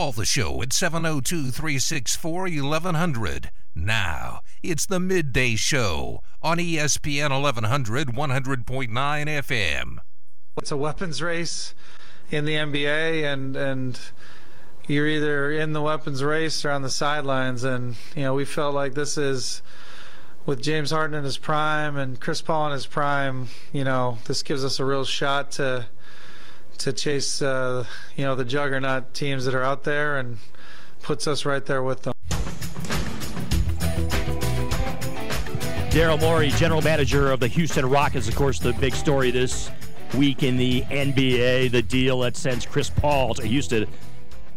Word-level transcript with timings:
Call 0.00 0.12
the 0.12 0.24
show 0.24 0.62
at 0.62 0.72
702 0.72 1.50
364 1.50 2.44
1100. 2.44 3.50
Now, 3.74 4.40
it's 4.62 4.86
the 4.86 4.98
midday 4.98 5.56
show 5.56 6.22
on 6.40 6.56
ESPN 6.56 7.28
1100 7.28 8.08
100.9 8.08 8.88
FM. 8.88 9.98
It's 10.56 10.72
a 10.72 10.78
weapons 10.78 11.20
race 11.20 11.74
in 12.30 12.46
the 12.46 12.54
NBA, 12.54 13.30
and, 13.30 13.54
and 13.54 14.00
you're 14.88 15.06
either 15.06 15.52
in 15.52 15.74
the 15.74 15.82
weapons 15.82 16.24
race 16.24 16.64
or 16.64 16.70
on 16.70 16.80
the 16.80 16.88
sidelines. 16.88 17.62
And, 17.62 17.94
you 18.16 18.22
know, 18.22 18.32
we 18.32 18.46
felt 18.46 18.74
like 18.74 18.94
this 18.94 19.18
is 19.18 19.60
with 20.46 20.62
James 20.62 20.90
Harden 20.92 21.18
in 21.18 21.24
his 21.24 21.36
prime 21.36 21.98
and 21.98 22.18
Chris 22.18 22.40
Paul 22.40 22.68
in 22.68 22.72
his 22.72 22.86
prime, 22.86 23.48
you 23.70 23.84
know, 23.84 24.16
this 24.24 24.42
gives 24.42 24.64
us 24.64 24.80
a 24.80 24.84
real 24.86 25.04
shot 25.04 25.50
to 25.52 25.88
to 26.80 26.92
chase, 26.94 27.42
uh, 27.42 27.84
you 28.16 28.24
know, 28.24 28.34
the 28.34 28.44
juggernaut 28.44 29.12
teams 29.12 29.44
that 29.44 29.54
are 29.54 29.62
out 29.62 29.84
there 29.84 30.18
and 30.18 30.38
puts 31.02 31.26
us 31.26 31.44
right 31.44 31.64
there 31.66 31.82
with 31.82 32.02
them. 32.02 32.14
Daryl 35.90 36.20
Morey, 36.20 36.50
general 36.50 36.80
manager 36.80 37.32
of 37.32 37.40
the 37.40 37.48
Houston 37.48 37.84
Rockets, 37.84 38.28
of 38.28 38.34
course, 38.34 38.58
the 38.58 38.72
big 38.74 38.94
story 38.94 39.30
this 39.30 39.70
week 40.14 40.42
in 40.42 40.56
the 40.56 40.82
NBA, 40.82 41.70
the 41.70 41.82
deal 41.82 42.20
that 42.20 42.36
sends 42.36 42.64
Chris 42.64 42.88
Paul 42.88 43.34
to 43.34 43.46
Houston 43.46 43.86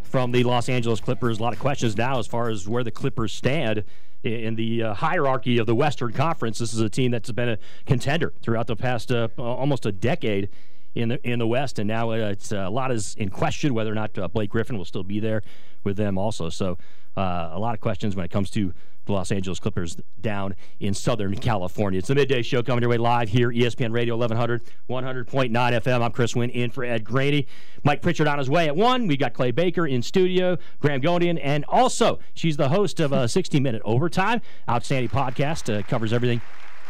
from 0.04 0.32
the 0.32 0.44
Los 0.44 0.70
Angeles 0.70 1.02
Clippers. 1.02 1.40
A 1.40 1.44
lot 1.44 1.54
of 1.54 1.60
questions 1.60 1.98
now 1.98 2.20
as 2.20 2.28
far 2.28 2.50
as 2.50 2.68
where 2.70 2.84
the 2.84 2.92
Clippers 2.92 3.34
stand 3.34 3.84
in 4.24 4.56
the 4.56 4.84
uh, 4.84 4.94
hierarchy 4.94 5.58
of 5.58 5.66
the 5.66 5.76
Western 5.76 6.14
Conference. 6.14 6.60
This 6.60 6.74
is 6.74 6.80
a 6.80 6.90
team 6.90 7.12
that's 7.12 7.32
been 7.32 7.50
a 7.50 7.58
contender 7.86 8.32
throughout 8.42 8.68
the 8.68 8.78
past 8.78 9.12
uh, 9.12 9.28
almost 9.38 9.86
a 9.86 9.92
decade 9.92 10.50
in 10.96 11.10
the 11.10 11.28
in 11.28 11.40
the 11.40 11.48
West, 11.48 11.80
and 11.80 11.88
now 11.88 12.12
it's 12.12 12.52
uh, 12.52 12.58
a 12.58 12.70
lot 12.70 12.92
is 12.92 13.16
in 13.16 13.30
question 13.30 13.74
whether 13.74 13.92
or 13.92 13.96
not 13.96 14.18
uh, 14.18 14.28
Blake 14.28 14.50
Griffin 14.50 14.78
will 14.78 14.86
still 14.86 15.04
be 15.04 15.20
there 15.20 15.42
with 15.84 15.98
them 15.98 16.18
also. 16.18 16.50
So 16.50 16.78
uh, 17.18 17.50
a 17.52 17.60
lot 17.60 17.74
of 17.74 17.82
questions 17.82 18.16
when 18.16 18.26
it 18.26 18.32
comes 18.32 18.50
to 18.52 18.74
the 19.06 19.12
Los 19.12 19.32
Angeles 19.32 19.60
Clippers 19.60 19.98
down 20.22 20.56
in 20.80 20.94
Southern 20.94 21.36
California. 21.36 21.98
It's 21.98 22.08
the 22.08 22.16
midday 22.16 22.42
show 22.42 22.64
coming 22.64 22.82
your 22.84 22.90
way 22.90 22.98
live 22.98 23.30
here, 23.30 23.50
ESPN 23.50 23.92
Radio 23.92 24.16
1100, 24.16 24.64
100.9 24.90 25.52
FM. 25.52 26.02
I'm 26.02 26.12
Chris 26.12 26.36
Winn 26.36 26.50
in 26.50 26.70
for 26.70 26.86
Ed 26.86 27.04
Graney. 27.04 27.48
Mike 27.84 28.02
Pritchard 28.02 28.28
on 28.28 28.38
his 28.38 28.50
way 28.50 28.68
at 28.68 28.76
1. 28.76 29.08
We've 29.08 29.20
got 29.20 29.34
Clay 29.34 29.52
Baker 29.52 29.86
in 29.86 30.02
studio, 30.02 30.58
Graham 30.80 31.02
Gonian, 31.02 31.38
and 31.44 31.66
also 31.68 32.20
she's 32.34 32.56
the 32.56 32.70
host 32.70 33.02
of 33.02 33.12
a 33.12 33.28
60 33.28 33.60
Minute 33.60 33.82
Overtime, 33.84 34.42
outstanding 34.70 35.10
podcast, 35.10 35.74
uh, 35.74 35.84
covers 35.84 36.14
everything 36.14 36.42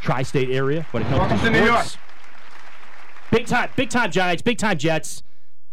tri 0.01 0.21
state 0.21 0.49
area 0.49 0.85
when 0.91 1.01
it 1.01 1.07
comes 1.07 1.19
Welcome 1.19 1.39
to, 1.39 1.45
to 1.45 1.51
New 1.51 1.65
York. 1.65 1.87
Big 3.33 3.47
time, 3.47 3.67
big 3.75 3.89
time 3.89 4.11
Giants, 4.11 4.43
big 4.43 4.59
time 4.59 4.77
Jets. 4.77 5.23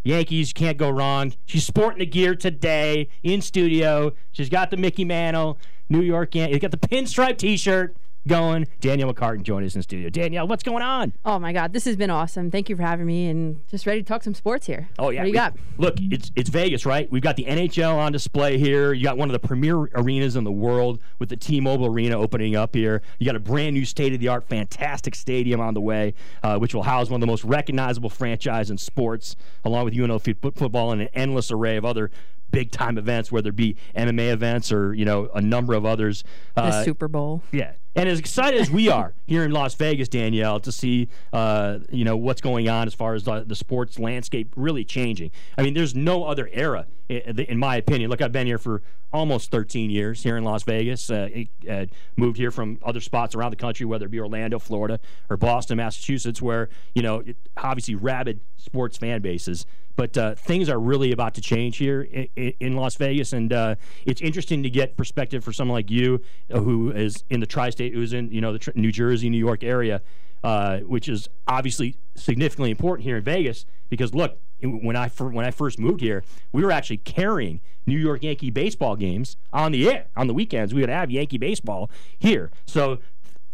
Yankees 0.02 0.50
can't 0.54 0.78
go 0.78 0.88
wrong. 0.88 1.34
She's 1.44 1.66
sporting 1.66 1.98
the 1.98 2.06
gear 2.06 2.34
today 2.34 3.10
in 3.22 3.42
studio. 3.42 4.14
She's 4.32 4.48
got 4.48 4.70
the 4.70 4.78
Mickey 4.78 5.04
Mantle, 5.04 5.58
New 5.90 6.00
York 6.00 6.34
Yankees. 6.34 6.58
Got 6.58 6.70
the 6.70 6.78
pinstripe 6.78 7.36
T-shirt 7.36 7.98
going. 8.28 8.66
Danielle 8.80 9.12
McCartan 9.12 9.42
joined 9.42 9.66
us 9.66 9.74
in 9.76 9.82
studio. 9.82 10.10
Danielle, 10.10 10.46
what's 10.46 10.62
going 10.62 10.82
on? 10.82 11.12
Oh 11.24 11.38
my 11.38 11.52
God, 11.52 11.72
this 11.72 11.84
has 11.84 11.96
been 11.96 12.10
awesome. 12.10 12.50
Thank 12.50 12.68
you 12.68 12.76
for 12.76 12.82
having 12.82 13.06
me, 13.06 13.28
and 13.28 13.66
just 13.68 13.86
ready 13.86 14.02
to 14.02 14.06
talk 14.06 14.22
some 14.22 14.34
sports 14.34 14.66
here. 14.66 14.88
Oh 14.98 15.10
yeah, 15.10 15.20
what 15.20 15.24
do 15.24 15.28
you 15.28 15.32
we- 15.32 15.36
got? 15.36 15.54
Look, 15.78 15.94
it's 16.00 16.30
it's 16.36 16.50
Vegas, 16.50 16.84
right? 16.86 17.10
We've 17.10 17.22
got 17.22 17.36
the 17.36 17.44
NHL 17.44 17.96
on 17.96 18.12
display 18.12 18.58
here. 18.58 18.92
You 18.92 19.04
got 19.04 19.16
one 19.16 19.28
of 19.28 19.32
the 19.40 19.46
premier 19.46 19.76
arenas 19.94 20.36
in 20.36 20.44
the 20.44 20.52
world 20.52 21.00
with 21.18 21.28
the 21.28 21.36
T-Mobile 21.36 21.86
Arena 21.86 22.18
opening 22.18 22.54
up 22.56 22.74
here. 22.74 23.02
You 23.18 23.26
got 23.26 23.36
a 23.36 23.40
brand 23.40 23.74
new 23.74 23.84
state-of-the-art, 23.84 24.48
fantastic 24.48 25.14
stadium 25.14 25.60
on 25.60 25.74
the 25.74 25.80
way, 25.80 26.14
uh, 26.42 26.58
which 26.58 26.74
will 26.74 26.82
house 26.82 27.08
one 27.08 27.16
of 27.18 27.20
the 27.22 27.26
most 27.26 27.44
recognizable 27.44 28.10
franchises 28.10 28.70
in 28.70 28.78
sports, 28.78 29.36
along 29.64 29.84
with 29.86 29.94
UNO 29.94 30.18
fo- 30.18 30.34
football 30.54 30.92
and 30.92 31.00
an 31.02 31.08
endless 31.14 31.50
array 31.50 31.76
of 31.76 31.84
other 31.84 32.10
big 32.50 32.70
time 32.72 32.98
events, 32.98 33.30
whether 33.30 33.50
it 33.50 33.56
be 33.56 33.76
MMA 33.96 34.32
events 34.32 34.72
or 34.72 34.92
you 34.92 35.04
know 35.04 35.30
a 35.34 35.40
number 35.40 35.72
of 35.74 35.86
others. 35.86 36.24
The 36.56 36.62
Uh, 36.62 36.84
Super 36.84 37.06
Bowl. 37.08 37.42
yeah, 37.52 37.72
and 37.94 38.08
as 38.08 38.18
excited 38.18 38.60
as 38.60 38.70
we 38.70 38.88
are 38.88 39.14
here 39.26 39.44
in 39.44 39.50
Las 39.50 39.74
Vegas, 39.74 40.08
Danielle, 40.08 40.60
to 40.60 40.72
see 40.72 41.08
uh, 41.32 41.78
you 41.90 42.04
know 42.04 42.16
what's 42.16 42.40
going 42.40 42.68
on 42.68 42.86
as 42.86 42.94
far 42.94 43.14
as 43.14 43.24
the, 43.24 43.44
the 43.44 43.56
sports 43.56 43.98
landscape 43.98 44.52
really 44.56 44.84
changing. 44.84 45.30
I 45.58 45.62
mean, 45.62 45.74
there's 45.74 45.94
no 45.94 46.24
other 46.24 46.48
era, 46.52 46.86
in 47.08 47.58
my 47.58 47.76
opinion. 47.76 48.10
Look, 48.10 48.22
I've 48.22 48.32
been 48.32 48.46
here 48.46 48.58
for 48.58 48.82
almost 49.12 49.50
13 49.50 49.90
years 49.90 50.22
here 50.22 50.36
in 50.36 50.44
Las 50.44 50.62
Vegas. 50.62 51.10
Uh, 51.10 51.28
uh, 51.68 51.86
moved 52.16 52.36
here 52.36 52.50
from 52.50 52.78
other 52.82 53.00
spots 53.00 53.34
around 53.34 53.50
the 53.50 53.56
country, 53.56 53.86
whether 53.86 54.06
it 54.06 54.10
be 54.10 54.20
Orlando, 54.20 54.58
Florida, 54.58 55.00
or 55.28 55.36
Boston, 55.36 55.76
Massachusetts, 55.78 56.40
where 56.40 56.68
you 56.94 57.02
know 57.02 57.20
it, 57.20 57.36
obviously 57.56 57.94
rabid 57.94 58.40
sports 58.56 58.96
fan 58.96 59.20
bases. 59.22 59.66
But 60.00 60.16
uh, 60.16 60.34
things 60.34 60.70
are 60.70 60.80
really 60.80 61.12
about 61.12 61.34
to 61.34 61.42
change 61.42 61.76
here 61.76 62.00
in, 62.00 62.54
in 62.58 62.74
Las 62.74 62.94
Vegas, 62.94 63.34
and 63.34 63.52
uh, 63.52 63.74
it's 64.06 64.22
interesting 64.22 64.62
to 64.62 64.70
get 64.70 64.96
perspective 64.96 65.44
for 65.44 65.52
someone 65.52 65.74
like 65.74 65.90
you, 65.90 66.22
uh, 66.50 66.60
who 66.60 66.90
is 66.90 67.22
in 67.28 67.40
the 67.40 67.46
tri-state, 67.46 67.92
who's 67.92 68.14
in 68.14 68.32
you 68.32 68.40
know 68.40 68.56
the 68.56 68.72
New 68.74 68.92
Jersey, 68.92 69.28
New 69.28 69.36
York 69.36 69.62
area, 69.62 70.00
uh, 70.42 70.78
which 70.78 71.06
is 71.06 71.28
obviously 71.46 71.98
significantly 72.14 72.70
important 72.70 73.04
here 73.04 73.18
in 73.18 73.24
Vegas. 73.24 73.66
Because 73.90 74.14
look, 74.14 74.38
when 74.62 74.96
I 74.96 75.08
when 75.08 75.44
I 75.44 75.50
first 75.50 75.78
moved 75.78 76.00
here, 76.00 76.24
we 76.50 76.64
were 76.64 76.72
actually 76.72 76.96
carrying 76.96 77.60
New 77.84 77.98
York 77.98 78.22
Yankee 78.22 78.48
baseball 78.48 78.96
games 78.96 79.36
on 79.52 79.70
the 79.70 79.86
air 79.86 80.06
on 80.16 80.28
the 80.28 80.32
weekends. 80.32 80.72
We 80.72 80.80
would 80.80 80.88
have 80.88 81.10
Yankee 81.10 81.36
baseball 81.36 81.90
here, 82.18 82.50
so 82.64 83.00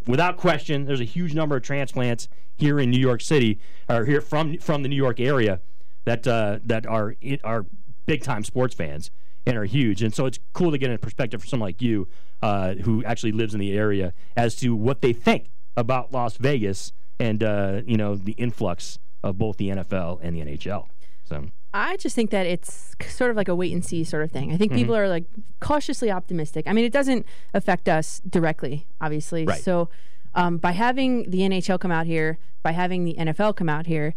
without 0.07 0.37
question, 0.37 0.84
there's 0.84 1.01
a 1.01 1.05
huge 1.05 1.34
number 1.34 1.57
of 1.57 1.65
transplants 1.65 2.28
here 2.55 2.78
in 2.78 2.93
New 2.93 3.01
York 3.01 3.21
City, 3.21 3.59
or 3.89 4.05
here 4.05 4.21
from 4.21 4.59
from 4.59 4.84
the 4.84 4.89
New 4.89 4.95
York 4.95 5.19
area, 5.19 5.61
that 6.06 6.27
uh, 6.27 6.59
that 6.65 6.87
are 6.87 7.15
are 7.44 7.67
big 8.06 8.22
time 8.22 8.43
sports 8.43 8.75
fans 8.75 9.11
and 9.47 9.56
are 9.56 9.65
huge. 9.65 10.03
And 10.03 10.15
so 10.15 10.27
it's 10.27 10.39
cool 10.55 10.71
to 10.71 10.78
get 10.78 10.91
a 10.91 10.99
perspective 10.99 11.41
from 11.43 11.49
someone 11.49 11.69
like 11.69 11.83
you, 11.83 12.09
uh, 12.43 12.75
who 12.75 13.05
actually 13.05 13.33
lives 13.33 13.53
in 13.55 13.61
the 13.61 13.77
area, 13.77 14.12
as 14.37 14.56
to 14.56 14.75
what 14.75 15.03
they 15.03 15.12
think 15.12 15.50
about 15.77 16.12
Las 16.12 16.37
Vegas 16.39 16.93
and 17.21 17.43
uh, 17.43 17.83
you 17.87 17.97
know 17.99 18.15
the 18.16 18.33
influx 18.33 18.99
of 19.22 19.37
both 19.39 19.59
the 19.59 19.69
NFL 19.69 20.21
and 20.22 20.34
the 20.34 20.41
NHL. 20.41 20.87
So 21.25 21.47
I 21.75 21.97
just 21.97 22.15
think 22.15 22.31
that 22.31 22.47
it's 22.47 22.95
sort 23.09 23.31
of 23.31 23.37
like 23.37 23.49
a 23.49 23.55
wait 23.55 23.72
and 23.72 23.84
see 23.84 24.05
sort 24.05 24.22
of 24.22 24.31
thing. 24.31 24.53
I 24.53 24.56
think 24.56 24.72
Mm-hmm. 24.72 24.78
people 24.81 24.97
are 24.97 25.09
like 25.09 25.25
cautiously 25.61 26.11
optimistic. 26.11 26.66
I 26.66 26.72
mean, 26.72 26.84
it 26.84 26.93
doesn't 26.93 27.27
affect 27.53 27.89
us 27.89 28.21
directly, 28.28 28.87
obviously. 29.00 29.45
Right. 29.45 29.61
So, 29.62 29.89
um, 30.34 30.59
by 30.59 30.72
having 30.72 31.31
the 31.31 31.41
NHL 31.41 31.81
come 31.81 31.91
out 31.91 32.06
here, 32.06 32.39
by 32.62 32.72
having 32.72 33.05
the 33.05 33.15
NFL 33.19 33.56
come 33.56 33.69
out 33.69 33.87
here, 33.87 34.15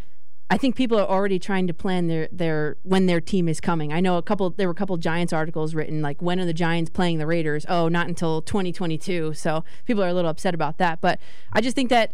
I 0.51 0.57
think 0.57 0.75
people 0.75 0.97
are 0.99 1.07
already 1.07 1.37
trying 1.37 1.67
to 1.67 1.73
plan 1.73 2.07
their 2.07 2.27
their 2.31 2.77
when 2.83 3.05
their 3.05 3.21
team 3.21 3.47
is 3.47 3.61
coming. 3.61 3.93
I 3.93 3.99
know 3.99 4.17
a 4.17 4.23
couple 4.23 4.49
there 4.49 4.67
were 4.67 4.71
a 4.71 4.75
couple 4.75 4.97
Giants 4.97 5.31
articles 5.31 5.75
written 5.75 6.01
like 6.01 6.21
when 6.21 6.39
are 6.39 6.45
the 6.45 6.53
Giants 6.53 6.89
playing 6.89 7.19
the 7.19 7.27
Raiders? 7.27 7.65
Oh, 7.69 7.87
not 7.87 8.07
until 8.07 8.41
2022. 8.41 9.33
So 9.35 9.63
people 9.85 10.03
are 10.03 10.07
a 10.07 10.13
little 10.13 10.31
upset 10.31 10.55
about 10.55 10.77
that. 10.79 11.01
But 11.01 11.19
I 11.53 11.61
just 11.61 11.75
think 11.75 11.89
that 11.89 12.13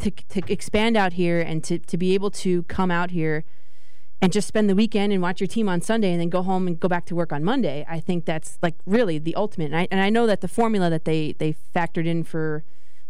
to 0.00 0.10
to 0.10 0.42
expand 0.52 0.96
out 0.96 1.12
here 1.12 1.40
and 1.40 1.62
to 1.64 1.78
to 1.78 1.96
be 1.96 2.14
able 2.14 2.30
to 2.32 2.64
come 2.64 2.90
out 2.90 3.12
here 3.12 3.44
and 4.20 4.32
just 4.32 4.48
spend 4.48 4.68
the 4.68 4.74
weekend 4.74 5.12
and 5.12 5.22
watch 5.22 5.40
your 5.40 5.46
team 5.46 5.68
on 5.68 5.80
Sunday 5.80 6.10
and 6.10 6.20
then 6.20 6.30
go 6.30 6.42
home 6.42 6.66
and 6.66 6.80
go 6.80 6.88
back 6.88 7.04
to 7.06 7.14
work 7.14 7.32
on 7.32 7.44
Monday. 7.44 7.84
I 7.88 8.00
think 8.00 8.24
that's 8.24 8.58
like 8.62 8.74
really 8.86 9.18
the 9.18 9.34
ultimate. 9.36 9.66
And 9.66 9.76
I, 9.76 9.88
and 9.90 10.00
I 10.00 10.10
know 10.10 10.26
that 10.26 10.40
the 10.40 10.48
formula 10.48 10.90
that 10.90 11.04
they 11.04 11.34
they 11.38 11.54
factored 11.74 12.06
in 12.06 12.24
for 12.24 12.64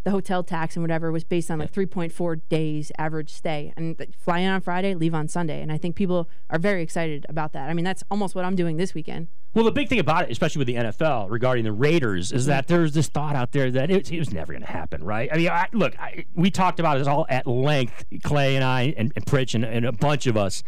the 0.07 0.13
hotel 0.13 0.45
tax 0.45 0.77
and 0.77 0.85
whatever 0.85 1.11
was 1.11 1.25
based 1.25 1.51
on 1.51 1.59
like 1.59 1.73
3.4 1.73 2.41
days 2.49 2.93
average 2.97 3.33
stay 3.33 3.73
and 3.77 4.01
fly 4.17 4.39
in 4.39 4.49
on 4.49 4.61
Friday, 4.61 4.95
leave 4.95 5.15
on 5.15 5.27
Sunday. 5.27 5.61
And 5.61 5.73
I 5.73 5.79
think 5.79 5.97
people 5.97 6.31
are 6.49 6.61
very 6.61 6.81
excited 6.81 7.27
about 7.29 7.53
that. 7.55 7.69
I 7.69 7.75
mean, 7.75 7.85
that's 7.85 8.05
almost 8.09 8.37
what 8.37 8.45
I'm 8.45 8.55
doing 8.55 8.77
this 8.77 8.95
weekend. 8.95 9.27
Well, 9.53 9.65
the 9.65 9.73
big 9.73 9.89
thing 9.89 9.99
about 9.99 10.23
it, 10.23 10.31
especially 10.31 10.61
with 10.61 10.69
the 10.69 10.77
NFL 10.77 11.29
regarding 11.29 11.65
the 11.65 11.73
Raiders, 11.73 12.31
is 12.31 12.43
mm-hmm. 12.43 12.51
that 12.51 12.69
there's 12.69 12.93
this 12.93 13.09
thought 13.09 13.35
out 13.35 13.51
there 13.51 13.69
that 13.73 13.91
it, 13.91 14.13
it 14.13 14.19
was 14.21 14.33
never 14.33 14.53
going 14.53 14.65
to 14.65 14.71
happen, 14.71 15.03
right? 15.03 15.29
I 15.33 15.39
mean, 15.39 15.49
I, 15.49 15.67
look, 15.73 15.99
I, 15.99 16.25
we 16.37 16.53
talked 16.53 16.79
about 16.79 16.99
this 16.99 17.09
all 17.09 17.27
at 17.29 17.49
length, 17.49 18.05
Clay 18.23 18.55
and 18.55 18.65
I, 18.65 18.95
and, 18.97 19.13
and 19.17 19.27
Pritch, 19.27 19.57
and, 19.57 19.65
and 19.65 19.85
a 19.85 19.93
bunch 19.93 20.29
of 20.29 20.37
us. 20.37 20.63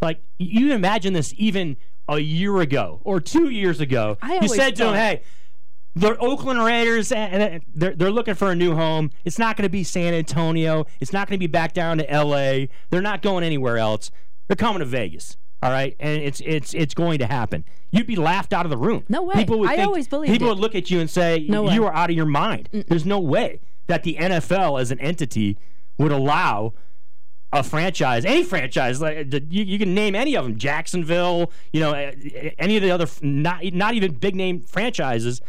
Like, 0.00 0.22
you 0.38 0.72
imagine 0.72 1.12
this 1.12 1.34
even 1.36 1.76
a 2.08 2.20
year 2.20 2.58
ago 2.62 3.02
or 3.04 3.20
two 3.20 3.50
years 3.50 3.80
ago. 3.80 4.16
I 4.22 4.38
you 4.40 4.48
said 4.48 4.76
to 4.76 4.84
them, 4.84 4.94
thought- 4.94 4.96
hey, 4.96 5.22
the 5.98 6.16
Oakland 6.18 6.62
Raiders, 6.62 7.12
and 7.12 7.62
they're, 7.74 7.94
they're 7.94 8.10
looking 8.10 8.34
for 8.34 8.50
a 8.50 8.54
new 8.54 8.74
home. 8.74 9.10
It's 9.24 9.38
not 9.38 9.56
going 9.56 9.64
to 9.64 9.68
be 9.70 9.84
San 9.84 10.14
Antonio. 10.14 10.86
It's 11.00 11.12
not 11.12 11.28
going 11.28 11.36
to 11.36 11.40
be 11.40 11.46
back 11.46 11.72
down 11.74 11.98
to 11.98 12.10
L.A. 12.10 12.68
They're 12.90 13.02
not 13.02 13.22
going 13.22 13.44
anywhere 13.44 13.78
else. 13.78 14.10
They're 14.46 14.56
coming 14.56 14.80
to 14.80 14.84
Vegas. 14.84 15.36
All 15.60 15.70
right, 15.72 15.96
and 15.98 16.22
it's 16.22 16.40
it's 16.42 16.72
it's 16.72 16.94
going 16.94 17.18
to 17.18 17.26
happen. 17.26 17.64
You'd 17.90 18.06
be 18.06 18.14
laughed 18.14 18.52
out 18.52 18.64
of 18.64 18.70
the 18.70 18.76
room. 18.76 19.02
No 19.08 19.22
way. 19.24 19.34
People 19.34 19.58
would 19.58 19.68
I 19.68 19.74
think- 19.76 19.88
always 19.88 20.06
believed 20.06 20.32
People 20.32 20.46
it. 20.46 20.50
would 20.50 20.60
look 20.60 20.76
at 20.76 20.88
you 20.88 21.00
and 21.00 21.10
say, 21.10 21.44
No 21.48 21.64
way. 21.64 21.74
"You 21.74 21.84
are 21.84 21.92
out 21.92 22.10
of 22.10 22.16
your 22.16 22.26
mind." 22.26 22.68
There's 22.86 23.04
no 23.04 23.18
way 23.18 23.60
that 23.88 24.04
the 24.04 24.14
NFL 24.20 24.80
as 24.80 24.92
an 24.92 25.00
entity 25.00 25.58
would 25.98 26.12
allow 26.12 26.74
a 27.52 27.64
franchise, 27.64 28.24
any 28.24 28.44
franchise, 28.44 29.00
like 29.00 29.32
you, 29.50 29.64
you 29.64 29.78
can 29.80 29.94
name 29.94 30.14
any 30.14 30.36
of 30.36 30.44
them, 30.44 30.58
Jacksonville, 30.58 31.50
you 31.72 31.80
know, 31.80 31.92
any 32.58 32.76
of 32.76 32.82
the 32.84 32.90
other 32.92 33.06
not 33.20 33.64
not 33.72 33.94
even 33.94 34.12
big 34.14 34.36
name 34.36 34.60
franchises, 34.60 35.40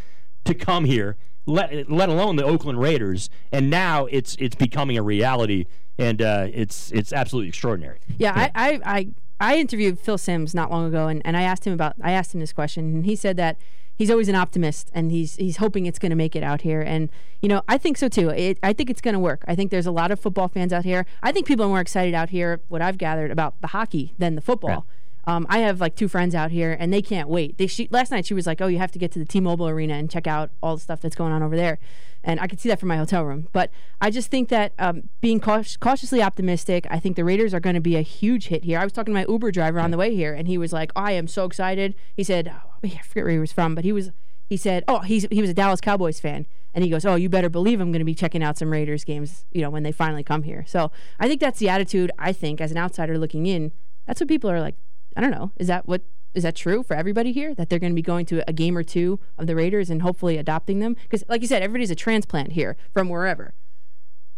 to 0.45 0.53
come 0.53 0.85
here. 0.85 1.15
Let, 1.45 1.89
let 1.89 2.09
alone 2.09 2.35
the 2.35 2.43
Oakland 2.45 2.79
Raiders, 2.79 3.29
and 3.51 3.69
now 3.69 4.05
it's 4.05 4.35
it's 4.35 4.55
becoming 4.55 4.97
a 4.97 5.01
reality, 5.01 5.65
and 5.97 6.21
uh, 6.21 6.47
it's 6.51 6.91
it's 6.91 7.11
absolutely 7.11 7.49
extraordinary. 7.49 7.99
Yeah, 8.19 8.33
I, 8.35 8.51
I, 8.53 8.79
I 8.85 9.07
I 9.39 9.57
interviewed 9.57 9.99
Phil 9.99 10.17
Simms 10.17 10.53
not 10.53 10.69
long 10.69 10.85
ago, 10.85 11.07
and, 11.07 11.21
and 11.25 11.35
I 11.35 11.41
asked 11.43 11.65
him 11.65 11.73
about 11.73 11.95
I 12.01 12.11
asked 12.11 12.35
him 12.35 12.39
this 12.39 12.53
question, 12.53 12.93
and 12.93 13.05
he 13.05 13.15
said 13.15 13.35
that 13.37 13.57
he's 13.95 14.11
always 14.11 14.29
an 14.29 14.35
optimist, 14.35 14.91
and 14.93 15.11
he's 15.11 15.35
he's 15.37 15.57
hoping 15.57 15.85
it's 15.85 15.99
going 15.99 16.09
to 16.09 16.15
make 16.15 16.35
it 16.35 16.43
out 16.43 16.61
here. 16.61 16.81
And 16.81 17.09
you 17.41 17.49
know, 17.49 17.61
I 17.67 17.77
think 17.77 17.97
so 17.97 18.07
too. 18.09 18.29
It, 18.29 18.59
I 18.61 18.73
think 18.73 18.89
it's 18.89 19.01
going 19.01 19.13
to 19.13 19.19
work. 19.19 19.43
I 19.47 19.55
think 19.55 19.71
there's 19.71 19.85
a 19.85 19.91
lot 19.91 20.11
of 20.11 20.19
football 20.19 20.49
fans 20.49 20.73
out 20.73 20.85
here. 20.85 21.05
I 21.23 21.31
think 21.31 21.47
people 21.47 21.65
are 21.65 21.69
more 21.69 21.79
excited 21.81 22.13
out 22.13 22.29
here, 22.29 22.61
what 22.67 22.81
I've 22.81 22.97
gathered 22.97 23.31
about 23.31 23.61
the 23.61 23.67
hockey 23.67 24.13
than 24.17 24.35
the 24.35 24.41
football. 24.41 24.85
Yeah. 24.87 24.95
Um, 25.29 25.45
I 25.47 25.59
have 25.59 25.79
like 25.79 25.95
two 25.95 26.07
friends 26.07 26.33
out 26.33 26.49
here, 26.49 26.75
and 26.79 26.91
they 26.91 27.03
can't 27.03 27.29
wait. 27.29 27.59
They 27.59 27.67
she, 27.67 27.87
last 27.91 28.09
night 28.09 28.25
she 28.25 28.33
was 28.33 28.47
like, 28.47 28.61
"Oh, 28.61 28.65
you 28.65 28.79
have 28.79 28.91
to 28.93 28.97
get 28.97 29.11
to 29.11 29.19
the 29.19 29.25
T-Mobile 29.25 29.69
Arena 29.69 29.93
and 29.93 30.09
check 30.09 30.25
out 30.25 30.49
all 30.63 30.75
the 30.75 30.81
stuff 30.81 31.01
that's 31.01 31.15
going 31.15 31.31
on 31.31 31.43
over 31.43 31.55
there," 31.55 31.77
and 32.23 32.39
I 32.39 32.47
could 32.47 32.59
see 32.59 32.67
that 32.69 32.79
from 32.79 32.89
my 32.89 32.97
hotel 32.97 33.23
room. 33.23 33.47
But 33.51 33.69
I 34.01 34.09
just 34.09 34.31
think 34.31 34.49
that 34.49 34.73
um, 34.79 35.09
being 35.21 35.39
cautious, 35.39 35.77
cautiously 35.77 36.23
optimistic, 36.23 36.87
I 36.89 36.97
think 36.97 37.15
the 37.15 37.23
Raiders 37.23 37.53
are 37.53 37.59
going 37.59 37.75
to 37.75 37.79
be 37.79 37.95
a 37.95 38.01
huge 38.01 38.47
hit 38.47 38.63
here. 38.63 38.79
I 38.79 38.83
was 38.83 38.91
talking 38.91 39.13
to 39.13 39.19
my 39.19 39.27
Uber 39.29 39.51
driver 39.51 39.79
on 39.79 39.91
the 39.91 39.97
way 39.97 40.15
here, 40.15 40.33
and 40.33 40.47
he 40.47 40.57
was 40.57 40.73
like, 40.73 40.91
"I 40.95 41.11
am 41.11 41.27
so 41.27 41.45
excited." 41.45 41.93
He 42.15 42.23
said, 42.23 42.51
oh, 42.51 42.71
"I 42.83 42.89
forget 43.03 43.25
where 43.25 43.33
he 43.33 43.37
was 43.37 43.51
from, 43.51 43.75
but 43.75 43.83
he 43.83 43.91
was." 43.91 44.09
He 44.47 44.57
said, 44.57 44.83
"Oh, 44.87 45.01
he's 45.01 45.27
he 45.29 45.41
was 45.41 45.51
a 45.51 45.53
Dallas 45.53 45.79
Cowboys 45.79 46.19
fan." 46.19 46.47
And 46.73 46.83
he 46.83 46.89
goes, 46.89 47.05
"Oh, 47.05 47.13
you 47.13 47.29
better 47.29 47.49
believe 47.49 47.79
I'm 47.79 47.91
going 47.91 47.99
to 47.99 48.03
be 48.03 48.15
checking 48.15 48.41
out 48.41 48.57
some 48.57 48.71
Raiders 48.71 49.03
games, 49.03 49.45
you 49.51 49.61
know, 49.61 49.69
when 49.69 49.83
they 49.83 49.91
finally 49.91 50.23
come 50.23 50.41
here." 50.41 50.65
So 50.67 50.91
I 51.19 51.27
think 51.27 51.39
that's 51.39 51.59
the 51.59 51.69
attitude. 51.69 52.11
I 52.17 52.33
think 52.33 52.59
as 52.59 52.71
an 52.71 52.79
outsider 52.79 53.19
looking 53.19 53.45
in, 53.45 53.73
that's 54.07 54.19
what 54.19 54.27
people 54.27 54.49
are 54.49 54.59
like. 54.59 54.73
I 55.19 55.21
don't 55.21 55.31
know. 55.31 55.51
Is 55.57 55.67
that 55.67 55.85
what 55.85 56.03
is 56.33 56.43
that 56.43 56.55
true 56.55 56.81
for 56.81 56.93
everybody 56.93 57.33
here 57.33 57.53
that 57.55 57.67
they're 57.69 57.77
going 57.77 57.91
to 57.91 57.95
be 57.95 58.01
going 58.01 58.25
to 58.27 58.41
a 58.49 58.53
game 58.53 58.77
or 58.77 58.83
two 58.83 59.19
of 59.37 59.47
the 59.47 59.55
Raiders 59.55 59.89
and 59.89 60.01
hopefully 60.01 60.37
adopting 60.37 60.79
them? 60.79 60.93
Because, 60.93 61.25
like 61.27 61.41
you 61.41 61.47
said, 61.49 61.61
everybody's 61.61 61.91
a 61.91 61.95
transplant 61.95 62.53
here 62.53 62.77
from 62.93 63.09
wherever. 63.09 63.53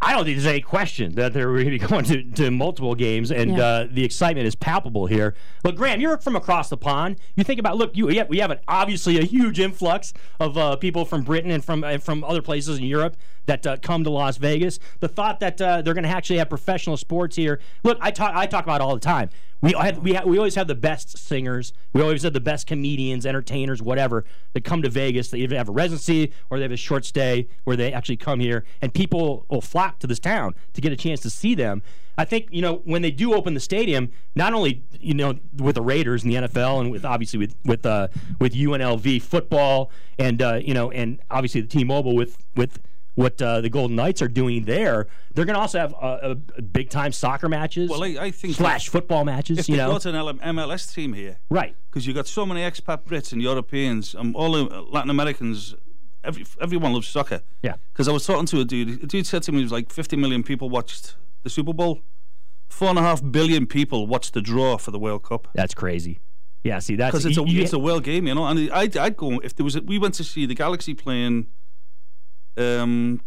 I 0.04 0.14
don't 0.14 0.26
think 0.26 0.38
there's 0.38 0.48
any 0.48 0.62
question 0.62 1.14
that 1.14 1.34
they're 1.34 1.52
going 1.54 1.66
to 1.66 1.70
be 1.70 1.78
going 1.88 2.06
to, 2.06 2.24
to 2.32 2.50
multiple 2.50 2.96
games, 2.96 3.32
and 3.32 3.52
Yeah. 3.52 3.64
uh, 3.64 3.88
the 3.92 4.04
excitement 4.04 4.48
is 4.48 4.56
palpable 4.56 5.06
here. 5.06 5.36
Look, 5.64 5.76
Graham, 5.76 6.02
you're 6.02 6.18
from 6.18 6.36
across 6.36 6.70
the 6.70 6.78
pond. 6.78 7.18
You 7.36 7.44
think 7.44 7.60
about 7.60 7.78
look, 7.78 7.96
you 7.96 8.08
we 8.08 8.16
have, 8.16 8.28
we 8.28 8.40
have 8.40 8.50
an, 8.50 8.58
obviously 8.68 9.20
a 9.20 9.24
huge 9.24 9.60
influx 9.60 10.12
of 10.40 10.58
uh, 10.58 10.78
people 10.78 11.06
from 11.06 11.22
Britain 11.22 11.52
and 11.52 11.64
from 11.64 11.84
and 11.84 12.02
from 12.02 12.24
other 12.24 12.42
places 12.42 12.80
in 12.80 12.86
Europe 12.86 13.16
that 13.46 13.66
uh, 13.66 13.78
come 13.82 14.04
to 14.04 14.10
Las 14.10 14.38
Vegas. 14.38 14.80
The 15.00 15.08
thought 15.08 15.40
that 15.40 15.62
uh, 15.62 15.82
they're 15.82 15.94
going 15.94 16.04
to 16.04 16.10
actually 16.10 16.38
have 16.38 16.50
professional 16.50 16.98
sports 16.98 17.36
here. 17.36 17.60
Look, 17.84 17.98
I 18.02 18.12
talk 18.12 18.36
I 18.36 18.46
talk 18.46 18.64
about 18.64 18.82
it 18.82 18.84
all 18.84 18.94
the 18.94 19.00
time. 19.00 19.30
We 19.62 19.74
have, 19.74 20.00
we 20.00 20.14
ha- 20.16 20.24
we 20.26 20.38
always 20.40 20.56
have 20.56 20.68
the 20.68 20.76
best 20.76 21.18
singers. 21.20 21.72
We 21.94 22.02
always 22.02 22.24
have 22.24 22.34
the 22.34 22.40
best 22.40 22.66
comedians, 22.66 23.28
entertainers, 23.28 23.80
whatever 23.82 24.26
that 24.54 24.64
come 24.64 24.82
to 24.82 24.90
Vegas. 24.90 25.30
They 25.30 25.40
either 25.40 25.56
have 25.56 25.70
a 25.70 25.72
residency 25.72 26.34
or 26.50 26.58
they 26.58 26.64
have 26.64 26.72
a 26.72 26.78
short 26.78 27.06
stay 27.06 27.48
where 27.64 27.76
they 27.76 27.94
actually 27.94 28.18
come 28.18 28.40
here, 28.40 28.66
and 28.82 28.92
people 28.92 29.46
will 29.50 29.62
flock 29.62 30.00
to 30.00 30.08
this 30.08 30.20
town 30.20 30.56
to 30.74 30.82
get 30.82 30.92
a 30.92 30.96
chance 30.96 31.20
to 31.22 31.30
see 31.30 31.54
them. 31.54 31.84
I 32.18 32.26
think 32.26 32.48
you 32.52 32.62
know 32.62 32.82
when 32.86 33.04
they 33.04 33.12
do 33.12 33.34
open 33.34 33.54
the 33.54 33.60
stadium, 33.60 34.10
not 34.36 34.54
only 34.54 34.84
you 35.00 35.14
know 35.14 35.38
with 35.58 35.76
the 35.76 35.82
Raiders 35.82 36.24
and 36.24 36.32
the 36.32 36.38
NFL, 36.38 36.82
and 36.82 36.92
with 36.92 37.06
obviously 37.06 37.38
with 37.38 37.56
with 37.64 37.86
uh, 37.86 38.08
with 38.40 38.54
UNLV 38.54 39.22
football, 39.22 39.92
and 40.18 40.42
uh, 40.42 40.60
you 40.62 40.74
know, 40.74 40.90
and 40.92 41.20
obviously 41.30 41.62
the 41.62 41.68
T-Mobile 41.68 42.16
with 42.16 42.38
with 42.56 42.80
what 43.16 43.42
uh, 43.42 43.62
the 43.62 43.70
Golden 43.70 43.96
Knights 43.96 44.22
are 44.22 44.28
doing 44.28 44.64
there. 44.66 45.08
They're 45.34 45.46
going 45.46 45.56
to 45.56 45.60
also 45.62 45.80
have 45.80 45.94
uh, 45.94 46.36
a 46.56 46.62
big 46.62 46.90
time 46.90 47.12
soccer 47.12 47.50
matches, 47.50 47.90
Well, 47.90 48.04
I, 48.04 48.16
I 48.20 48.32
think 48.32 48.56
slash 48.56 48.90
football 48.90 49.26
matches. 49.26 49.60
if 49.60 49.70
You 49.70 49.78
know, 49.78 49.92
got 49.92 50.06
an 50.06 50.16
MLS 50.40 50.94
team 50.94 51.14
here, 51.14 51.40
right? 51.50 51.76
because 51.90 52.08
you've 52.08 52.16
got 52.16 52.28
so 52.28 52.46
many 52.46 52.62
expat 52.62 53.04
Brits 53.04 53.34
and 53.34 53.42
Europeans, 53.42 54.16
and 54.16 54.36
all 54.36 54.52
the 54.54 54.64
Latin 54.82 55.10
Americans. 55.10 55.76
Every, 56.24 56.46
everyone 56.62 56.94
loves 56.94 57.08
soccer. 57.08 57.42
Yeah. 57.64 57.78
Because 57.92 58.08
I 58.08 58.12
was 58.12 58.26
talking 58.28 58.46
to 58.46 58.60
a 58.60 58.64
dude. 58.66 59.04
A 59.04 59.08
dude 59.08 59.26
said 59.26 59.42
to 59.44 59.52
me, 59.52 59.60
"It 59.60 59.64
was 59.64 59.72
like 59.72 59.92
50 59.92 60.16
million 60.18 60.44
people 60.44 60.70
watched 60.70 61.16
the 61.42 61.50
Super 61.50 61.74
Bowl. 61.74 62.02
Four 62.70 62.90
and 62.90 63.00
a 63.00 63.02
half 63.02 63.24
billion 63.32 63.66
people 63.66 64.06
watched 64.06 64.34
the 64.36 64.42
draw 64.42 64.78
for 64.78 64.92
the 64.92 65.00
World 65.00 65.24
Cup." 65.24 65.48
That's 65.56 65.74
crazy. 65.74 66.20
Yeah, 66.64 66.78
see 66.78 66.96
that's 66.96 67.12
Because 67.12 67.26
it's 67.26 67.40
a 67.40 67.44
you- 67.50 67.64
it's 67.64 67.74
a 67.74 67.80
world 67.80 68.04
game, 68.04 68.28
you 68.28 68.36
know. 68.36 68.46
And 68.46 68.72
I'd 68.72 68.96
I'd 68.96 69.18
go 69.18 69.40
if 69.40 69.56
there 69.56 69.64
was 69.64 69.76
a, 69.76 69.82
we 69.82 69.98
went 69.98 70.14
to 70.16 70.24
see 70.24 70.46
the 70.46 70.54
Galaxy 70.54 70.94
playing, 70.94 71.48
um, 72.58 73.22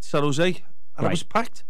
San 0.00 0.22
Jose, 0.22 0.44
and 0.46 0.56
Right. 0.98 1.06
it 1.06 1.10
was 1.10 1.22
packed. 1.22 1.64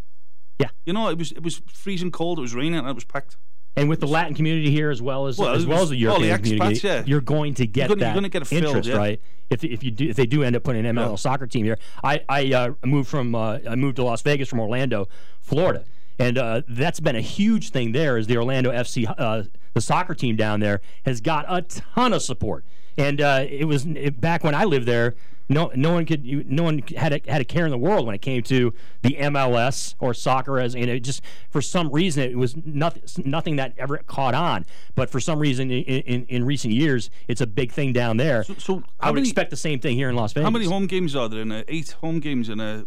Yeah. 0.58 0.69
You 0.86 0.92
know, 0.92 1.08
it 1.08 1.19
was 1.19 1.32
it 1.32 1.42
was 1.42 1.60
freezing 1.72 2.10
cold. 2.10 2.38
It 2.38 2.42
was 2.42 2.54
raining, 2.54 2.78
and 2.78 2.88
it 2.88 2.94
was 2.94 3.04
packed. 3.04 3.36
and 3.74 3.88
with 3.88 4.00
the 4.00 4.06
Latin 4.06 4.34
community 4.34 4.70
here 4.70 4.90
as 4.90 5.00
well 5.00 5.26
as 5.26 5.38
Well, 5.38 5.54
as 5.54 5.64
well 5.66 5.82
as 5.82 5.88
the 5.88 6.06
all 6.06 6.20
the 6.20 6.26
European 6.26 6.58
community, 6.58 6.80
expats, 6.80 6.82
yeah. 6.82 7.02
you're 7.06 7.22
going 7.22 7.54
to 7.54 7.66
get 7.66 7.88
You're 7.88 7.96
gonna- 7.96 8.12
that 8.12 8.20
you're 8.20 8.28
get 8.28 8.46
filled, 8.46 8.64
interest, 8.64 8.88
yeah. 8.90 8.96
right? 8.96 9.20
If, 9.48 9.64
if 9.64 9.82
you 9.82 9.90
do 9.90 10.08
if 10.10 10.16
they 10.16 10.26
do 10.26 10.42
end 10.42 10.54
up 10.56 10.62
putting 10.62 10.84
an 10.84 10.94
ML 10.96 11.10
Yeah. 11.10 11.16
soccer 11.16 11.46
team 11.46 11.64
here, 11.64 11.78
I 12.04 12.20
I 12.28 12.52
uh, 12.52 12.72
moved 12.84 13.08
from 13.08 13.34
uh, 13.34 13.58
I 13.69 13.74
moved 13.76 13.96
to 13.96 14.04
Las 14.04 14.20
Vegas 14.22 14.48
from 14.48 14.60
Orlando, 14.60 15.08
Florida, 15.40 15.84
and 16.19 16.36
uh, 16.38 16.62
that's 16.69 17.00
been 17.00 17.16
a 17.16 17.20
huge 17.22 17.70
thing 17.70 17.92
there. 17.92 18.19
Is 18.19 18.26
the 18.26 18.36
Orlando 18.36 18.70
FC 18.70 19.12
uh, 19.19 19.44
the 19.74 19.80
soccer 19.80 20.14
team 20.14 20.36
down 20.36 20.60
there 20.60 20.80
has 21.06 21.20
got 21.22 21.46
a 21.48 21.62
ton 21.62 22.12
of 22.12 22.20
support, 22.22 22.64
and 22.98 23.20
uh, 23.22 23.44
it 23.48 23.64
was 23.64 23.86
it, 23.86 24.20
back 24.20 24.44
when 24.44 24.54
I 24.54 24.64
lived 24.64 24.86
there. 24.86 25.14
No, 25.48 25.70
no 25.74 25.92
one 25.92 26.06
could. 26.06 26.24
you- 26.26 26.44
No 26.46 26.62
one 26.62 26.82
had 26.96 27.12
a, 27.12 27.20
had 27.30 27.40
a 27.40 27.44
care 27.44 27.64
in 27.64 27.70
the 27.70 27.78
world 27.78 28.06
when 28.06 28.14
it 28.14 28.22
came 28.22 28.42
to 28.44 28.72
the 29.02 29.16
MLS 29.20 29.94
or 29.98 30.14
soccer. 30.14 30.58
As 30.58 30.74
you 30.74 30.86
know. 30.86 30.98
just 30.98 31.22
for 31.50 31.60
some 31.60 31.90
reason 31.90 32.22
it 32.24 32.36
was 32.38 32.56
nothing. 32.64 33.02
Nothing 33.24 33.56
that 33.56 33.74
ever 33.78 33.98
caught 33.98 34.34
on. 34.34 34.64
But 34.94 35.10
for 35.10 35.20
some 35.20 35.38
reason 35.38 35.70
in, 35.70 35.82
in, 35.84 36.24
in 36.26 36.44
recent 36.44 36.72
years, 36.74 37.10
it's 37.28 37.40
a 37.40 37.46
big 37.46 37.72
thing 37.72 37.92
down 37.92 38.16
there. 38.16 38.44
So, 38.44 38.54
so 38.58 38.82
I 39.00 39.10
would 39.10 39.16
many, 39.16 39.28
expect 39.28 39.50
the 39.50 39.56
same 39.56 39.78
thing 39.80 39.96
here 39.96 40.08
in 40.08 40.16
Las 40.16 40.32
Vegas. 40.32 40.44
how 40.44 40.50
many 40.50 40.64
home 40.66 40.86
games 40.86 41.14
are 41.16 41.28
there 41.28 41.42
in 41.42 41.52
a 41.52 41.64
eight 41.68 41.90
home 42.00 42.20
games 42.20 42.48
in 42.48 42.60
a 42.60 42.86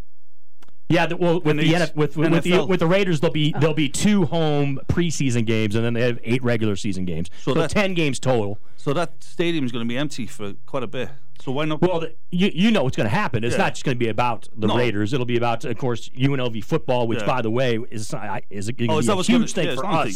Yeah, 0.88 1.08
the, 1.08 1.18
well, 1.18 1.40
with 1.40 1.48
And 1.48 1.60
the 1.60 1.74
NF, 1.74 1.96
with 1.96 2.16
with, 2.16 2.32
with 2.32 2.44
the 2.44 2.64
with 2.66 2.80
the 2.80 2.86
Raiders, 2.88 3.20
there'll 3.20 3.34
be 3.34 3.54
there'll 3.60 3.74
be 3.74 3.90
two 3.90 4.26
home 4.26 4.80
preseason 4.88 5.46
games, 5.46 5.76
and 5.76 5.84
then 5.84 5.94
they 5.96 6.02
have 6.02 6.20
eight 6.24 6.44
regular 6.44 6.76
season 6.76 7.06
games. 7.06 7.30
So, 7.42 7.54
So 7.54 7.62
that- 7.62 7.70
ten 7.72 7.94
games 7.96 8.20
total. 8.20 8.60
so 8.78 8.94
that 8.94 9.14
stadium's 9.24 9.72
going 9.72 9.84
to 9.84 9.90
be 9.90 9.98
empty 9.98 10.28
for 10.28 10.54
quite 10.68 10.84
a 10.84 10.88
bit. 10.88 11.10
So 11.42 11.52
why 11.52 11.66
not? 11.66 11.82
Well, 11.82 12.02
the, 12.02 12.14
you 12.32 12.52
you 12.54 12.70
know 12.72 12.84
what's 12.84 12.96
going 12.96 13.10
to 13.10 13.16
happen. 13.16 13.44
It's 13.44 13.54
Yeah. 13.56 13.64
not 13.64 13.74
just 13.74 13.84
going 13.84 13.96
to 13.98 14.00
be 14.00 14.10
about 14.10 14.48
the 14.56 14.68
No. 14.68 14.78
Raiders. 14.78 15.12
It'll 15.12 15.26
be 15.26 15.38
about, 15.38 15.66
of 15.66 15.78
course, 15.78 16.10
UNLV 16.10 16.64
football, 16.64 17.08
which, 17.08 17.20
Yeah. 17.20 17.26
by 17.26 17.42
the 17.42 17.52
way, 17.52 17.80
is 17.90 18.14
uh, 18.14 18.40
is, 18.52 18.70
a, 18.70 18.74
Oh, 18.88 19.00
is 19.00 19.08
be 19.08 19.12
a 19.12 19.16
huge 19.16 19.28
gonna- 19.28 19.48
thing 19.48 19.68
yeah, 19.70 19.76
for 19.76 19.86
us 19.88 20.16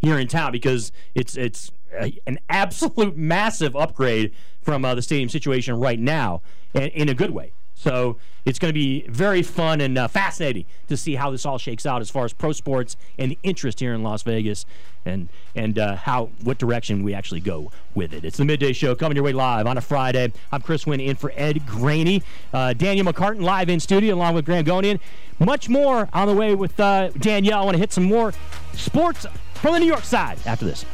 here 0.00 0.18
in 0.18 0.26
town 0.26 0.52
because 0.52 0.90
it's 1.14 1.36
it's 1.36 1.70
a, 2.00 2.18
an 2.26 2.38
absolute 2.48 3.16
massive 3.16 3.76
upgrade 3.76 4.32
from 4.62 4.84
uh, 4.86 4.94
the 4.94 5.02
stadium 5.02 5.28
situation 5.28 5.78
right 5.78 5.98
now, 5.98 6.40
and 6.74 6.86
in 6.92 7.08
a 7.10 7.14
good 7.14 7.30
way. 7.32 7.52
So 7.78 8.16
it's 8.44 8.58
going 8.58 8.70
to 8.70 8.74
be 8.74 9.06
very 9.08 9.42
fun 9.42 9.80
and 9.80 9.96
uh, 9.96 10.08
fascinating 10.08 10.64
to 10.88 10.96
see 10.96 11.14
how 11.14 11.30
this 11.30 11.46
all 11.46 11.58
shakes 11.58 11.86
out 11.86 12.00
as 12.00 12.10
far 12.10 12.24
as 12.24 12.32
pro 12.32 12.50
sports 12.50 12.96
and 13.16 13.30
the 13.30 13.38
interest 13.44 13.78
here 13.78 13.94
in 13.94 14.02
Las 14.02 14.24
Vegas, 14.24 14.66
and 15.04 15.28
and 15.54 15.78
uh, 15.78 15.94
how 15.94 16.30
what 16.42 16.58
direction 16.58 17.04
we 17.04 17.14
actually 17.14 17.38
go 17.38 17.70
with 17.94 18.12
it. 18.12 18.24
It's 18.24 18.36
the 18.36 18.44
midday 18.44 18.72
show 18.72 18.96
coming 18.96 19.14
your 19.14 19.24
way 19.24 19.32
live 19.32 19.68
on 19.68 19.78
a 19.78 19.80
Friday. 19.80 20.32
I'm 20.50 20.60
Chris 20.60 20.86
Winn 20.86 20.98
in 20.98 21.14
for 21.14 21.32
Ed 21.36 21.64
Graney, 21.66 22.24
uh, 22.52 22.72
Danielle 22.72 23.12
McCartan 23.12 23.42
live 23.42 23.68
in 23.68 23.78
studio 23.78 24.16
along 24.16 24.34
with 24.34 24.44
Graham 24.44 24.64
Gonian. 24.64 24.98
Much 25.38 25.68
more 25.68 26.08
on 26.12 26.26
the 26.26 26.34
way 26.34 26.56
with 26.56 26.78
uh, 26.80 27.10
Danielle. 27.10 27.60
I 27.60 27.64
want 27.64 27.76
to 27.76 27.80
hit 27.80 27.92
some 27.92 28.04
more 28.04 28.32
sports 28.72 29.24
from 29.54 29.74
the 29.74 29.78
New 29.78 29.86
York 29.86 30.02
side 30.02 30.38
after 30.46 30.64
this. 30.64 30.84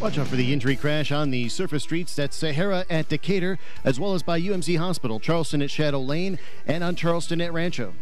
Watch 0.00 0.16
out 0.16 0.28
for 0.28 0.36
the 0.36 0.50
injury 0.50 0.76
crash 0.76 1.12
on 1.12 1.30
the 1.30 1.50
surface 1.50 1.82
streets 1.82 2.18
at 2.18 2.32
Sahara 2.32 2.86
at 2.88 3.10
Decatur, 3.10 3.58
as 3.84 4.00
well 4.00 4.14
as 4.14 4.22
by 4.22 4.40
UMC 4.40 4.78
Hospital, 4.78 5.20
Charleston 5.20 5.60
at 5.60 5.70
Shadow 5.70 6.00
Lane, 6.00 6.38
and 6.66 6.82
on 6.82 6.96
Charleston 6.96 7.42
at 7.42 7.52
Rancho. 7.52 7.92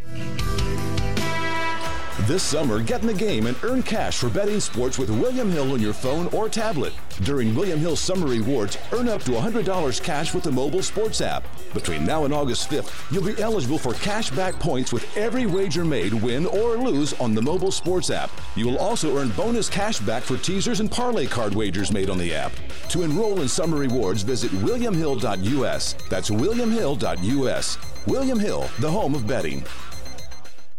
This 2.29 2.43
summer, 2.43 2.83
get 2.83 3.01
in 3.01 3.07
the 3.07 3.15
game 3.15 3.47
and 3.47 3.57
earn 3.63 3.83
cash 3.83 4.19
for 4.19 4.29
betting 4.29 4.61
sports 4.61 4.99
with 4.99 5.09
William 5.09 5.51
Hill 5.51 5.73
on 5.73 5.81
your 5.81 5.95
phone 5.95 6.27
or 6.27 6.51
tablet. 6.51 6.93
During 7.23 7.55
William 7.55 7.79
Hill 7.79 7.97
Summer 7.97 8.27
Rewards, 8.27 8.77
earn 8.93 9.09
up 9.09 9.23
to 9.23 9.31
$100 9.31 10.03
cash 10.03 10.35
with 10.35 10.45
the 10.45 10.53
mobile 10.53 10.83
sports 10.83 11.23
app. 11.23 11.49
Between 11.73 12.05
now 12.05 12.27
and 12.27 12.35
August 12.35 12.69
5th, 12.69 13.11
you'll 13.11 13.25
be 13.25 13.41
eligible 13.41 13.79
for 13.79 13.95
cash 13.95 14.31
back 14.33 14.61
points 14.61 14.93
with 14.93 15.17
every 15.17 15.47
wager 15.47 15.87
made, 15.87 16.13
win 16.13 16.45
or 16.45 16.77
lose 16.77 17.19
on 17.19 17.35
the 17.35 17.41
mobile 17.41 17.73
sports 17.73 18.11
app. 18.11 18.31
You 18.57 18.67
will 18.67 18.79
also 18.79 19.17
earn 19.17 19.31
bonus 19.31 19.71
cash 19.71 19.99
back 20.01 20.23
for 20.23 20.37
teasers 20.37 20.81
and 20.81 20.91
parlay 20.91 21.25
card 21.25 21.55
wagers 21.55 21.93
made 21.93 22.11
on 22.11 22.19
the 22.19 22.35
app. 22.35 22.53
To 22.91 23.05
enroll 23.05 23.41
in 23.41 23.49
Summer 23.49 23.79
Rewards, 23.79 24.21
visit 24.21 24.51
williamhill.us. 24.51 25.95
That's 26.11 26.29
williamhill.us. 26.29 27.79
William 28.07 28.39
Hill, 28.39 28.69
the 28.81 28.91
home 28.91 29.15
of 29.15 29.27
betting. 29.27 29.65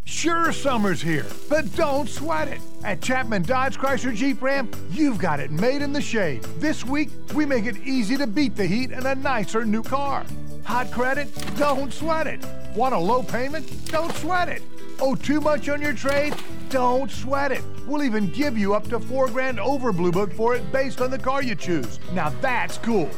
Sure, 0.09 0.51
summer's 0.51 1.01
here, 1.01 1.27
but 1.47 1.73
don't 1.75 2.09
sweat 2.09 2.47
it. 2.49 2.59
At 2.83 2.99
Chapman 2.99 3.43
Dodge 3.43 3.77
Chrysler 3.77 4.13
Jeep 4.13 4.41
Ram, 4.41 4.69
you've 4.89 5.19
got 5.19 5.39
it 5.39 5.51
made 5.51 5.81
in 5.81 5.93
the 5.93 6.01
shade. 6.01 6.41
This 6.57 6.83
week, 6.83 7.09
we 7.35 7.45
make 7.45 7.65
it 7.65 7.77
easy 7.85 8.17
to 8.17 8.27
beat 8.27 8.55
the 8.55 8.65
heat 8.65 8.91
in 8.91 9.05
a 9.05 9.15
nicer 9.15 9.63
new 9.63 9.83
car. 9.83 10.25
Hot 10.63 10.91
credit? 10.91 11.29
Don't 11.57 11.93
sweat 11.93 12.27
it. 12.27 12.43
Want 12.75 12.95
a 12.95 12.99
low 12.99 13.21
payment? 13.21 13.85
Don't 13.85 14.11
sweat 14.15 14.49
it. 14.49 14.63
Owe 14.99 15.15
too 15.15 15.39
much 15.39 15.69
on 15.69 15.79
your 15.79 15.93
trade? 15.93 16.33
Don't 16.69 17.09
sweat 17.09 17.51
it. 17.51 17.63
We'll 17.85 18.03
even 18.03 18.29
give 18.31 18.57
you 18.57 18.73
up 18.73 18.89
to 18.89 18.99
four 18.99 19.27
grand 19.29 19.59
over 19.59 19.93
Blue 19.93 20.11
Book 20.11 20.33
for 20.33 20.55
it 20.55 20.69
based 20.71 21.01
on 21.01 21.11
the 21.11 21.19
car 21.19 21.43
you 21.43 21.55
choose. 21.55 21.99
Now 22.13 22.29
that's 22.41 22.79
cool. 22.79 23.09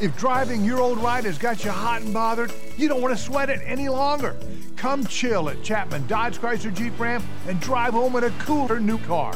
If 0.00 0.16
driving 0.16 0.64
your 0.64 0.78
old 0.78 0.98
ride 0.98 1.24
has 1.24 1.38
got 1.38 1.64
you 1.64 1.70
hot 1.70 2.02
and 2.02 2.14
bothered, 2.14 2.52
you 2.76 2.88
don't 2.88 3.02
want 3.02 3.16
to 3.16 3.22
sweat 3.22 3.50
it 3.50 3.60
any 3.64 3.88
longer. 3.88 4.36
Come 4.76 5.06
chill 5.06 5.48
at 5.48 5.62
Chapman 5.62 6.06
Dodge 6.06 6.38
Chrysler 6.38 6.74
Jeep 6.74 6.98
Ram 7.00 7.24
and 7.48 7.58
drive 7.60 7.94
home 7.94 8.14
in 8.16 8.24
a 8.24 8.30
cooler 8.40 8.78
new 8.78 8.98
car. 8.98 9.34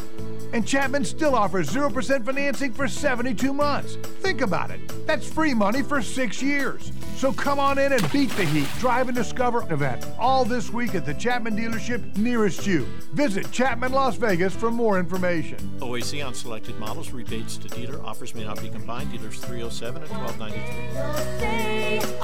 And 0.53 0.67
Chapman 0.67 1.05
still 1.05 1.35
offers 1.35 1.71
0% 1.71 2.25
financing 2.25 2.73
for 2.73 2.89
72 2.89 3.55
months. 3.55 3.97
Think 4.21 4.41
about 4.41 4.71
it. 4.71 4.81
That's 5.07 5.31
free 5.31 5.55
money 5.55 5.83
for 5.83 6.03
six 6.03 6.43
years. 6.43 6.91
So 7.17 7.33
come 7.33 7.59
on 7.59 7.79
in 7.79 7.93
and 7.93 8.13
beat 8.13 8.31
the 8.31 8.45
heat. 8.45 8.69
Drive 8.79 9.09
and 9.09 9.17
discover 9.17 9.71
event 9.73 10.07
all 10.19 10.45
this 10.45 10.73
week 10.73 10.95
at 10.95 11.07
the 11.07 11.15
Chapman 11.15 11.57
dealership 11.57 12.17
nearest 12.17 12.67
you. 12.67 12.87
Visit 13.13 13.51
Chapman 13.53 13.93
Las 13.93 14.17
Vegas 14.17 14.55
for 14.55 14.71
more 14.71 14.99
information. 14.99 15.59
OAC 15.81 16.27
on 16.27 16.35
selected 16.35 16.79
models, 16.79 17.13
rebates 17.13 17.57
to 17.59 17.69
dealer, 17.69 18.03
offers 18.05 18.35
may 18.35 18.45
not 18.45 18.61
be 18.61 18.69
combined. 18.69 19.13
Dealers 19.13 19.39
307 19.39 20.03
and 20.03 20.11
1293. 20.11 22.21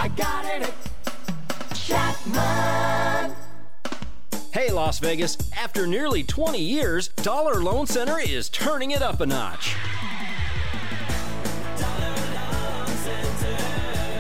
Chapman. 1.87 3.33
Hey, 4.53 4.73
Las 4.73 4.99
Vegas, 4.99 5.39
after 5.57 5.87
nearly 5.87 6.25
20 6.25 6.59
years, 6.59 7.07
Dollar 7.09 7.63
Loan 7.63 7.87
Center 7.87 8.19
is 8.19 8.49
turning 8.49 8.91
it 8.91 9.03
up 9.03 9.21
a 9.21 9.27
notch. 9.27 9.77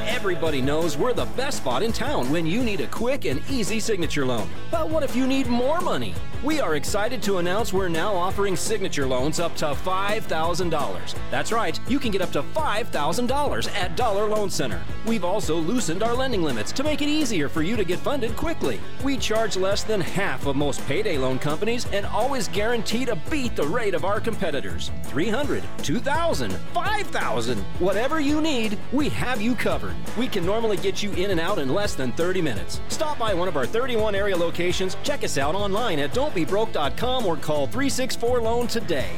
Everybody 0.06 0.62
knows 0.62 0.96
we're 0.96 1.12
the 1.12 1.24
best 1.36 1.56
spot 1.56 1.82
in 1.82 1.92
town 1.92 2.30
when 2.30 2.46
you 2.46 2.62
need 2.62 2.80
a 2.82 2.86
quick 2.86 3.24
and 3.24 3.42
easy 3.50 3.80
signature 3.80 4.24
loan. 4.24 4.48
But 4.70 4.88
what 4.88 5.02
if 5.02 5.16
you 5.16 5.26
need 5.26 5.48
more 5.48 5.80
money? 5.80 6.14
We 6.44 6.60
are 6.60 6.74
excited 6.76 7.22
to 7.22 7.38
announce 7.38 7.72
we're 7.72 7.88
now 7.88 8.14
offering 8.14 8.56
signature 8.56 9.06
loans 9.06 9.40
up 9.40 9.56
to 9.56 9.66
$5,000. 9.66 11.14
That's 11.30 11.50
right, 11.50 11.80
you 11.88 11.98
can 11.98 12.10
get 12.10 12.20
up 12.20 12.30
to 12.32 12.42
$5,000 12.42 13.74
at 13.74 13.96
Dollar 13.96 14.28
Loan 14.28 14.50
Center. 14.50 14.82
We've 15.06 15.24
also 15.24 15.56
loosened 15.56 16.02
our 16.02 16.14
lending 16.14 16.42
limits 16.42 16.72
to 16.72 16.84
make 16.84 17.00
it 17.00 17.08
easier 17.08 17.48
for 17.48 17.62
you 17.62 17.74
to 17.76 17.84
get 17.84 17.98
funded 18.00 18.36
quickly. 18.36 18.78
We 19.02 19.16
charge 19.16 19.56
less 19.56 19.82
than 19.82 20.00
half 20.00 20.46
of 20.46 20.56
most 20.56 20.86
payday 20.86 21.16
loan 21.16 21.38
companies 21.38 21.86
and 21.92 22.04
always 22.04 22.48
guarantee 22.48 23.06
to 23.06 23.16
beat 23.30 23.56
the 23.56 23.66
rate 23.66 23.94
of 23.94 24.04
our 24.04 24.20
competitors. 24.20 24.90
300, 25.04 25.64
2,000, 25.82 26.52
5,000, 26.52 27.58
whatever 27.78 28.20
you 28.20 28.42
need, 28.42 28.78
we 28.92 29.08
have 29.08 29.40
you 29.40 29.54
covered. 29.54 29.94
We 30.18 30.28
can 30.28 30.44
normally 30.44 30.76
get 30.76 31.02
you 31.02 31.12
in 31.12 31.30
and 31.30 31.40
out 31.40 31.58
in 31.58 31.70
less 31.70 31.94
than 31.94 32.12
30 32.12 32.42
minutes. 32.42 32.80
Stop 32.88 33.18
by 33.18 33.32
one 33.32 33.48
of 33.48 33.56
our 33.56 33.66
31 33.66 34.14
area 34.14 34.36
locations, 34.36 34.98
check 35.02 35.24
us 35.24 35.38
out 35.38 35.54
online 35.54 35.98
at 35.98 36.12
don'tbebroke.com 36.26 37.26
or 37.26 37.36
call 37.36 37.66
364 37.66 38.40
Loan 38.40 38.66
today. 38.66 39.10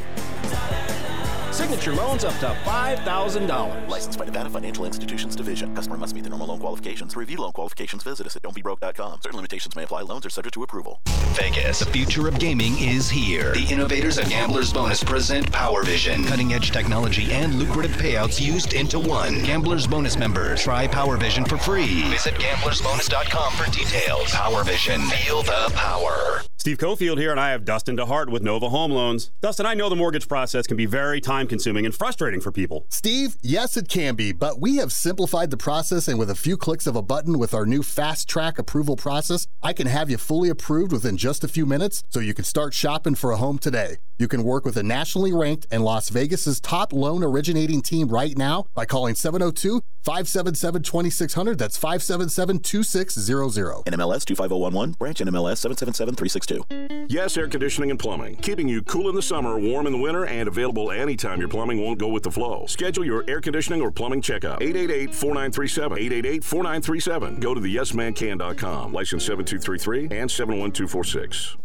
Signature 1.59 1.93
loans 1.93 2.23
up 2.23 2.39
to 2.39 2.47
$5,000. 2.47 3.89
Licensed 3.89 4.17
by 4.17 4.25
Nevada 4.25 4.49
Financial 4.49 4.85
Institutions 4.85 5.35
Division. 5.35 5.75
Customer 5.75 5.97
must 5.97 6.15
meet 6.15 6.23
the 6.23 6.31
normal 6.31 6.47
loan 6.47 6.61
qualifications. 6.61 7.13
To 7.15 7.19
review 7.19 7.39
loan 7.39 7.51
qualifications, 7.51 8.05
visit 8.05 8.29
us 8.29 8.37
at 8.37 8.43
don'tbebroke.com. 8.43 9.21
Certain 9.21 9.37
limitations 9.37 9.75
may 9.75 9.83
apply. 9.83 10.03
Loans 10.03 10.25
are 10.25 10.31
subject 10.31 10.55
to 10.55 10.63
approval. 10.63 11.01
Vegas, 11.33 11.81
the 11.81 11.87
future 11.87 12.29
of 12.29 12.39
gaming 12.39 12.79
is 12.79 13.11
here. 13.11 13.53
The 13.55 13.67
innovators 13.73 14.19
at 14.19 14.29
Gamblers 14.29 14.73
Bonus 14.73 15.03
present 15.03 15.51
Power 15.51 15.83
Vision. 15.83 16.25
Cutting 16.27 16.53
edge 16.53 16.71
technology 16.71 17.33
and 17.33 17.57
lucrative 17.57 17.97
payouts 17.97 18.41
used 18.41 18.75
into 18.75 19.01
one. 19.01 19.43
Gamblers 19.43 19.89
Bonus 19.89 20.17
members, 20.17 20.63
try 20.63 20.87
Power 20.87 21.17
Vision 21.17 21.45
for 21.45 21.59
free. 21.59 22.05
Visit 22.05 22.35
gamblersbonus.com 22.35 23.53
for 23.55 23.69
details. 23.73 24.31
Power 24.31 24.63
Vision, 24.63 25.01
feel 25.09 25.43
the 25.43 25.73
power. 25.75 26.43
Steve 26.69 26.79
Cofield 26.79 27.19
here, 27.19 27.31
and 27.31 27.41
I 27.41 27.51
have 27.51 27.65
Dustin 27.65 27.97
DeHart 27.97 28.31
with 28.31 28.43
Nova 28.43 28.69
Home 28.69 28.91
Loans. 28.91 29.31
Dustin, 29.41 29.65
I 29.65 29.75
know 29.75 29.89
the 29.89 29.97
mortgage 29.97 30.29
process 30.29 30.67
can 30.67 30.77
be 30.77 30.87
very 30.87 31.21
time 31.21 31.47
consuming 31.49 31.85
and 31.85 31.95
frustrating 31.95 32.41
for 32.41 32.53
people. 32.53 32.87
Steve, 32.91 33.37
yes, 33.43 33.77
it 33.77 33.89
can 33.89 34.15
be, 34.15 34.33
but 34.33 34.61
we 34.61 34.77
have 34.77 34.93
simplified 34.93 35.51
the 35.51 35.57
process, 35.57 36.09
and 36.09 36.19
with 36.19 36.31
a 36.31 36.35
few 36.35 36.57
clicks 36.57 36.87
of 36.87 36.97
a 36.97 37.03
button 37.03 37.39
with 37.39 37.55
our 37.55 37.67
new 37.67 37.83
fast 37.83 38.29
track 38.29 38.59
approval 38.59 38.97
process, 38.97 39.47
I 39.63 39.73
can 39.73 39.87
have 39.87 40.11
you 40.11 40.19
fully 40.19 40.49
approved 40.49 40.93
within 40.93 41.17
just 41.17 41.45
a 41.45 41.49
few 41.49 41.67
minutes 41.67 42.03
so 42.11 42.21
you 42.21 42.35
can 42.35 42.45
start 42.45 42.75
shopping 42.75 43.15
for 43.15 43.33
a 43.33 43.37
home 43.37 43.59
today. 43.59 43.97
You 44.19 44.27
can 44.27 44.43
work 44.43 44.65
with 44.65 44.77
a 44.77 44.83
nationally 44.83 45.33
ranked 45.33 45.67
and 45.71 45.85
Las 45.85 46.09
Vegas's 46.09 46.61
top 46.61 46.93
loan 46.93 47.23
originating 47.23 47.81
team 47.83 48.09
right 48.09 48.37
now 48.37 48.67
by 48.75 48.85
calling 48.85 49.15
702 49.15 49.81
577 50.03 50.83
2600. 50.83 51.59
That's 51.59 51.77
577 51.77 52.59
2600. 52.59 53.85
NMLS 53.85 54.25
25011, 54.25 54.93
branch 54.99 55.19
NMLS 55.19 55.59
777362. 55.59 57.07
Yes, 57.09 57.37
air 57.37 57.49
conditioning 57.49 57.91
and 57.91 57.99
plumbing. 57.99 58.37
Keeping 58.37 58.69
you 58.69 58.83
cool 58.83 59.09
in 59.09 59.15
the 59.15 59.23
summer, 59.23 59.59
warm 59.59 59.87
in 59.87 59.93
the 59.93 59.99
winter, 59.99 60.27
and 60.27 60.49
available 60.49 60.91
anytime 60.91 61.38
your 61.39 61.49
plumbing 61.49 61.83
won't 61.83 61.99
go 61.99 62.09
with 62.09 62.23
the 62.23 62.31
flow. 62.31 62.67
Schedule 62.67 63.05
your 63.05 63.25
air 63.29 63.41
conditioning 63.41 63.83
or 63.83 63.91
plumbing 63.91 64.23
checkup. 64.23 64.63
888 64.63 65.13
4937. 65.15 65.99
888 65.99 66.45
4937. 66.45 67.41
Go 67.41 67.55
to 67.55 67.61
the 67.61 67.75
yesmancan.com. 67.77 68.93
License 68.93 69.25
7233 69.25 70.17
and 70.19 70.31
71246. 70.31 71.57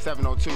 702 0.00 0.50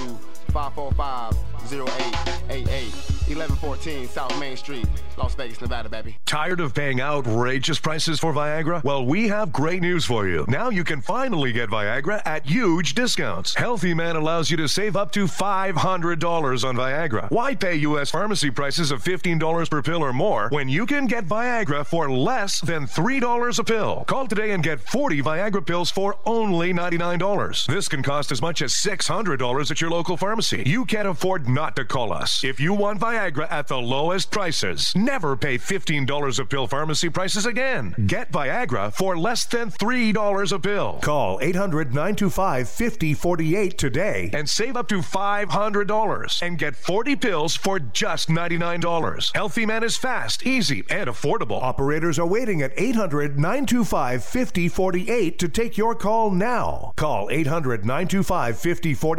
545 0.51 1.33
0888. 1.71 3.15
1114 3.27 4.07
South 4.07 4.39
Main 4.39 4.55
Street, 4.55 4.85
Las 5.17 5.33
Vegas, 5.33 5.59
Nevada, 5.59 5.89
baby. 5.89 6.15
Tired 6.27 6.59
of 6.59 6.75
paying 6.75 7.01
outrageous 7.01 7.79
prices 7.79 8.19
for 8.19 8.31
Viagra? 8.33 8.83
Well, 8.83 9.03
we 9.03 9.27
have 9.29 9.51
great 9.51 9.81
news 9.81 10.05
for 10.05 10.27
you. 10.27 10.45
Now 10.47 10.69
you 10.69 10.83
can 10.83 11.01
finally 11.01 11.51
get 11.51 11.69
Viagra 11.69 12.21
at 12.25 12.45
huge 12.45 12.93
discounts. 12.93 13.55
Healthy 13.55 13.95
Man 13.95 14.15
allows 14.15 14.51
you 14.51 14.57
to 14.57 14.67
save 14.67 14.95
up 14.95 15.11
to 15.13 15.25
$500 15.25 15.75
on 15.75 16.75
Viagra. 16.75 17.31
Why 17.31 17.55
pay 17.55 17.75
U.S. 17.77 18.11
pharmacy 18.11 18.51
prices 18.51 18.91
of 18.91 19.03
$15 19.03 19.69
per 19.71 19.81
pill 19.81 20.03
or 20.03 20.13
more 20.13 20.49
when 20.51 20.69
you 20.69 20.85
can 20.85 21.07
get 21.07 21.25
Viagra 21.25 21.83
for 21.85 22.11
less 22.11 22.61
than 22.61 22.85
$3 22.85 23.59
a 23.59 23.63
pill? 23.63 24.03
Call 24.05 24.27
today 24.27 24.51
and 24.51 24.61
get 24.63 24.79
40 24.79 25.23
Viagra 25.23 25.65
pills 25.65 25.89
for 25.89 26.17
only 26.25 26.73
$99. 26.73 27.65
This 27.65 27.89
can 27.89 28.03
cost 28.03 28.31
as 28.31 28.41
much 28.41 28.61
as 28.61 28.71
$600 28.71 29.34
at 29.35 29.81
your 29.81 29.89
local 29.89 30.15
pharmacy. 30.15 30.63
You 30.65 30.85
can't 30.85 31.07
afford 31.07 31.49
not 31.49 31.75
to 31.75 31.83
call 31.83 32.13
us. 32.13 32.43
If 32.43 32.59
you 32.59 32.73
want 32.73 33.01
Viagra 33.01 33.51
at 33.51 33.67
the 33.67 33.77
lowest 33.77 34.31
prices, 34.31 34.93
never 34.95 35.35
pay 35.35 35.57
$15 35.57 36.39
a 36.39 36.45
pill 36.45 36.67
pharmacy 36.67 37.09
prices 37.09 37.45
again. 37.45 37.93
Get 38.07 38.31
Viagra 38.31 38.93
for 38.93 39.17
less 39.17 39.45
than 39.45 39.71
$3 39.71 40.51
a 40.51 40.59
pill. 40.59 40.99
Call 41.01 41.39
800 41.41 41.89
925 41.89 42.69
5048 42.69 43.77
today 43.77 44.29
and 44.33 44.49
save 44.49 44.77
up 44.77 44.87
to 44.87 44.99
$500 44.99 46.41
and 46.41 46.57
get 46.57 46.75
40 46.75 47.15
pills 47.17 47.55
for 47.55 47.79
just 47.79 48.29
$99. 48.29 49.35
Healthy 49.35 49.65
Man 49.65 49.83
is 49.83 49.97
fast, 49.97 50.45
easy, 50.45 50.83
and 50.89 51.09
affordable. 51.09 51.61
Operators 51.61 52.19
are 52.19 52.27
waiting 52.27 52.61
at 52.61 52.71
800 52.77 53.35
925 53.35 54.23
5048 54.23 55.39
to 55.39 55.49
take 55.49 55.77
your 55.77 55.93
call 55.93 56.31
now. 56.31 56.93
Call 56.95 57.29
800 57.29 57.81
925 57.81 58.57
5048. 58.57 59.14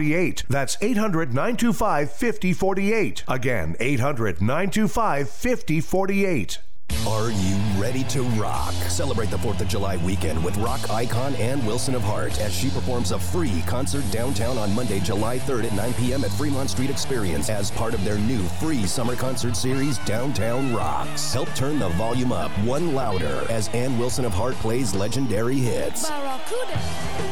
That's 0.48 0.76
800 0.80 1.34
925 1.34 2.10
5048. 2.12 3.24
Again, 3.28 3.76
800 3.80 4.40
925 4.40 5.28
5048. 5.30 6.58
Are 7.06 7.30
you 7.30 7.56
ready 7.80 8.02
to 8.04 8.22
rock? 8.22 8.74
Celebrate 8.88 9.30
the 9.30 9.36
4th 9.36 9.60
of 9.60 9.68
July 9.68 9.96
weekend 9.98 10.42
with 10.42 10.56
rock 10.56 10.90
icon 10.90 11.36
Ann 11.36 11.64
Wilson 11.64 11.94
of 11.94 12.02
Heart 12.02 12.40
as 12.40 12.52
she 12.52 12.68
performs 12.68 13.12
a 13.12 13.18
free 13.18 13.62
concert 13.64 14.04
downtown 14.10 14.58
on 14.58 14.74
Monday, 14.74 14.98
July 14.98 15.38
3rd 15.38 15.66
at 15.66 15.72
9 15.74 15.94
p.m. 15.94 16.24
at 16.24 16.32
Fremont 16.32 16.68
Street 16.68 16.90
Experience 16.90 17.48
as 17.48 17.70
part 17.70 17.94
of 17.94 18.04
their 18.04 18.18
new 18.18 18.42
free 18.60 18.86
summer 18.86 19.14
concert 19.14 19.54
series, 19.54 19.98
Downtown 19.98 20.74
Rocks. 20.74 21.32
Help 21.32 21.48
turn 21.54 21.78
the 21.78 21.90
volume 21.90 22.32
up 22.32 22.50
one 22.64 22.92
louder 22.92 23.46
as 23.50 23.68
Ann 23.68 23.96
Wilson 24.00 24.24
of 24.24 24.34
Heart 24.34 24.56
plays 24.56 24.92
legendary 24.92 25.58
hits 25.58 26.10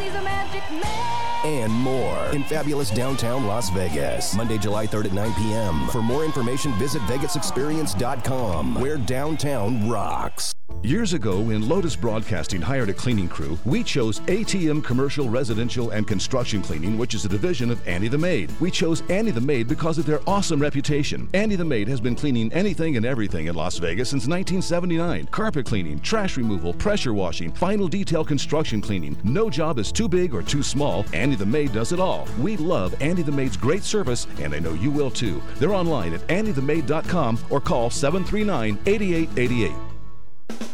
he's 0.04 0.14
a 0.14 0.22
magic 0.22 0.62
man. 0.70 1.44
and 1.44 1.72
more 1.72 2.26
in 2.32 2.42
fabulous 2.44 2.90
downtown 2.90 3.46
Las 3.46 3.70
Vegas. 3.70 4.34
Monday, 4.34 4.58
July 4.58 4.86
3rd 4.86 5.06
at 5.06 5.12
9 5.12 5.34
p.m. 5.34 5.88
For 5.88 6.02
more 6.02 6.24
information, 6.24 6.72
visit 6.74 7.02
VegasExperience.com, 7.02 8.74
where 8.80 8.98
downtown 8.98 9.63
rocks. 9.70 10.52
Years 10.84 11.14
ago, 11.14 11.40
when 11.40 11.66
Lotus 11.66 11.96
Broadcasting 11.96 12.60
hired 12.60 12.90
a 12.90 12.92
cleaning 12.92 13.26
crew, 13.26 13.58
we 13.64 13.82
chose 13.82 14.20
ATM 14.20 14.84
Commercial, 14.84 15.30
Residential, 15.30 15.88
and 15.92 16.06
Construction 16.06 16.60
Cleaning, 16.60 16.98
which 16.98 17.14
is 17.14 17.24
a 17.24 17.28
division 17.28 17.70
of 17.70 17.88
Annie 17.88 18.08
the 18.08 18.18
Maid. 18.18 18.52
We 18.60 18.70
chose 18.70 19.02
Annie 19.08 19.30
the 19.30 19.40
Maid 19.40 19.66
because 19.66 19.96
of 19.96 20.04
their 20.04 20.20
awesome 20.26 20.60
reputation. 20.60 21.26
Annie 21.32 21.56
the 21.56 21.64
Maid 21.64 21.88
has 21.88 22.02
been 22.02 22.14
cleaning 22.14 22.52
anything 22.52 22.98
and 22.98 23.06
everything 23.06 23.46
in 23.46 23.54
Las 23.54 23.78
Vegas 23.78 24.10
since 24.10 24.26
1979 24.26 25.26
carpet 25.28 25.64
cleaning, 25.64 26.00
trash 26.00 26.36
removal, 26.36 26.74
pressure 26.74 27.14
washing, 27.14 27.50
final 27.52 27.88
detail 27.88 28.22
construction 28.22 28.82
cleaning. 28.82 29.16
No 29.24 29.48
job 29.48 29.78
is 29.78 29.90
too 29.90 30.06
big 30.06 30.34
or 30.34 30.42
too 30.42 30.62
small. 30.62 31.06
Annie 31.14 31.34
the 31.34 31.46
Maid 31.46 31.72
does 31.72 31.92
it 31.92 32.00
all. 32.00 32.28
We 32.38 32.58
love 32.58 32.94
Annie 33.00 33.22
the 33.22 33.32
Maid's 33.32 33.56
great 33.56 33.84
service, 33.84 34.26
and 34.38 34.54
I 34.54 34.58
know 34.58 34.74
you 34.74 34.90
will 34.90 35.10
too. 35.10 35.42
They're 35.56 35.72
online 35.72 36.12
at 36.12 36.20
anniethemaid.com 36.28 37.38
or 37.48 37.60
call 37.62 37.88
739 37.88 38.78
8888. 38.84 39.93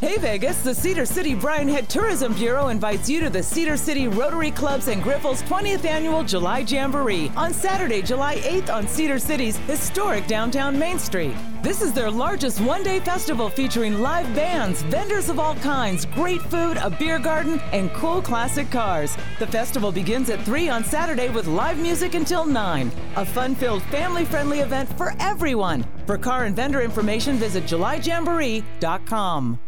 Hey 0.00 0.16
Vegas, 0.16 0.62
the 0.62 0.74
Cedar 0.74 1.04
City 1.04 1.34
Brian 1.34 1.68
Head 1.68 1.88
Tourism 1.90 2.32
Bureau 2.32 2.68
invites 2.68 3.08
you 3.08 3.20
to 3.20 3.28
the 3.28 3.42
Cedar 3.42 3.76
City 3.76 4.08
Rotary 4.08 4.50
Clubs 4.50 4.88
and 4.88 5.02
Griffles 5.02 5.42
20th 5.42 5.84
Annual 5.84 6.24
July 6.24 6.60
Jamboree 6.60 7.30
on 7.36 7.52
Saturday, 7.52 8.00
July 8.00 8.36
8th 8.38 8.74
on 8.74 8.88
Cedar 8.88 9.18
City's 9.18 9.58
historic 9.58 10.26
downtown 10.26 10.78
Main 10.78 10.98
Street. 10.98 11.34
This 11.62 11.82
is 11.82 11.92
their 11.92 12.10
largest 12.10 12.62
one 12.62 12.82
day 12.82 12.98
festival 13.00 13.50
featuring 13.50 14.00
live 14.00 14.26
bands, 14.34 14.80
vendors 14.84 15.28
of 15.28 15.38
all 15.38 15.54
kinds, 15.56 16.06
great 16.06 16.40
food, 16.42 16.78
a 16.78 16.88
beer 16.88 17.18
garden, 17.18 17.60
and 17.72 17.92
cool 17.92 18.22
classic 18.22 18.70
cars. 18.70 19.16
The 19.38 19.46
festival 19.46 19.92
begins 19.92 20.30
at 20.30 20.42
3 20.44 20.70
on 20.70 20.82
Saturday 20.82 21.28
with 21.28 21.46
live 21.46 21.78
music 21.78 22.14
until 22.14 22.46
9. 22.46 22.90
A 23.16 23.24
fun 23.24 23.54
filled, 23.54 23.82
family 23.84 24.24
friendly 24.24 24.60
event 24.60 24.88
for 24.96 25.14
everyone. 25.20 25.84
For 26.06 26.16
car 26.16 26.44
and 26.44 26.56
vendor 26.56 26.80
information, 26.80 27.36
visit 27.36 27.64
julyjamboree.com. 27.64 29.60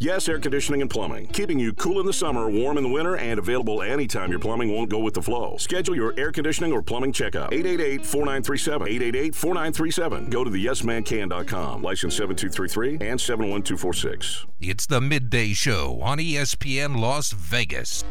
Yes, 0.00 0.28
air 0.28 0.38
conditioning 0.38 0.82
and 0.82 0.90
plumbing. 0.90 1.28
Keeping 1.28 1.58
you 1.58 1.72
cool 1.72 2.00
in 2.00 2.06
the 2.06 2.12
summer, 2.12 2.50
warm 2.50 2.76
in 2.76 2.84
the 2.84 2.90
winter, 2.90 3.16
and 3.16 3.38
available 3.38 3.82
anytime 3.82 4.30
your 4.30 4.38
plumbing 4.38 4.72
won't 4.72 4.90
go 4.90 4.98
with 4.98 5.14
the 5.14 5.22
flow. 5.22 5.56
Schedule 5.58 5.94
your 5.94 6.12
air 6.18 6.30
conditioning 6.30 6.72
or 6.72 6.82
plumbing 6.82 7.12
checkup. 7.12 7.50
888-4937. 7.52 9.32
888-4937. 9.32 10.30
Go 10.30 10.44
to 10.44 10.50
the 10.50 10.66
yesmancan.com. 10.66 11.82
License 11.82 12.16
7233 12.16 13.06
and 13.08 13.20
71246. 13.20 14.46
It's 14.60 14.86
the 14.86 15.00
midday 15.00 15.52
show 15.52 16.00
on 16.02 16.18
ESPN 16.18 16.98
Las 17.00 17.32
Vegas. 17.32 18.04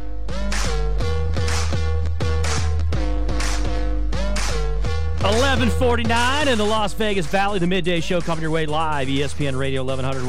1149 5.24 6.50
in 6.50 6.58
the 6.58 6.66
Las 6.66 6.94
Vegas 6.96 7.26
Valley, 7.28 7.58
the 7.58 7.66
midday 7.66 8.02
show 8.02 8.20
coming 8.20 8.42
your 8.42 8.52
way 8.52 8.66
live, 8.66 9.08
ESPN 9.08 9.58
Radio 9.58 9.82
1100, 9.82 10.26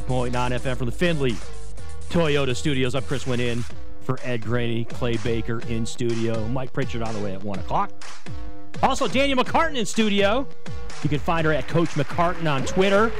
100.9 0.00 0.32
FM 0.32 0.74
from 0.74 0.86
the 0.86 0.92
Findlay 0.92 1.32
Toyota 2.08 2.56
Studios. 2.56 2.94
I'm 2.94 3.02
Chris 3.02 3.26
Winn 3.26 3.40
in 3.40 3.62
for 4.00 4.18
Ed 4.22 4.40
Graney, 4.40 4.86
Clay 4.86 5.18
Baker 5.18 5.60
in 5.68 5.84
studio, 5.84 6.48
Mike 6.48 6.72
Pritchard 6.72 7.02
on 7.02 7.12
the 7.12 7.20
way 7.20 7.34
at 7.34 7.44
1 7.44 7.58
o'clock. 7.58 7.92
Also, 8.82 9.06
Danielle 9.06 9.44
McCartan 9.44 9.76
in 9.76 9.84
studio. 9.84 10.48
You 11.02 11.10
can 11.10 11.18
find 11.18 11.46
her 11.46 11.52
at 11.52 11.68
Coach 11.68 11.90
McCartan 11.90 12.50
on 12.50 12.64
Twitter. 12.64 13.12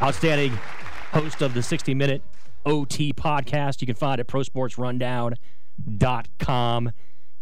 Outstanding 0.00 0.56
host 1.10 1.42
of 1.42 1.52
the 1.52 1.64
60 1.64 1.94
Minute 1.94 2.22
OT 2.64 3.12
podcast. 3.12 3.80
You 3.80 3.88
can 3.88 3.96
find 3.96 4.20
it 4.20 4.22
at 4.28 4.28
prosportsrundown.com. 4.28 6.92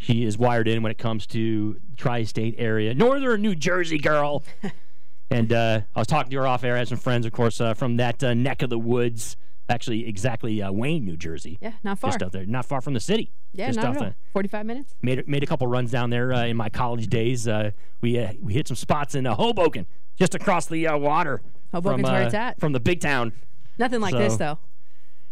She 0.04 0.24
is 0.24 0.36
wired 0.36 0.68
in 0.68 0.82
when 0.82 0.92
it 0.92 0.98
comes 0.98 1.26
to 1.28 1.80
tri-state 1.96 2.56
area, 2.58 2.92
northern 2.94 3.40
New 3.40 3.54
Jersey 3.54 3.96
girl. 3.96 4.44
and 5.30 5.50
uh, 5.50 5.80
I 5.94 5.98
was 5.98 6.06
talking 6.06 6.30
to 6.30 6.36
her 6.36 6.46
off 6.46 6.62
air. 6.62 6.74
I 6.74 6.78
had 6.80 6.88
some 6.88 6.98
friends, 6.98 7.24
of 7.24 7.32
course, 7.32 7.58
uh, 7.58 7.72
from 7.72 7.96
that 7.96 8.22
uh, 8.22 8.34
neck 8.34 8.60
of 8.60 8.68
the 8.68 8.78
woods. 8.78 9.38
Actually, 9.66 10.06
exactly 10.06 10.60
uh, 10.60 10.70
Wayne, 10.70 11.06
New 11.06 11.16
Jersey. 11.16 11.58
Yeah, 11.62 11.72
not 11.82 11.98
far. 11.98 12.10
Just 12.10 12.22
out 12.22 12.32
there, 12.32 12.44
not 12.44 12.66
far 12.66 12.82
from 12.82 12.92
the 12.92 13.00
city. 13.00 13.32
Yeah, 13.54 13.68
Just 13.68 13.78
not 13.78 13.96
off 13.96 13.96
at 13.96 14.02
all. 14.08 14.14
45 14.34 14.66
minutes. 14.66 14.94
made 15.00 15.26
made 15.26 15.42
a 15.42 15.46
couple 15.46 15.66
runs 15.66 15.90
down 15.90 16.10
there 16.10 16.34
uh, 16.34 16.44
in 16.44 16.56
my 16.58 16.68
college 16.68 17.06
days. 17.06 17.48
Uh, 17.48 17.70
we 18.02 18.18
uh, 18.18 18.34
we 18.42 18.52
hit 18.52 18.68
some 18.68 18.76
spots 18.76 19.14
in 19.14 19.26
uh, 19.26 19.34
Hoboken, 19.34 19.86
just 20.18 20.34
across 20.34 20.66
the 20.66 20.86
uh, 20.86 20.98
water. 20.98 21.40
Hoboken's 21.72 22.02
from, 22.02 22.02
where 22.02 22.22
it's 22.24 22.34
at. 22.34 22.60
From 22.60 22.72
the 22.72 22.80
big 22.80 23.00
town. 23.00 23.32
Nothing 23.78 24.02
like 24.02 24.12
this, 24.12 24.36
though. 24.36 24.58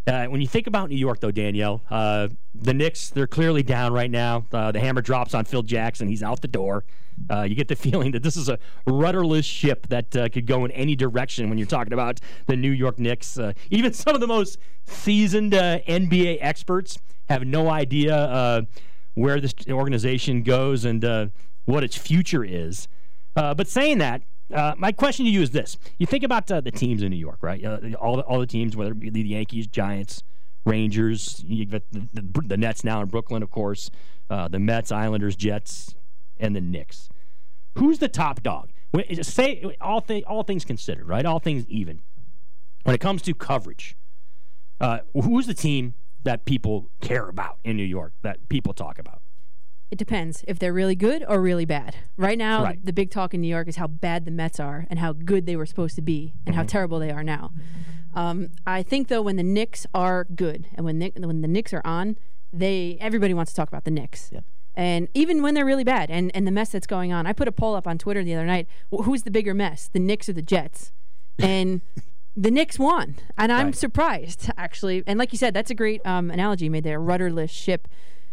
Uh, 0.07 0.27
when 0.27 0.41
you 0.41 0.49
think 0.49 0.67
about 0.67 0.91
New 0.91 0.97
York, 0.97 1.21
though, 1.21 1.31
Danielle, 1.31 1.81
uh, 1.89 2.29
the 2.55 2.75
Knicks, 2.75 3.11
they're 3.11 3.29
clearly 3.29 3.63
down 3.63 3.93
right 3.93 4.11
now. 4.11 4.45
Uh, 4.53 4.73
the 4.73 4.81
hammer 4.81 5.01
drops 5.01 5.33
on 5.33 5.45
Phil 5.45 5.63
Jackson. 5.63 6.09
He's 6.09 6.25
out 6.25 6.41
the 6.41 6.49
door. 6.49 6.85
Uh, 7.31 7.43
you 7.43 7.55
get 7.55 7.69
the 7.69 7.77
feeling 7.91 8.11
that 8.13 8.23
this 8.23 8.37
is 8.37 8.49
a 8.49 8.59
rudderless 8.87 9.47
ship 9.47 9.87
that 9.89 10.17
uh, 10.17 10.29
could 10.29 10.47
go 10.47 10.65
in 10.65 10.73
any 10.73 10.97
direction 10.97 11.49
when 11.49 11.57
you're 11.57 11.69
talking 11.69 11.93
about 11.93 12.19
the 12.47 12.57
New 12.57 12.71
York 12.71 12.99
Knicks. 12.99 13.39
Uh, 13.39 13.53
even 13.71 13.93
some 13.93 14.15
of 14.15 14.21
the 14.21 14.27
most 14.27 14.59
seasoned 14.87 15.53
NBA 15.53 16.39
experts 16.41 16.99
have 17.29 17.47
no 17.47 17.71
idea 17.71 18.67
where 19.15 19.41
this 19.41 19.55
organization 19.71 20.43
goes 20.43 20.85
and 20.85 21.31
what 21.67 21.85
its 21.85 21.97
future 21.97 22.43
is. 22.43 22.89
But 23.35 23.69
saying 23.69 23.99
that, 23.99 24.23
uh, 24.53 24.75
my 24.77 24.93
question 24.93 25.25
to 25.27 25.31
you 25.31 25.43
is 25.43 25.51
this: 25.51 25.79
You 25.99 26.07
think 26.07 26.25
about 26.25 26.51
uh, 26.51 26.61
the 26.61 26.71
teams 26.71 27.03
in 27.03 27.11
New 27.11 27.17
York, 27.17 27.39
right? 27.43 27.65
Uh, 27.65 27.79
all 28.01 28.17
the, 28.17 28.23
all 28.23 28.41
the 28.41 28.47
teams, 28.47 28.77
whether 28.77 28.93
it 28.93 29.01
be 29.01 29.11
the 29.11 29.23
Yankees, 29.23 29.67
Giants, 29.67 30.23
Rangers, 30.65 31.45
the, 31.49 31.65
the, 31.65 32.43
the 32.45 32.57
Nets 32.57 32.85
now 32.85 33.01
in 33.01 33.09
Brooklyn, 33.09 33.43
of 33.43 33.51
course, 33.51 33.91
uh, 34.31 34.49
the 34.49 34.59
Mets, 34.59 34.93
Islanders, 34.93 35.37
Jets, 35.37 35.95
and 36.39 36.55
the 36.55 36.61
Knicks. 36.61 37.09
Who's 37.79 37.99
the 37.99 38.09
top 38.09 38.43
dog? 38.43 38.71
When- 38.91 39.23
Say 39.25 39.77
all 39.81 40.05
all 40.27 40.43
things 40.43 40.65
considered, 40.65 41.07
right? 41.09 41.25
All 41.25 41.39
things 41.39 41.67
even. 41.69 42.03
When 42.85 42.95
it 42.95 43.01
comes 43.01 43.23
to 43.23 43.35
coverage, 43.35 43.97
uh, 44.81 44.99
who's 45.15 45.47
the 45.47 45.55
team 45.55 45.95
that 46.25 46.45
people 46.45 46.91
care 47.01 47.29
about 47.29 47.59
in 47.65 47.77
New 47.77 47.85
York 47.85 48.13
that 48.23 48.49
people 48.49 48.75
talk 48.75 48.99
about? 48.99 49.22
It 49.93 49.99
depends 49.99 50.43
if 50.49 50.59
they're 50.59 50.73
really 50.73 50.97
good 50.97 51.23
or 51.29 51.41
really 51.43 51.67
bad. 51.67 51.95
Right 52.17 52.39
now, 52.39 52.65
Right. 52.65 52.85
the 52.85 52.95
big 52.95 53.11
talk 53.11 53.35
in 53.35 53.43
New 53.43 53.49
York 53.49 53.69
is 53.69 53.77
how 53.77 53.87
bad 53.87 54.25
the 54.25 54.31
Mets 54.31 54.59
are 54.59 54.87
and 54.89 54.99
how 54.99 55.13
good 55.13 55.45
they 55.45 55.55
were 55.55 55.67
supposed 55.67 55.95
to 55.97 56.03
be 56.03 56.33
and 56.47 56.57
how 56.57 56.63
terrible 56.63 56.99
they 56.99 57.11
are 57.11 57.23
now. 57.23 57.53
Um, 58.15 58.49
I 58.67 58.83
think 58.83 59.09
though, 59.09 59.21
when 59.21 59.37
the 59.37 59.43
Knicks 59.43 59.87
are 59.95 60.25
good 60.35 60.67
and 60.75 60.87
when 60.87 60.99
Nick, 60.99 61.13
when 61.19 61.43
the 61.43 61.49
Knicks 61.49 61.75
are 61.75 61.83
on, 61.85 62.17
they 62.55 62.97
everybody 63.01 63.35
wants 63.35 63.53
to 63.53 63.57
talk 63.57 63.69
about 63.69 63.85
the 63.85 63.91
Knicks. 63.91 64.31
And 64.75 65.09
even 65.13 65.43
when 65.43 65.53
they're 65.53 65.67
really 65.67 65.85
bad 65.85 66.11
and, 66.11 66.31
and 66.35 66.47
the 66.47 66.51
mess 66.51 66.71
that's 66.71 66.87
going 66.87 67.13
on, 67.13 67.27
I 67.27 67.35
put 67.35 67.47
a 67.47 67.53
poll 67.53 67.75
up 67.75 67.87
on 67.87 67.99
Twitter 67.99 68.25
the 68.25 68.35
other 68.35 68.47
night. 68.47 68.67
wh- 68.91 69.05
Who's 69.05 69.25
the 69.25 69.31
bigger 69.31 69.53
mess, 69.53 69.91
the 69.93 69.99
Knicks 70.01 70.27
or 70.29 70.33
the 70.33 70.41
Jets? 70.41 70.91
And 71.39 71.83
the 72.35 72.51
Knicks 72.51 72.79
won, 72.79 73.17
and 73.37 73.53
I'm 73.53 73.67
Right. 73.67 73.75
surprised 73.77 74.51
actually. 74.57 75.03
And 75.07 75.19
like 75.19 75.33
you 75.33 75.39
said, 75.39 75.53
that's 75.53 75.71
a 75.71 75.75
great 75.75 76.01
um, 76.07 76.31
analogy 76.31 76.65
you 76.65 76.71
made 76.71 76.85
there. 76.85 76.99
Rudderless 76.99 77.51
ship, 77.51 77.89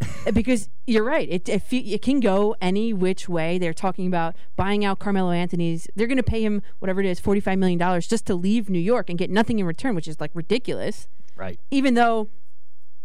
because 0.34 0.70
you're 0.88 1.04
right. 1.04 1.28
It 1.30 1.50
you, 1.72 1.96
it 1.96 2.02
can 2.02 2.20
go 2.20 2.56
any 2.62 2.94
which 2.94 3.28
way. 3.28 3.58
They're 3.58 3.74
talking 3.74 4.08
about 4.08 4.36
buying 4.56 4.86
out 4.86 5.00
Carmelo 5.00 5.32
Anthony's. 5.32 5.88
They're 5.96 6.08
going 6.08 6.18
to 6.18 6.24
pay 6.24 6.44
him 6.44 6.62
whatever 6.80 7.02
it 7.02 7.06
is, 7.06 7.20
forty 7.20 7.40
five 7.40 7.60
million 7.60 7.80
dollars 7.80 8.08
just 8.08 8.26
to 8.28 8.36
leave 8.36 8.70
New 8.70 8.80
York 8.80 9.10
and 9.10 9.18
get 9.18 9.30
nothing 9.30 9.60
in 9.60 9.66
return, 9.66 9.96
which 9.96 10.08
is 10.08 10.20
like 10.20 10.32
ridiculous. 10.34 11.08
Right. 11.36 11.60
Even 11.72 11.94
though 11.94 12.30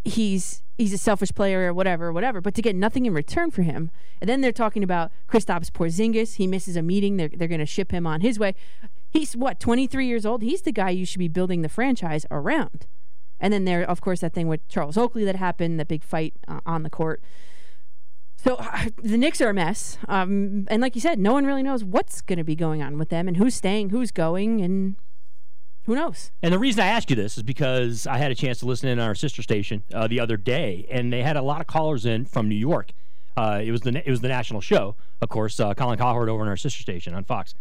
he's 0.05 0.63
he's 0.77 0.93
a 0.93 0.99
selfish 0.99 1.33
player 1.33 1.69
or 1.69 1.75
whatever, 1.75 2.13
whatever, 2.13 2.41
but 2.41 2.55
to 2.55 2.63
get 2.63 2.77
nothing 2.77 3.07
in 3.07 3.15
return 3.15 3.51
for 3.51 3.63
him. 3.63 3.91
And 4.21 4.29
then 4.29 4.41
they're 4.41 4.53
talking 4.53 4.83
about 4.83 5.11
Kristaps 5.29 5.71
Porzingis. 5.71 6.37
He 6.37 6.47
misses 6.47 6.77
a 6.77 6.83
meeting. 6.83 7.17
They're 7.17 7.29
they're 7.29 7.49
going 7.49 7.61
to 7.61 7.67
ship 7.67 7.91
him 7.91 8.07
on 8.07 8.21
his 8.21 8.39
way. 8.39 8.55
He's 9.11 9.37
what 9.37 9.61
23 9.61 10.07
years 10.07 10.27
old. 10.27 10.43
He's 10.43 10.63
the 10.63 10.73
guy 10.73 10.91
you 10.91 11.07
should 11.07 11.21
be 11.21 11.29
building 11.29 11.63
the 11.63 11.69
franchise 11.69 12.27
around. 12.31 12.87
And 13.41 13.53
then 13.53 13.65
there, 13.65 13.83
of 13.83 14.01
course, 14.01 14.21
that 14.21 14.33
thing 14.33 14.49
with 14.49 14.67
Charles 14.69 14.97
Oakley 14.97 15.25
that 15.25 15.37
happened, 15.37 15.79
that 15.81 15.89
big 15.89 16.03
fight 16.03 16.35
uh, 16.49 16.61
on 16.65 16.83
the 16.83 16.91
court. 16.91 17.23
So 18.37 18.57
uh, 18.57 18.87
the 19.03 19.17
Knicks 19.17 19.41
are 19.41 19.49
a 19.49 19.55
mess, 19.55 19.97
um, 20.07 20.67
and 20.69 20.83
like 20.83 20.95
you 20.95 21.01
said, 21.01 21.19
no 21.19 21.33
one 21.33 21.47
really 21.47 21.63
knows 21.63 21.83
what's 21.83 22.21
going 22.21 22.37
to 22.37 22.45
be 22.45 22.55
going 22.55 22.83
on 22.83 22.99
with 22.99 23.09
them 23.09 23.27
and 23.27 23.39
who's 23.39 23.55
staying, 23.55 23.89
who's 23.89 24.11
going, 24.11 24.61
and 24.61 24.97
who 25.85 25.95
knows. 25.95 26.31
And 26.43 26.53
the 26.53 26.59
reason 26.59 26.83
I 26.83 26.89
ask 26.89 27.09
you 27.09 27.17
this 27.17 27.37
is 27.37 27.43
because 27.43 28.07
I 28.07 28.19
had 28.19 28.31
a 28.31 28.35
chance 28.35 28.59
to 28.59 28.67
listen 28.67 28.89
in 28.89 28.99
on 28.99 29.09
our 29.09 29.15
sister 29.15 29.43
station 29.43 29.83
uh, 29.93 30.09
the 30.09 30.21
other 30.21 30.37
day, 30.37 30.87
and 30.91 31.13
they 31.13 31.23
had 31.23 31.37
a 31.37 31.43
lot 31.43 31.61
of 31.61 31.67
callers 31.67 32.05
in 32.05 32.27
from 32.27 32.49
New 32.49 32.55
York. 32.55 32.93
Uh, 33.37 33.61
it 33.65 33.71
was 33.71 33.81
the 33.81 34.07
it 34.07 34.11
was 34.11 34.21
the 34.21 34.29
national 34.29 34.61
show, 34.61 34.95
of 35.21 35.29
course. 35.29 35.59
Uh, 35.59 35.75
Colin 35.75 35.99
Cowherd 35.99 36.29
over 36.29 36.43
on 36.43 36.49
our 36.49 36.57
sister 36.57 36.83
station 36.83 37.15
on 37.15 37.25
Fox, 37.25 37.55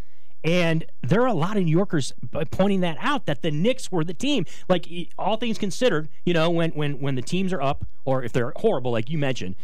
and 0.44 0.84
there 1.02 1.22
are 1.22 1.26
a 1.26 1.34
lot 1.34 1.56
of 1.56 1.64
New 1.64 1.70
Yorkers 1.70 2.12
pointing 2.50 2.80
that 2.80 2.98
out 3.00 3.24
that 3.26 3.40
the 3.40 3.50
Knicks 3.50 3.90
were 3.90 4.04
the 4.04 4.14
team. 4.14 4.44
Like 4.68 4.86
all 5.18 5.38
things 5.38 5.56
considered, 5.56 6.08
you 6.24 6.34
know, 6.34 6.50
when 6.50 6.70
when 6.72 7.00
when 7.00 7.14
the 7.14 7.22
teams 7.22 7.52
are 7.52 7.62
up 7.62 7.86
or 8.04 8.22
if 8.22 8.32
they're 8.32 8.52
horrible, 8.56 8.92
like 8.92 9.08
you 9.08 9.18
mentioned. 9.18 9.56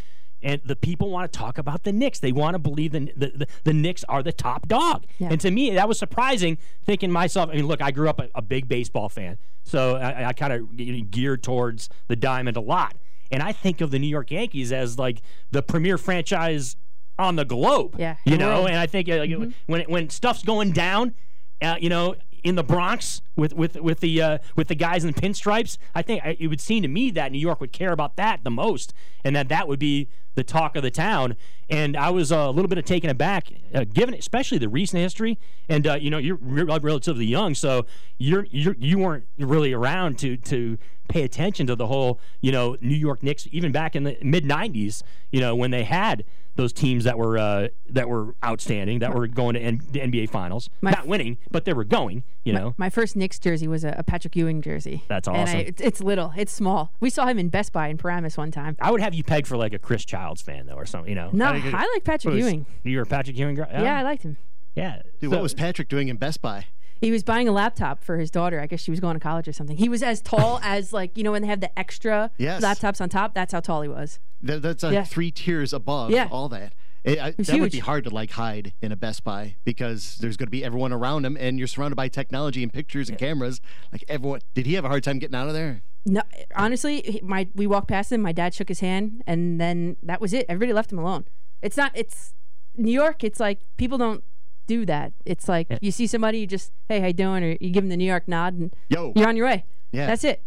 And 0.43 0.62
the 0.64 0.75
people 0.75 1.11
want 1.11 1.31
to 1.31 1.38
talk 1.38 1.59
about 1.59 1.83
the 1.83 1.93
Knicks. 1.93 2.19
They 2.19 2.33
want 2.33 2.55
to 2.55 2.59
believe 2.59 2.93
the, 2.93 3.12
the, 3.14 3.27
the, 3.27 3.47
the 3.64 3.73
Knicks 3.75 4.05
are 4.05 4.23
the 4.23 4.33
top 4.33 4.66
dog. 4.69 5.05
Yeah. 5.19 5.29
And 5.33 5.40
to 5.43 5.51
me, 5.51 5.75
that 5.75 5.87
was 5.87 5.99
surprising. 5.99 6.57
Thinking 6.87 7.11
myself, 7.11 7.51
I 7.51 7.57
mean, 7.57 7.66
look, 7.66 7.83
I 7.83 7.90
grew 7.90 8.09
up 8.09 8.21
a, 8.21 8.31
a 8.35 8.40
big 8.40 8.66
baseball 8.66 9.11
fan, 9.11 9.37
so 9.64 9.97
I, 9.97 10.29
I 10.29 10.33
kind 10.33 10.55
of 10.55 11.11
geared 11.11 11.43
towards 11.43 11.90
the 12.09 12.16
diamond 12.16 12.57
a 12.57 12.62
lot. 12.62 12.97
And 13.31 13.43
I 13.43 13.53
think 13.53 13.83
of 13.83 13.90
the 13.90 13.99
New 13.99 14.09
York 14.09 14.31
Yankees 14.31 14.73
as 14.73 14.99
like 14.99 15.21
the 15.51 15.62
premier 15.62 15.99
franchise 15.99 16.75
on 17.20 17.37
the 17.37 17.44
globe. 17.44 17.96
Yeah, 17.98 18.16
you 18.24 18.37
know. 18.37 18.66
And 18.66 18.76
I 18.76 18.87
think 18.87 19.09
uh, 19.09 19.18
like, 19.18 19.52
when 19.66 19.83
when 19.83 20.11
stuff's 20.11 20.42
going 20.42 20.72
down, 20.72 21.14
uh, 21.62 21.76
you 21.80 21.88
know, 21.88 22.14
in 22.44 22.54
the 22.54 22.64
Bronx 22.64 23.22
with 23.37 23.52
with 23.52 23.76
with 23.80 24.00
the 24.00 24.20
uh, 24.22 24.38
with 24.56 24.68
the 24.68 24.74
guys 24.74 25.04
in 25.04 25.12
the 25.12 25.20
pinstripes. 25.20 25.78
I 25.94 26.02
think 26.02 26.22
it 26.24 26.48
would 26.48 26.61
seem 26.61 26.83
to 26.83 26.88
me 26.88 27.11
that 27.12 27.33
New 27.33 27.38
York 27.38 27.61
would 27.61 27.72
care 27.72 27.92
about 27.92 28.16
that 28.16 28.44
the 28.44 28.50
most, 28.50 28.92
and 29.24 29.35
that 29.37 29.48
that 29.48 29.68
would 29.68 29.78
be 29.78 30.09
the 30.35 30.44
talk 30.44 30.76
of 30.76 30.83
the 30.83 30.90
town. 30.90 31.37
And 31.68 31.96
I 31.96 32.11
was 32.11 32.33
uh, 32.33 32.37
a 32.37 32.50
little 32.50 32.68
bit 32.68 32.78
of 32.78 32.85
taken 32.85 33.11
aback, 33.11 33.52
uh, 33.74 33.85
given 33.85 34.14
especially 34.14 34.59
the 34.59 34.68
recent 34.68 35.02
history. 35.02 35.38
And 35.68 35.87
uh, 35.87 35.94
you 35.94 36.11
know, 36.11 36.18
you're 36.18 36.38
re- 36.40 36.64
relatively 36.64 37.26
young, 37.26 37.54
so 37.54 37.87
you're, 38.18 38.46
you're 38.50 38.76
you 38.78 38.98
weren't 38.98 39.26
really 39.38 39.72
around 39.72 40.18
to 40.20 40.37
to 40.37 40.78
pay 41.09 41.22
attention 41.22 41.66
to 41.66 41.74
the 41.74 41.88
whole 41.88 42.20
you 42.40 42.52
know 42.52 42.76
New 42.80 42.96
York 42.96 43.22
Knicks 43.22 43.48
even 43.50 43.72
back 43.72 43.94
in 43.94 44.04
the 44.04 44.16
mid 44.22 44.44
'90s. 44.44 45.02
You 45.30 45.40
know 45.40 45.54
when 45.54 45.70
they 45.70 45.85
had 45.85 46.24
those 46.61 46.73
teams 46.73 47.05
that 47.05 47.16
were 47.18 47.38
uh, 47.38 47.68
that 47.88 48.09
were 48.09 48.35
outstanding, 48.44 48.99
that 49.01 49.14
were 49.14 49.27
going 49.27 49.55
to 49.55 49.61
N- 49.61 49.81
the 49.90 50.01
NBA 50.01 50.29
Finals, 50.31 50.68
My- 50.81 50.90
not 50.90 51.07
winning, 51.07 51.38
but 51.51 51.64
they 51.64 51.73
were 51.73 51.85
going. 51.85 52.23
You 52.44 52.53
know, 52.55 52.75
My 52.79 52.88
first 52.88 53.16
Knicks 53.16 53.38
jersey 53.38 53.68
was 53.68 53.85
a, 53.85 53.94
a 53.99 54.03
Patrick 54.03 54.35
Ewing 54.35 54.62
jersey. 54.62 55.05
That's 55.09 55.29
And 55.29 55.37
I, 55.37 55.42
awesome. 55.42 55.59
it's, 55.61 55.81
it's 55.83 56.01
little, 56.01 56.33
it's 56.37 56.51
small. 56.53 56.90
We 57.01 57.11
saw 57.11 57.27
him 57.27 57.38
in 57.38 57.49
Best 57.51 57.70
Buy 57.73 57.88
in 57.88 57.99
Paramus 57.99 58.37
one 58.38 58.51
time. 58.51 58.77
I 58.81 58.90
would 58.90 59.01
have 59.03 59.12
you 59.14 59.23
pegged 59.23 59.46
for 59.46 59.57
like 59.59 59.75
a 59.75 59.79
Chris 59.79 60.05
Childs 60.07 60.40
fan 60.40 60.66
though, 60.66 60.75
or 60.75 60.87
something. 60.87 61.09
You 61.11 61.16
know, 61.16 61.31
No, 61.33 61.53
think 61.53 61.66
it- 61.66 61.75
I 61.75 61.87
like 61.94 62.05
Patrick 62.05 62.35
was- 62.35 62.44
Ewing. 62.44 62.66
You 62.83 62.96
were 62.96 63.03
a 63.03 63.07
Patrick 63.07 63.37
Ewing 63.37 63.57
guy. 63.57 63.68
Yeah, 63.70 63.99
I 63.99 64.03
liked 64.03 64.23
him. 64.23 64.37
Yeah. 64.75 65.03
Dude, 65.20 65.31
what 65.33 65.42
was 65.42 65.53
Patrick 65.55 65.88
doing 65.88 66.09
in 66.09 66.16
Best 66.16 66.40
Buy? 66.40 66.66
He 67.00 67.10
was 67.10 67.22
buying 67.24 67.48
a 67.48 67.52
laptop 67.52 68.04
for 68.04 68.18
his 68.18 68.30
daughter. 68.30 68.60
I 68.60 68.66
guess 68.66 68.80
she 68.80 68.90
was 68.90 69.00
going 69.00 69.14
to 69.14 69.20
college 69.20 69.48
or 69.48 69.52
something. 69.52 69.76
He 69.76 69.88
was 69.88 70.02
as 70.02 70.20
tall 70.32 70.60
as 70.62 70.92
like 70.92 71.16
you 71.16 71.22
know 71.24 71.32
when 71.32 71.42
they 71.42 71.48
have 71.48 71.60
the 71.60 71.76
extra 71.78 72.30
Yes. 72.38 72.62
laptops 72.62 73.00
on 73.00 73.08
top. 73.08 73.34
That's 73.34 73.52
how 73.52 73.60
tall 73.60 73.82
he 73.82 73.88
was. 73.88 74.18
That, 74.42 74.62
that's 74.62 74.84
uh, 74.84 74.90
Yeah. 74.90 75.04
three 75.04 75.30
tiers 75.30 75.72
above 75.72 76.10
Yeah. 76.10 76.28
all 76.30 76.48
that. 76.50 76.74
It, 77.02 77.18
I, 77.18 77.30
that 77.30 77.58
would 77.58 77.72
be 77.72 77.78
hard 77.78 78.04
to 78.04 78.10
like 78.10 78.32
hide 78.32 78.74
in 78.82 78.92
a 78.92 78.96
Best 78.96 79.24
Buy 79.24 79.56
because 79.64 80.16
there's 80.20 80.36
going 80.36 80.48
to 80.48 80.50
be 80.50 80.62
everyone 80.62 80.92
around 80.92 81.24
him, 81.24 81.34
and 81.40 81.58
you're 81.58 81.66
surrounded 81.66 81.96
by 81.96 82.08
technology 82.08 82.62
and 82.62 82.70
pictures 82.70 83.08
and 83.08 83.16
cameras. 83.16 83.62
Like 83.90 84.04
everyone, 84.06 84.40
did 84.52 84.66
he 84.66 84.74
have 84.74 84.84
a 84.84 84.88
hard 84.88 85.02
time 85.02 85.18
getting 85.18 85.34
out 85.34 85.48
of 85.48 85.54
there? 85.54 85.80
No, 86.04 86.20
honestly, 86.54 87.18
my 87.22 87.48
we 87.54 87.66
walked 87.66 87.88
past 87.88 88.12
him. 88.12 88.20
My 88.20 88.32
dad 88.32 88.52
shook 88.52 88.68
his 88.68 88.80
hand, 88.80 89.22
and 89.26 89.58
then 89.58 89.96
that 90.02 90.20
was 90.20 90.34
it. 90.34 90.44
Everybody 90.48 90.74
left 90.74 90.92
him 90.92 90.98
alone. 90.98 91.24
It's 91.62 91.76
not. 91.78 91.92
It's 91.94 92.34
New 92.76 92.92
York. 92.92 93.24
It's 93.24 93.40
like 93.40 93.60
people 93.78 93.96
don't 93.96 94.22
do 94.66 94.85
that. 94.87 95.12
It's 95.25 95.49
like 95.49 95.66
you 95.81 95.90
see 95.90 96.07
somebody, 96.07 96.38
you 96.40 96.46
just 96.46 96.73
hey, 96.88 97.01
how 97.01 97.07
you 97.09 97.12
doing, 97.12 97.42
or 97.44 97.51
you 97.61 97.70
give 97.70 97.83
them 97.85 97.88
the 97.88 97.96
New 97.96 98.05
York 98.05 98.29
nod, 98.29 98.55
and 98.55 98.75
Yo. 98.88 99.12
you're 99.16 99.29
on 99.29 99.37
your 99.37 99.46
way. 99.46 99.64
Yeah. 99.92 100.07
that's 100.07 100.25
it. 100.25 100.42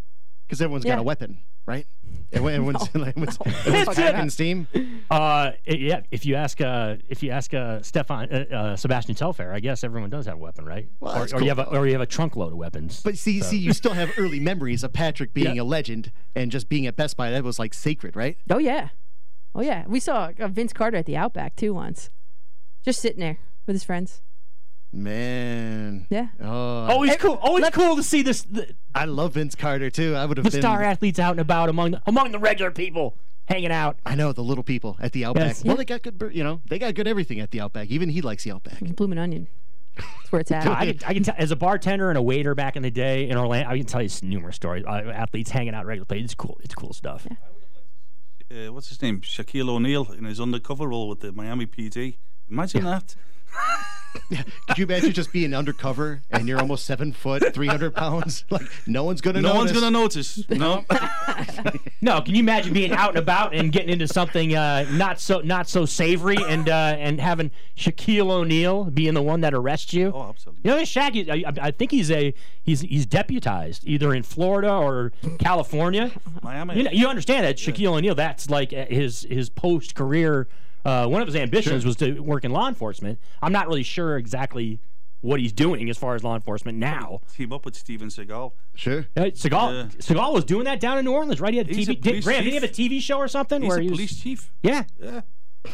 Because 0.47 0.61
everyone's 0.61 0.85
Yeah. 0.85 0.93
got 0.95 0.99
a 0.99 1.03
weapon, 1.03 1.39
right? 1.65 1.85
Everyone- 2.31 2.53
Everyone's, 2.55 2.89
everyone's, 2.95 3.37
everyone's 3.39 3.87
It's 3.87 3.97
attacking 3.97 4.27
it. 4.27 4.31
Steam. 4.31 4.67
Uh, 5.11 5.51
it- 5.65 5.79
yeah. 5.79 6.01
If 6.09 6.25
you 6.25 6.33
ask, 6.35 6.59
uh, 6.61 6.95
if 7.07 7.21
you 7.21 7.29
ask 7.29 7.53
uh, 7.53 7.81
Stefan, 7.83 8.27
uh, 8.31 8.55
uh, 8.55 8.75
Sebastian 8.75 9.13
Telfair, 9.15 9.53
I 9.53 9.59
guess 9.59 9.83
everyone 9.83 10.09
does 10.09 10.25
have 10.25 10.35
a 10.35 10.39
weapon, 10.39 10.65
right? 10.65 10.87
Well, 10.99 11.15
or, 11.15 11.19
that's 11.19 11.33
or 11.33 11.41
you 11.41 11.49
have 11.49 11.59
a, 11.59 11.65
or 11.69 11.85
you 11.85 11.91
have 11.93 12.01
a 12.01 12.07
trunk 12.07 12.35
load 12.35 12.51
of 12.51 12.57
weapons. 12.57 13.01
But 13.03 13.17
see, 13.19 13.39
So- 13.39 13.47
see, 13.51 13.57
you 13.57 13.71
still 13.73 13.93
have 13.93 14.11
early 14.17 14.39
memories 14.39 14.83
of 14.83 14.93
Patrick 14.93 15.33
being 15.33 15.59
a 15.59 15.63
legend 15.63 16.11
and 16.35 16.49
just 16.51 16.69
being 16.69 16.87
at 16.87 16.95
Best 16.95 17.17
Buy. 17.17 17.29
That 17.29 17.43
was 17.43 17.59
like 17.59 17.73
sacred, 17.73 18.15
right? 18.15 18.35
Oh 18.49 18.57
yeah, 18.57 18.89
oh 19.53 19.61
yeah. 19.61 19.85
We 19.87 19.99
saw 19.99 20.31
uh, 20.39 20.47
Vince 20.47 20.73
Carter 20.73 20.97
at 20.97 21.05
the 21.05 21.15
Outback 21.17 21.55
too 21.55 21.73
once, 21.75 22.09
just 22.83 22.99
sitting 22.99 23.19
there 23.19 23.37
with 23.65 23.75
his 23.75 23.83
friends. 23.83 24.21
Man. 24.91 26.05
Yeah. 26.09 26.27
Oh, 26.39 26.85
Always 26.85 27.17
cool. 27.17 27.39
Always 27.41 27.69
cool 27.71 27.95
to 27.95 28.03
see 28.03 28.21
this. 28.21 28.43
The, 28.43 28.75
I 28.93 29.05
love 29.05 29.33
Vince 29.33 29.55
Carter 29.55 29.89
too. 29.89 30.15
I 30.15 30.25
would 30.25 30.37
have 30.37 30.43
the 30.45 30.51
been. 30.51 30.61
star 30.61 30.83
athletes 30.83 31.17
out 31.17 31.31
and 31.31 31.39
about 31.39 31.69
among 31.69 31.91
the, 31.91 32.01
among 32.05 32.31
the 32.31 32.37
regular 32.37 32.69
people 32.69 33.17
hanging 33.45 33.71
out. 33.71 33.97
I 34.05 34.13
know 34.13 34.31
the 34.33 34.43
little 34.43 34.63
people 34.63 34.95
at 34.99 35.11
the 35.11 35.25
Outback. 35.25 35.47
Yes. 35.47 35.63
Well, 35.63 35.77
they 35.77 35.85
got 35.85 36.03
good. 36.03 36.31
You 36.31 36.43
know, 36.43 36.61
they 36.67 36.77
got 36.77 36.93
good 36.93 37.07
everything 37.07 37.39
at 37.39 37.49
the 37.49 37.61
Outback. 37.61 37.89
Even 37.89 38.09
he 38.09 38.21
likes 38.21 38.43
the 38.43 38.51
Outback. 38.51 38.79
Bloomin' 38.95 39.17
Onion. 39.17 39.47
That's 39.97 40.31
where 40.31 40.41
it's 40.41 40.51
at. 40.51 40.67
I 40.67 40.93
can, 40.93 40.99
I 41.07 41.13
can 41.13 41.23
tell 41.23 41.35
as 41.39 41.49
a 41.49 41.55
bartender 41.55 42.09
and 42.09 42.17
a 42.17 42.21
waiter 42.21 42.53
back 42.53 42.75
in 42.75 42.83
the 42.83 42.91
day 42.91 43.29
in 43.29 43.37
Orlando. 43.37 43.69
I 43.69 43.77
can 43.77 43.87
tell 43.87 44.01
you 44.01 44.09
numerous 44.21 44.55
stories. 44.55 44.85
Uh, 44.85 45.11
athletes 45.13 45.49
hanging 45.49 45.73
out 45.73 45.85
regularly. 45.87 46.23
It's 46.23 46.35
cool. 46.35 46.59
It's 46.63 46.75
cool 46.75 46.93
stuff. 46.93 47.27
Uh, 48.51 48.71
what's 48.71 48.89
his 48.89 49.01
name? 49.01 49.21
Shaquille 49.21 49.69
O'Neal 49.69 50.11
in 50.11 50.25
his 50.25 50.39
undercover 50.39 50.87
role 50.87 51.09
with 51.09 51.21
the 51.21 51.31
Miami 51.31 51.65
PD. 51.65 52.17
Imagine 52.49 52.83
that. 52.83 53.15
Could 54.67 54.77
you 54.77 54.83
imagine 54.85 55.11
just 55.11 55.31
being 55.31 55.53
undercover 55.53 56.21
and 56.29 56.47
you're 56.47 56.59
almost 56.59 56.85
seven 56.85 57.13
foot, 57.13 57.53
three 57.53 57.67
hundred 57.67 57.95
pounds? 57.95 58.45
Like 58.53 58.63
no 58.85 59.03
one's 59.03 59.21
gonna. 59.21 59.41
No 59.41 59.53
notice. 59.53 59.59
one's 59.59 59.71
gonna 59.71 59.91
notice. 59.91 60.49
No. 60.49 60.85
No, 62.01 62.19
can 62.21 62.35
you 62.35 62.41
imagine 62.41 62.73
being 62.73 62.91
out 62.91 63.11
and 63.11 63.17
about 63.17 63.55
and 63.55 63.71
getting 63.71 63.89
into 63.89 64.09
something 64.09 64.53
uh, 64.53 64.85
not 64.91 65.21
so 65.21 65.39
not 65.39 65.69
so 65.69 65.85
savory 65.85 66.35
and 66.35 66.67
uh, 66.67 66.97
and 66.99 67.21
having 67.21 67.49
Shaquille 67.77 68.29
O'Neal 68.29 68.83
being 68.85 69.13
the 69.13 69.21
one 69.21 69.39
that 69.39 69.53
arrests 69.53 69.93
you? 69.93 70.11
Oh, 70.13 70.27
absolutely. 70.27 70.69
You 70.69 70.75
know, 70.75 70.83
Shaq. 70.83 71.29
I, 71.29 71.67
I 71.67 71.71
think 71.71 71.91
he's 71.91 72.11
a 72.11 72.33
he's 72.61 72.81
he's 72.81 73.05
deputized 73.05 73.87
either 73.87 74.13
in 74.13 74.23
Florida 74.23 74.73
or 74.73 75.13
California. 75.39 76.11
Miami. 76.41 76.75
You, 76.75 76.83
know, 76.83 76.91
you 76.91 77.07
understand 77.07 77.45
that 77.45 77.55
Shaquille 77.55 77.93
O'Neal. 77.95 78.15
That's 78.15 78.49
like 78.49 78.73
uh, 78.73 78.85
his 78.87 79.25
his 79.29 79.49
post 79.49 79.95
career. 79.95 80.49
Uh, 80.85 81.07
one 81.07 81.21
of 81.21 81.27
his 81.27 81.35
ambitions 81.35 81.83
Sure. 81.83 81.87
was 81.89 81.95
to 81.97 82.19
work 82.19 82.43
in 82.43 82.51
law 82.51 82.67
enforcement. 82.67 83.19
I'm 83.41 83.51
not 83.53 83.67
really 83.67 83.83
sure 83.83 84.17
exactly 84.17 84.79
what 85.21 85.39
he's 85.39 85.53
doing 85.53 85.89
as 85.89 85.97
far 85.97 86.15
as 86.15 86.23
law 86.23 86.35
enforcement 86.35 86.77
now. 86.77 87.21
Team 87.33 87.53
up 87.53 87.63
with 87.63 87.75
Steven 87.75 88.09
Seagal. 88.09 88.51
Sure. 88.75 89.05
Uh, 89.15 89.21
Seagal, 89.31 89.73
Yeah. 89.73 89.83
Seagal 89.99 90.33
was 90.33 90.43
doing 90.43 90.65
that 90.65 90.81
down 90.81 90.97
in 90.97 91.05
New 91.05 91.13
Orleans, 91.13 91.39
right? 91.39 91.53
He 91.53 91.57
had 91.59 91.69
a 91.69 91.73
He's 91.73 91.87
a 91.87 91.93
TV. 91.95 92.01
Did, 92.01 92.23
Graham, 92.25 92.43
did 92.43 92.49
he 92.49 92.55
have 92.55 92.63
a 92.63 92.67
TV 92.67 92.99
show 93.01 93.17
or 93.17 93.29
something? 93.29 93.61
He's 93.61 93.69
where 93.69 93.77
a 93.77 93.81
he 93.81 93.89
was- 93.89 93.97
police 93.97 94.19
chief. 94.21 94.51
Yeah, 94.61 94.83
Yeah. 95.01 95.21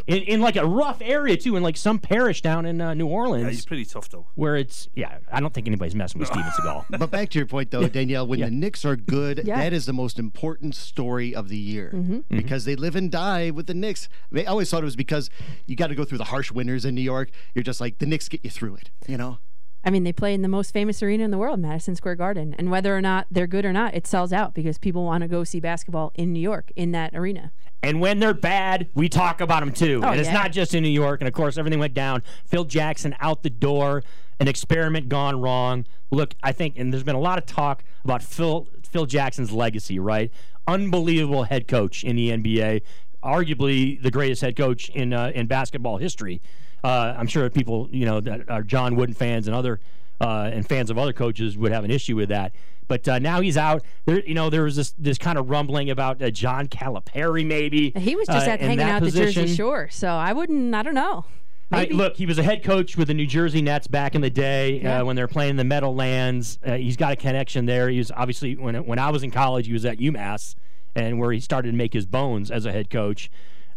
In, 0.08 0.18
in 0.24 0.42
like 0.42 0.56
a 0.56 0.66
rough 0.66 1.00
area 1.02 1.36
too, 1.38 1.56
in 1.56 1.64
like 1.64 1.78
some 1.78 2.00
parish 2.00 2.42
down 2.42 2.66
in 2.66 2.80
uh, 2.82 2.94
New 2.94 3.08
Orleans, 3.08 3.44
Yeah, 3.46 3.50
he's 3.52 3.66
pretty 3.66 3.86
tough 3.86 4.10
though. 4.10 4.28
where 4.36 4.56
it's 4.56 4.88
yeah. 4.96 5.18
I 5.32 5.40
don't 5.40 5.54
think 5.54 5.68
anybody's 5.68 5.96
messing 5.96 6.20
with 6.20 6.28
Steven 6.28 6.50
Seagal. 6.52 6.86
But 7.00 7.12
back 7.12 7.30
to 7.30 7.40
your 7.40 7.46
point, 7.48 7.72
though, 7.72 7.88
Danielle, 7.88 8.28
when 8.28 8.40
the 8.42 8.50
Knicks 8.52 8.86
are 8.86 8.96
good, 8.96 9.42
Yeah. 9.46 9.58
that 9.58 9.74
is 9.74 9.86
the 9.86 9.94
most 9.94 10.20
important 10.20 10.76
story 10.76 11.34
of 11.34 11.50
the 11.50 11.58
year 11.58 11.92
Mhm. 11.96 12.24
because 12.30 12.66
they 12.66 12.76
live 12.76 12.96
and 12.96 13.12
die 13.12 13.50
with 13.52 13.68
the 13.68 13.74
Knicks. 13.74 14.10
I 14.36 14.44
always 14.46 14.70
thought 14.70 14.82
it 14.82 14.86
was 14.86 14.96
because 14.96 15.30
you 15.66 15.76
got 15.76 15.88
to 15.88 15.96
go 15.96 16.06
through 16.06 16.18
the 16.20 16.26
harsh 16.26 16.52
winters 16.52 16.86
in 16.86 16.96
New 16.96 17.02
York. 17.02 17.30
You're 17.56 17.64
just 17.64 17.82
like 17.82 17.98
the 18.00 18.06
Knicks 18.06 18.30
get 18.30 18.44
you 18.44 18.50
through 18.50 18.76
it, 18.76 18.92
you 19.08 19.18
know. 19.18 19.40
I 19.82 19.92
mean, 19.92 20.04
they 20.04 20.12
play 20.12 20.34
in 20.34 20.42
the 20.42 20.50
most 20.50 20.72
famous 20.74 21.02
arena 21.02 21.24
in 21.24 21.32
the 21.32 21.38
world, 21.38 21.58
Madison 21.58 21.96
Square 21.96 22.16
Garden, 22.16 22.54
and 22.60 22.70
whether 22.70 22.96
or 22.96 23.00
not 23.02 23.28
they're 23.32 23.48
good 23.48 23.64
or 23.64 23.72
not, 23.72 23.96
it 23.96 24.06
sells 24.06 24.34
out 24.34 24.54
because 24.54 24.78
people 24.78 25.06
want 25.06 25.22
to 25.22 25.28
go 25.30 25.46
see 25.46 25.62
basketball 25.62 26.12
in 26.16 26.34
New 26.34 26.42
York 26.42 26.70
in 26.76 26.92
that 26.92 27.16
arena. 27.16 27.54
And 27.82 28.02
when 28.02 28.20
they're 28.20 28.34
bad, 28.34 28.90
we 28.94 29.08
talk 29.08 29.42
about 29.42 29.62
them 29.62 29.72
too. 29.72 30.02
Oh, 30.04 30.10
and 30.10 30.20
it's 30.20 30.28
yeah. 30.28 30.34
not 30.34 30.52
just 30.52 30.74
in 30.74 30.84
New 30.84 30.90
York. 30.90 31.22
And 31.22 31.28
of 31.28 31.34
course, 31.34 31.58
everything 31.58 31.80
went 31.80 31.94
down. 31.94 32.24
Phil 32.46 32.66
Jackson 32.66 33.16
out 33.20 33.44
the 33.44 33.50
door, 33.50 34.04
an 34.40 34.48
experiment 34.48 35.08
gone 35.08 35.40
wrong. 35.40 35.86
Look, 36.12 36.36
I 36.44 36.52
think, 36.52 36.78
and 36.78 36.92
there's 36.92 37.04
been 37.04 37.16
a 37.16 37.22
lot 37.22 37.38
of 37.38 37.46
talk 37.46 37.84
about 38.04 38.22
Phil 38.22 38.68
Phil 38.90 39.06
Jackson's 39.06 39.52
legacy. 39.52 40.00
Right, 40.00 40.32
unbelievable 40.68 41.44
head 41.44 41.68
coach 41.68 42.04
in 42.04 42.16
the 42.16 42.30
NBA, 42.30 42.82
arguably 43.24 44.02
the 44.02 44.12
greatest 44.12 44.42
head 44.42 44.58
coach 44.58 44.90
in 44.90 45.14
uh, 45.14 45.32
in 45.34 45.48
basketball 45.48 45.98
history. 45.98 46.42
Uh, 46.84 47.14
I'm 47.18 47.28
sure 47.28 47.50
people, 47.50 47.90
you 47.92 48.06
know, 48.06 48.20
that 48.22 48.50
are 48.50 48.64
John 48.64 48.96
Wooden 48.96 49.16
fans 49.16 49.48
and 49.48 49.56
other 49.56 49.80
uh, 50.22 50.50
and 50.52 50.68
fans 50.68 50.90
of 50.90 50.98
other 50.98 51.14
coaches 51.14 51.58
would 51.58 51.72
have 51.72 51.84
an 51.84 51.92
issue 51.92 52.16
with 52.16 52.30
that. 52.30 52.54
But 52.90 53.08
uh, 53.08 53.20
now 53.20 53.40
he's 53.40 53.56
out. 53.56 53.84
There, 54.06 54.22
you 54.26 54.34
know, 54.34 54.50
there 54.50 54.64
was 54.64 54.76
this 54.76 54.94
this 54.98 55.18
kind 55.18 55.38
of 55.38 55.50
rumbling 55.50 55.90
about 55.92 56.22
uh, 56.22 56.30
John 56.32 56.68
Calipari, 56.68 57.46
maybe. 57.46 57.92
He 57.92 58.18
was 58.18 58.28
just 58.28 58.48
uh, 58.48 58.52
at 58.52 58.60
hanging 58.60 58.80
that 58.80 59.02
out 59.02 59.02
the. 59.04 59.12
Jersey 59.12 59.48
Shore, 59.56 59.88
so 59.90 60.10
I 60.10 60.34
wouldn't. 60.34 60.76
I 60.76 60.82
don't 60.84 60.96
know. 60.96 61.24
I- 61.72 61.88
look, 61.92 62.16
he 62.18 62.26
was 62.26 62.40
a 62.40 62.44
head 62.44 62.64
coach 62.64 62.98
with 62.98 63.08
the 63.10 63.14
New 63.14 63.28
Jersey 63.28 63.62
Nets 63.62 63.86
back 63.86 64.16
in 64.16 64.22
the 64.22 64.30
day 64.32 64.82
Yeah. 64.82 65.02
uh, 65.02 65.06
when 65.06 65.16
they 65.16 65.22
were 65.22 65.28
playing 65.28 65.56
the 65.56 65.64
Meadowlands. 65.64 66.58
Uh, 66.66 66.74
he's 66.78 66.98
got 66.98 67.14
a 67.14 67.16
connection 67.16 67.68
there. 67.68 67.90
He 67.90 68.00
was 68.00 68.12
obviously 68.12 68.56
when 68.56 68.76
when 68.86 68.98
I 69.00 69.12
was 69.12 69.22
in 69.24 69.30
college, 69.32 69.68
he 69.68 69.74
was 69.74 69.86
at 69.86 70.00
UMass, 70.00 70.56
and 70.96 71.20
where 71.20 71.32
he 71.32 71.40
started 71.40 71.70
to 71.72 71.78
make 71.78 71.94
his 71.94 72.08
bones 72.08 72.50
as 72.50 72.66
a 72.66 72.72
head 72.72 72.90
coach. 72.90 73.30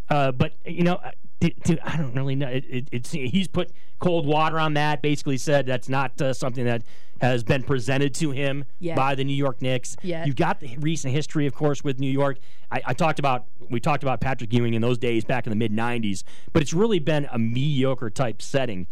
Uh, 0.08 0.32
but 0.32 0.54
you 0.64 0.84
know, 0.84 0.98
d- 1.42 1.56
d- 1.64 1.80
I 1.84 1.96
don't 1.96 2.14
really 2.14 2.34
know. 2.36 2.48
It, 2.48 2.64
it, 2.68 2.88
it's 2.92 3.10
he's 3.10 3.48
put 3.48 3.72
cold 3.98 4.26
water 4.26 4.58
on 4.58 4.74
that. 4.74 5.02
Basically, 5.02 5.36
said 5.36 5.66
that's 5.66 5.88
not 5.88 6.20
uh, 6.20 6.32
something 6.32 6.64
that 6.64 6.82
has 7.20 7.44
been 7.44 7.62
presented 7.62 8.14
to 8.14 8.32
him 8.32 8.64
Yet. 8.80 8.96
by 8.96 9.14
the 9.14 9.24
New 9.24 9.34
York 9.34 9.62
Knicks. 9.62 9.96
Yet. 10.02 10.26
You've 10.26 10.36
got 10.36 10.60
the 10.60 10.76
recent 10.78 11.14
history, 11.14 11.46
of 11.46 11.54
course, 11.54 11.84
with 11.84 12.00
New 12.00 12.10
York. 12.10 12.38
I, 12.70 12.82
I 12.86 12.94
talked 12.94 13.18
about 13.18 13.46
we 13.70 13.80
talked 13.80 14.02
about 14.02 14.20
Patrick 14.20 14.52
Ewing 14.52 14.74
in 14.74 14.82
those 14.82 14.98
days 14.98 15.24
back 15.24 15.46
in 15.46 15.50
the 15.50 15.56
mid 15.56 15.72
'90s, 15.72 16.22
but 16.52 16.62
it's 16.62 16.72
really 16.72 16.98
been 16.98 17.28
a 17.32 17.38
mediocre 17.38 18.10
type 18.10 18.40
setting 18.40 18.86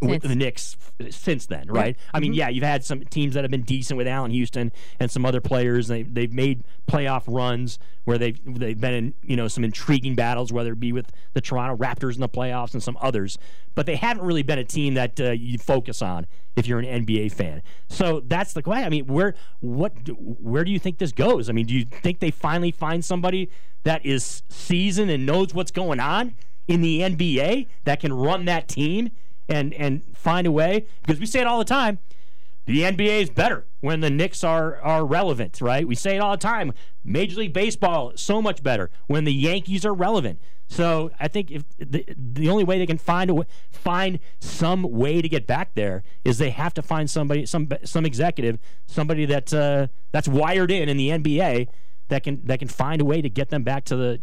with 0.00 0.22
the 0.22 0.34
Knicks 0.34 0.76
since 1.10 1.46
then, 1.46 1.68
right? 1.68 1.96
I 2.12 2.20
mean, 2.20 2.34
yeah, 2.34 2.48
you've 2.48 2.64
had 2.64 2.84
some 2.84 3.00
teams 3.04 3.34
that 3.34 3.44
have 3.44 3.50
been 3.50 3.62
decent 3.62 3.96
with 3.96 4.06
Allan 4.06 4.30
Houston 4.30 4.72
and 5.00 5.10
some 5.10 5.24
other 5.24 5.40
players. 5.40 5.88
They 5.88 6.02
they've 6.02 6.32
made 6.32 6.64
playoff 6.86 7.24
runs 7.26 7.78
where 8.04 8.18
they've 8.18 8.38
they've 8.44 8.80
been 8.80 8.94
in 8.94 9.14
you 9.22 9.36
know 9.36 9.48
some 9.48 9.64
intriguing 9.64 10.14
battles, 10.14 10.52
whether 10.52 10.72
it 10.72 10.80
be 10.80 10.92
with 10.92 11.12
the 11.32 11.40
Toronto 11.40 11.76
Raptors 11.76 12.14
in 12.14 12.20
the 12.20 12.28
playoffs 12.28 12.74
and 12.74 12.82
some 12.82 12.98
others. 13.00 13.38
But 13.74 13.86
they 13.86 13.96
haven't 13.96 14.24
really 14.24 14.42
been 14.42 14.58
a 14.58 14.64
team 14.64 14.94
that 14.94 15.20
uh, 15.20 15.30
you 15.30 15.58
focus 15.58 16.02
on 16.02 16.26
if 16.56 16.66
you're 16.66 16.78
an 16.78 17.04
NBA 17.04 17.32
fan. 17.32 17.62
So 17.88 18.20
that's 18.20 18.52
the 18.52 18.62
question. 18.62 18.84
I 18.84 18.90
mean, 18.90 19.06
where 19.06 19.34
what 19.60 19.92
where 20.18 20.64
do 20.64 20.72
you 20.72 20.78
think 20.78 20.98
this 20.98 21.12
goes? 21.12 21.48
I 21.48 21.52
mean, 21.52 21.66
do 21.66 21.74
you 21.74 21.84
think 21.84 22.20
they 22.20 22.30
finally 22.30 22.70
find 22.70 23.04
somebody 23.04 23.50
that 23.84 24.04
is 24.04 24.42
seasoned 24.48 25.10
and 25.10 25.24
knows 25.24 25.54
what's 25.54 25.70
going 25.70 26.00
on 26.00 26.34
in 26.68 26.80
the 26.80 27.00
NBA 27.00 27.68
that 27.84 28.00
can 28.00 28.12
run 28.12 28.44
that 28.46 28.68
team? 28.68 29.10
And 29.48 29.72
and 29.74 30.02
find 30.16 30.46
a 30.46 30.52
way 30.52 30.86
because 31.02 31.20
we 31.20 31.26
say 31.26 31.40
it 31.40 31.46
all 31.46 31.58
the 31.58 31.64
time. 31.64 31.98
the 32.66 32.80
NBA 32.80 33.22
is 33.22 33.30
better 33.30 33.64
when 33.80 34.00
the 34.00 34.10
Knicks 34.10 34.42
are 34.42 34.80
are 34.80 35.04
relevant, 35.04 35.60
right? 35.60 35.86
We 35.86 35.94
say 35.94 36.16
it 36.16 36.18
all 36.18 36.32
the 36.32 36.38
time. 36.38 36.72
Major 37.04 37.38
League 37.40 37.52
Baseball 37.52 38.12
so 38.16 38.42
much 38.42 38.62
better 38.62 38.90
when 39.06 39.24
the 39.24 39.32
Yankees 39.32 39.84
are 39.84 39.94
relevant. 39.94 40.40
So 40.68 41.12
I 41.20 41.28
think 41.28 41.50
if 41.52 41.64
the, 41.78 42.04
the 42.16 42.48
only 42.48 42.64
way 42.64 42.78
they 42.78 42.86
can 42.86 42.98
find 42.98 43.44
find 43.70 44.18
some 44.40 44.82
way 44.82 45.22
to 45.22 45.28
get 45.28 45.46
back 45.46 45.74
there 45.74 46.02
is 46.24 46.38
they 46.38 46.50
have 46.50 46.74
to 46.74 46.82
find 46.82 47.08
somebody, 47.08 47.46
some 47.46 47.68
some 47.84 48.04
executive, 48.04 48.58
somebody 48.86 49.26
that 49.26 49.54
uh, 49.54 49.86
that's 50.10 50.26
wired 50.28 50.70
in 50.70 50.88
in 50.88 50.96
the 50.96 51.10
NBA 51.10 51.68
that 52.08 52.24
can 52.24 52.44
that 52.46 52.58
can 52.58 52.68
find 52.68 53.00
a 53.00 53.04
way 53.04 53.22
to 53.22 53.28
get 53.28 53.50
them 53.50 53.62
back 53.62 53.84
to 53.84 53.96
the 53.96 54.20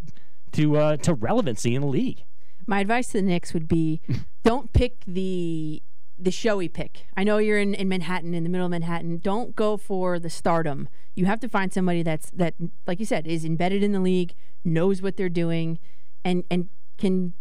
to 0.53 0.77
uh, 0.77 0.97
to 0.97 1.13
relevancy 1.13 1.75
in 1.75 1.81
the 1.81 1.87
league. 1.87 2.23
My 2.67 2.79
advice 2.79 3.07
to 3.07 3.13
the 3.13 3.21
Knicks 3.23 3.53
would 3.53 3.67
be 3.67 4.01
don't 4.43 4.71
pick 4.73 5.03
the 5.05 5.81
the 6.17 6.31
showy 6.31 6.69
pick. 6.69 7.07
I 7.17 7.23
know 7.23 7.37
you're 7.39 7.59
in, 7.59 7.73
in 7.73 7.89
Manhattan, 7.89 8.33
in 8.33 8.43
the 8.43 8.49
middle 8.49 8.65
of 8.65 8.71
Manhattan. 8.71 9.17
Don't 9.17 9.55
go 9.55 9.77
for 9.77 10.19
the 10.19 10.29
stardom. 10.29 10.87
You 11.15 11.25
have 11.25 11.39
to 11.41 11.49
find 11.49 11.73
somebody 11.73 12.03
that's 12.03 12.29
that, 12.31 12.53
like 12.87 12.99
you 12.99 13.05
said, 13.05 13.27
is 13.27 13.43
embedded 13.43 13.83
in 13.83 13.91
the 13.91 13.99
league, 13.99 14.33
knows 14.63 15.01
what 15.01 15.17
they're 15.17 15.29
doing, 15.29 15.79
and 16.23 16.43
and 16.49 16.69
can 16.97 17.33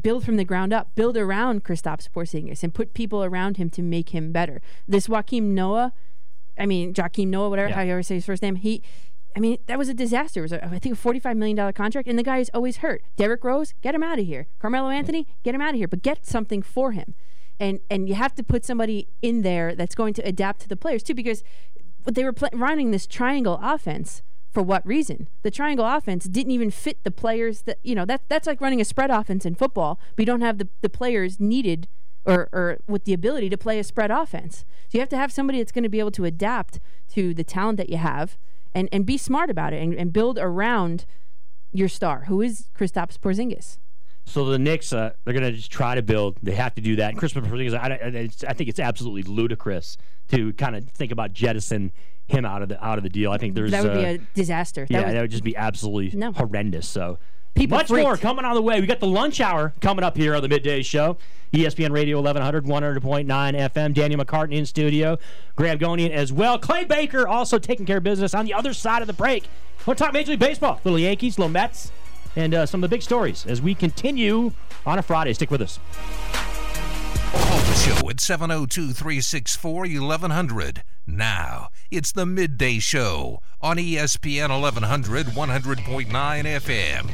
build 0.00 0.24
from 0.24 0.36
the 0.36 0.44
ground 0.44 0.72
up, 0.72 0.94
build 0.94 1.16
around 1.16 1.64
Kristaps 1.64 2.08
Porzingis, 2.08 2.62
and 2.62 2.72
put 2.72 2.94
people 2.94 3.24
around 3.24 3.56
him 3.56 3.70
to 3.70 3.82
make 3.82 4.10
him 4.10 4.30
better. 4.32 4.60
This 4.86 5.08
Joakim 5.08 5.42
Noah, 5.54 5.92
I 6.58 6.66
mean 6.66 6.94
Joakim 6.94 7.28
Noah, 7.28 7.48
whatever 7.50 7.70
Yeah. 7.70 7.74
how 7.76 7.82
you 7.82 7.92
ever 7.92 8.02
say 8.02 8.14
his 8.16 8.26
first 8.26 8.42
name, 8.42 8.56
he. 8.56 8.82
I 9.36 9.40
mean, 9.40 9.58
that 9.66 9.78
was 9.78 9.88
a 9.88 9.94
disaster. 9.94 10.40
It 10.40 10.42
was, 10.42 10.52
a, 10.52 10.64
I 10.64 10.78
think, 10.78 10.96
a 10.96 10.98
$45 10.98 11.36
million 11.36 11.72
contract, 11.72 12.08
and 12.08 12.18
the 12.18 12.22
guy 12.22 12.38
is 12.38 12.50
always 12.52 12.78
hurt. 12.78 13.02
Derrick 13.16 13.44
Rose, 13.44 13.74
get 13.80 13.94
him 13.94 14.02
out 14.02 14.18
of 14.18 14.26
here. 14.26 14.48
Carmelo 14.58 14.90
Anthony, 14.90 15.26
get 15.44 15.54
him 15.54 15.60
out 15.60 15.70
of 15.70 15.76
here, 15.76 15.88
but 15.88 16.02
get 16.02 16.26
something 16.26 16.62
for 16.62 16.92
him. 16.92 17.14
And 17.58 17.80
and 17.90 18.08
you 18.08 18.14
have 18.14 18.34
to 18.36 18.42
put 18.42 18.64
somebody 18.64 19.06
in 19.20 19.42
there 19.42 19.74
that's 19.74 19.94
going 19.94 20.14
to 20.14 20.22
adapt 20.22 20.62
to 20.62 20.68
the 20.68 20.76
players, 20.76 21.02
too, 21.02 21.14
because 21.14 21.44
they 22.04 22.24
were 22.24 22.32
pl- 22.32 22.48
running 22.54 22.90
this 22.90 23.06
triangle 23.06 23.60
offense 23.62 24.22
for 24.50 24.62
what 24.62 24.84
reason? 24.84 25.28
The 25.42 25.50
triangle 25.50 25.86
offense 25.86 26.24
didn't 26.24 26.52
even 26.52 26.70
fit 26.70 27.04
the 27.04 27.10
players 27.10 27.62
that, 27.62 27.78
you 27.82 27.94
know, 27.94 28.04
that, 28.06 28.22
that's 28.28 28.46
like 28.46 28.60
running 28.60 28.80
a 28.80 28.84
spread 28.84 29.10
offense 29.10 29.46
in 29.46 29.54
football, 29.54 30.00
but 30.16 30.22
you 30.22 30.26
don't 30.26 30.40
have 30.40 30.58
the, 30.58 30.68
the 30.80 30.88
players 30.88 31.38
needed 31.38 31.86
or, 32.24 32.48
or 32.52 32.78
with 32.88 33.04
the 33.04 33.12
ability 33.12 33.48
to 33.48 33.56
play 33.56 33.78
a 33.78 33.84
spread 33.84 34.10
offense. 34.10 34.64
So 34.88 34.98
you 34.98 35.00
have 35.00 35.08
to 35.10 35.16
have 35.16 35.32
somebody 35.32 35.58
that's 35.58 35.72
going 35.72 35.84
to 35.84 35.88
be 35.88 36.00
able 36.00 36.10
to 36.12 36.24
adapt 36.24 36.80
to 37.10 37.32
the 37.32 37.44
talent 37.44 37.78
that 37.78 37.90
you 37.90 37.96
have 37.98 38.36
and, 38.74 38.88
and 38.92 39.04
be 39.06 39.16
smart 39.18 39.50
about 39.50 39.72
it 39.72 39.82
and, 39.82 39.94
and 39.94 40.12
build 40.12 40.38
around 40.38 41.04
your 41.72 41.88
star, 41.88 42.24
who 42.26 42.40
is 42.40 42.68
Kristaps 42.78 43.18
Porzingis. 43.18 43.78
So 44.26 44.44
the 44.44 44.58
Knicks, 44.58 44.92
uh, 44.92 45.12
they're 45.24 45.34
going 45.34 45.44
to 45.44 45.52
just 45.52 45.72
try 45.72 45.94
to 45.94 46.02
build. 46.02 46.38
They 46.42 46.54
have 46.54 46.74
to 46.76 46.80
do 46.80 46.96
that. 46.96 47.10
And 47.10 47.18
Christopher 47.18 47.46
Porzingis, 47.48 47.74
I, 47.74 47.86
I, 47.88 47.94
it's- 48.08 48.44
I 48.46 48.52
think 48.52 48.68
it's 48.68 48.78
absolutely 48.78 49.22
ludicrous 49.22 49.96
to 50.28 50.52
kind 50.52 50.76
of 50.76 50.88
think 50.90 51.10
about 51.10 51.32
jettison 51.32 51.90
him 52.26 52.44
out 52.44 52.62
of 52.62 52.68
the 52.68 52.84
out 52.84 52.96
of 52.96 53.02
the 53.02 53.10
deal. 53.10 53.32
I 53.32 53.38
think 53.38 53.56
there's 53.56 53.72
that 53.72 53.82
would 53.82 53.92
be 53.94 54.04
uh, 54.04 54.12
a 54.14 54.18
disaster. 54.34 54.86
That 54.88 54.90
yeah, 54.92 55.04
was- 55.06 55.14
that 55.14 55.20
would 55.22 55.30
just 55.32 55.42
be 55.44 55.56
absolutely 55.56 56.16
No. 56.16 56.30
horrendous. 56.32 56.86
So 56.88 57.18
People 57.54 57.78
much 57.78 57.88
freaked. 57.88 58.04
more 58.04 58.16
coming 58.16 58.44
on 58.44 58.54
the 58.54 58.62
way. 58.62 58.80
We 58.80 58.86
got 58.86 59.00
the 59.00 59.06
lunch 59.06 59.40
hour 59.40 59.72
coming 59.80 60.04
up 60.04 60.16
here 60.16 60.34
on 60.34 60.42
the 60.42 60.48
midday 60.48 60.82
show. 60.82 61.16
ESPN 61.52 61.90
Radio 61.90 62.16
1100, 62.20 62.64
100.9 62.64 63.26
FM. 63.26 63.92
Danielle 63.92 64.24
McCartan 64.24 64.52
in 64.54 64.64
studio. 64.64 65.18
Graham 65.56 65.78
Gonian 65.78 66.10
as 66.10 66.32
well. 66.32 66.58
Clay 66.58 66.84
Baker 66.84 67.26
also 67.26 67.58
taking 67.58 67.84
care 67.86 67.98
of 67.98 68.04
business 68.04 68.34
on 68.34 68.44
the 68.44 68.54
other 68.54 68.72
side 68.72 69.02
of 69.02 69.08
the 69.08 69.12
break. 69.12 69.44
We'll 69.84 69.96
talk 69.96 70.12
Major 70.12 70.30
League 70.32 70.40
Baseball. 70.40 70.80
Little 70.84 70.98
Yankees, 70.98 71.38
little 71.38 71.50
Mets, 71.50 71.90
and 72.36 72.54
uh, 72.54 72.66
some 72.66 72.84
of 72.84 72.88
the 72.88 72.94
big 72.94 73.02
stories 73.02 73.46
as 73.46 73.60
we 73.60 73.74
continue 73.74 74.52
on 74.86 74.98
a 74.98 75.02
Friday. 75.02 75.32
Stick 75.32 75.50
with 75.50 75.62
us. 75.62 75.80
Show 77.80 78.10
at 78.10 78.20
702 78.20 78.92
364 78.92 79.86
1100. 79.86 80.82
Now, 81.06 81.68
it's 81.90 82.12
the 82.12 82.26
midday 82.26 82.78
show 82.78 83.40
on 83.62 83.78
ESPN 83.78 84.50
1100 84.50 85.28
100.9 85.28 86.06
FM. 86.10 87.08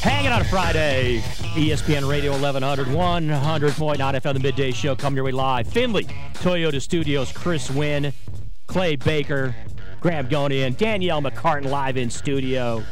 Hanging 0.00 0.32
on 0.32 0.40
a 0.40 0.44
Friday, 0.44 1.20
ESPN 1.52 2.08
Radio 2.08 2.32
1100, 2.32 2.86
100.9 2.86 3.98
FM, 3.98 4.32
the 4.32 4.40
midday 4.40 4.70
show 4.70 4.96
coming 4.96 5.16
your 5.16 5.26
way 5.26 5.32
live. 5.32 5.66
Findlay, 5.68 6.04
Toyota 6.34 6.80
Studios, 6.80 7.30
Chris 7.32 7.70
Winn, 7.70 8.14
Clay 8.66 8.96
Baker, 8.96 9.54
Graham 10.00 10.26
Gonian, 10.26 10.74
Danielle 10.74 11.20
McCartan 11.20 11.66
live 11.66 11.98
in 11.98 12.08
studio. 12.08 12.82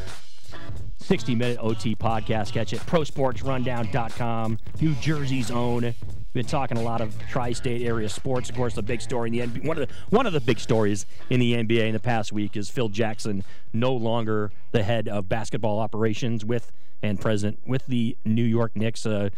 60 1.08 1.34
minute 1.36 1.58
OT 1.62 1.96
podcast. 1.96 2.52
Catch 2.52 2.74
it. 2.74 2.80
ProSportsRundown.com. 2.80 4.58
New 4.78 4.94
Jersey's 4.96 5.50
own. 5.50 5.94
Been 6.34 6.44
talking 6.44 6.76
a 6.76 6.82
lot 6.82 7.00
of 7.00 7.16
tri-state 7.30 7.80
area 7.80 8.10
sports. 8.10 8.50
Of 8.50 8.56
course, 8.56 8.74
the 8.74 8.82
big 8.82 9.00
story 9.00 9.30
in 9.30 9.32
the 9.32 9.40
NBA. 9.60 9.64
One 9.66 9.78
of 9.78 9.88
the 9.88 9.94
one 10.10 10.26
of 10.26 10.34
the 10.34 10.40
big 10.40 10.60
stories 10.60 11.06
in 11.30 11.40
the 11.40 11.54
NBA 11.54 11.86
in 11.86 11.94
the 11.94 11.98
past 11.98 12.30
week 12.30 12.58
is 12.58 12.68
Phil 12.68 12.90
Jackson 12.90 13.42
no 13.72 13.94
longer 13.94 14.52
the 14.72 14.82
head 14.82 15.08
of 15.08 15.30
basketball 15.30 15.78
operations 15.78 16.44
with 16.44 16.72
and 17.02 17.18
president 17.18 17.60
with 17.66 17.86
the 17.86 18.14
New 18.26 18.44
York 18.44 18.76
Knicks. 18.76 19.06
Uh, 19.06 19.30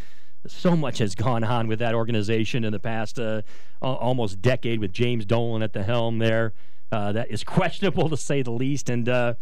so 0.49 0.75
much 0.75 0.99
has 0.99 1.15
gone 1.15 1.45
on 1.45 1.69
with 1.69 1.79
that 1.79 1.95
organization 1.95 2.65
in 2.65 2.73
the 2.73 2.81
past 2.81 3.21
uh, 3.21 3.43
almost 3.81 4.43
decade 4.43 4.81
with 4.81 4.93
James 4.93 5.25
Dolan 5.25 5.63
at 5.63 5.73
the 5.73 5.85
helm 5.85 6.19
there. 6.19 6.53
Uh, 6.91 7.13
that 7.13 7.31
is 7.31 7.45
questionable 7.59 8.09
to 8.09 8.17
say 8.17 8.43
the 8.43 8.51
least, 8.51 8.91
and 8.91 9.09
uh, 9.09 9.35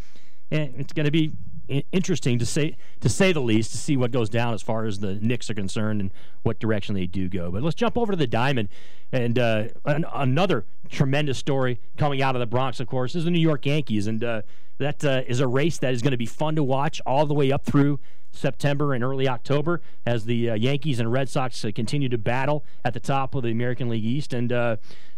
and 0.51 0.75
it's 0.77 0.93
going 0.93 1.07
to 1.07 1.11
be 1.11 1.33
interesting 1.69 2.39
to 2.39 2.47
say 2.47 2.77
to 3.01 3.09
say 3.09 3.33
the 3.33 3.41
least 3.41 3.73
to 3.73 3.79
see 3.79 3.97
what 3.97 4.11
goes 4.11 4.29
down 4.29 4.55
as 4.55 4.63
far 4.63 4.87
as 4.87 4.99
the 5.01 5.15
Knicks 5.15 5.51
are 5.51 5.55
concerned 5.55 6.01
and 6.01 6.11
what 6.43 6.59
direction 6.59 6.95
they 6.95 7.07
do 7.07 7.29
go. 7.29 7.51
But 7.51 7.63
let's 7.63 7.75
jump 7.75 7.97
over 7.99 8.13
to 8.13 8.17
the 8.17 8.27
Diamond 8.27 8.69
and 9.13 9.39
uh, 9.39 9.65
an, 9.85 10.05
another 10.13 10.65
tremendous 10.89 11.39
story 11.39 11.81
coming 11.97 12.23
out 12.23 12.35
of 12.35 12.41
the 12.41 12.47
Bronx. 12.47 12.81
Of 12.81 12.87
course, 12.87 13.15
is 13.15 13.25
the 13.25 13.31
New 13.31 13.41
York 13.41 13.67
Yankees, 13.67 14.07
and 14.07 14.23
uh, 14.25 14.43
that 14.79 15.05
uh, 15.05 15.23
is 15.27 15.41
a 15.41 15.47
race 15.47 15.79
that 15.79 15.93
is 15.93 16.03
going 16.03 16.13
to 16.13 16.19
be 16.19 16.27
fun 16.27 16.57
to 16.57 16.65
watch 16.65 17.01
all 17.07 17.27
the 17.27 17.35
way 17.35 17.53
up 17.53 17.65
through. 17.65 18.01
September 18.39 18.95
and 18.95 19.05
early 19.05 19.29
October 19.29 19.81
as 20.07 20.25
the 20.25 20.51
uh, 20.51 20.55
Yankees 20.55 21.01
and 21.01 21.13
Red 21.13 21.29
Sox 21.29 21.65
uh, 21.65 21.71
continue 21.75 22.09
to 22.09 22.19
battle 22.19 22.65
at 22.85 22.95
the 22.95 23.01
top 23.01 23.35
of 23.35 23.43
the 23.43 23.51
American 23.51 23.89
League 23.89 24.05
East. 24.05 24.33
And 24.33 24.53
uh, 24.53 24.77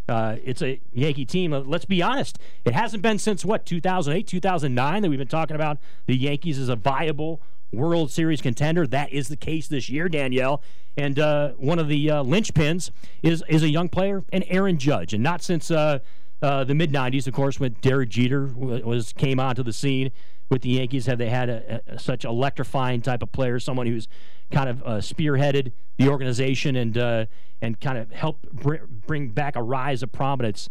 uh, 0.08 0.36
it's 0.44 0.62
a 0.62 0.80
Yankee 0.92 1.24
team. 1.24 1.52
Uh, 1.52 1.60
let's 1.60 1.84
be 1.84 2.02
honest, 2.02 2.38
it 2.64 2.74
hasn't 2.74 3.02
been 3.02 3.18
since 3.18 3.44
what 3.44 3.64
2008, 3.64 4.26
2009 4.26 5.02
that 5.02 5.08
we've 5.08 5.18
been 5.18 5.28
talking 5.28 5.54
about 5.54 5.78
the 6.06 6.16
Yankees 6.16 6.58
as 6.58 6.68
a 6.68 6.76
viable 6.76 7.40
World 7.72 8.10
Series 8.10 8.40
contender. 8.40 8.86
That 8.86 9.12
is 9.12 9.28
the 9.28 9.36
case 9.36 9.68
this 9.68 9.88
year, 9.88 10.08
Danielle. 10.08 10.62
And 10.96 11.18
uh, 11.18 11.50
one 11.50 11.78
of 11.78 11.88
the 11.88 12.10
uh, 12.10 12.22
linchpins 12.24 12.90
is 13.22 13.44
is 13.48 13.62
a 13.62 13.68
young 13.68 13.88
player, 13.88 14.24
and 14.32 14.44
Aaron 14.48 14.78
Judge, 14.78 15.14
and 15.14 15.22
not 15.22 15.42
since 15.42 15.70
uh, 15.70 16.00
uh, 16.42 16.64
the 16.64 16.74
mid 16.74 16.92
'90s, 16.92 17.28
of 17.28 17.34
course, 17.34 17.60
when 17.60 17.76
Derek 17.80 18.08
Jeter 18.08 18.46
was 18.46 19.12
came 19.12 19.38
onto 19.38 19.62
the 19.62 19.72
scene 19.72 20.10
with 20.50 20.62
the 20.62 20.70
Yankees. 20.70 21.06
Have 21.06 21.18
they 21.18 21.30
had 21.30 21.48
a, 21.48 21.80
a, 21.86 21.98
such 21.98 22.24
electrifying 22.24 23.00
type 23.00 23.22
of 23.22 23.32
player, 23.32 23.58
someone 23.58 23.86
who's 23.86 24.08
kind 24.50 24.68
of 24.68 24.82
uh, 24.82 24.86
spearheaded 24.96 25.72
the 25.98 26.08
organization 26.08 26.76
and 26.76 26.98
uh, 26.98 27.26
and 27.62 27.80
kind 27.80 27.96
of 27.96 28.10
helped 28.10 28.50
br- 28.52 28.84
bring 29.06 29.28
back 29.28 29.56
a 29.56 29.62
rise 29.62 30.02
of 30.02 30.12
prominence 30.12 30.68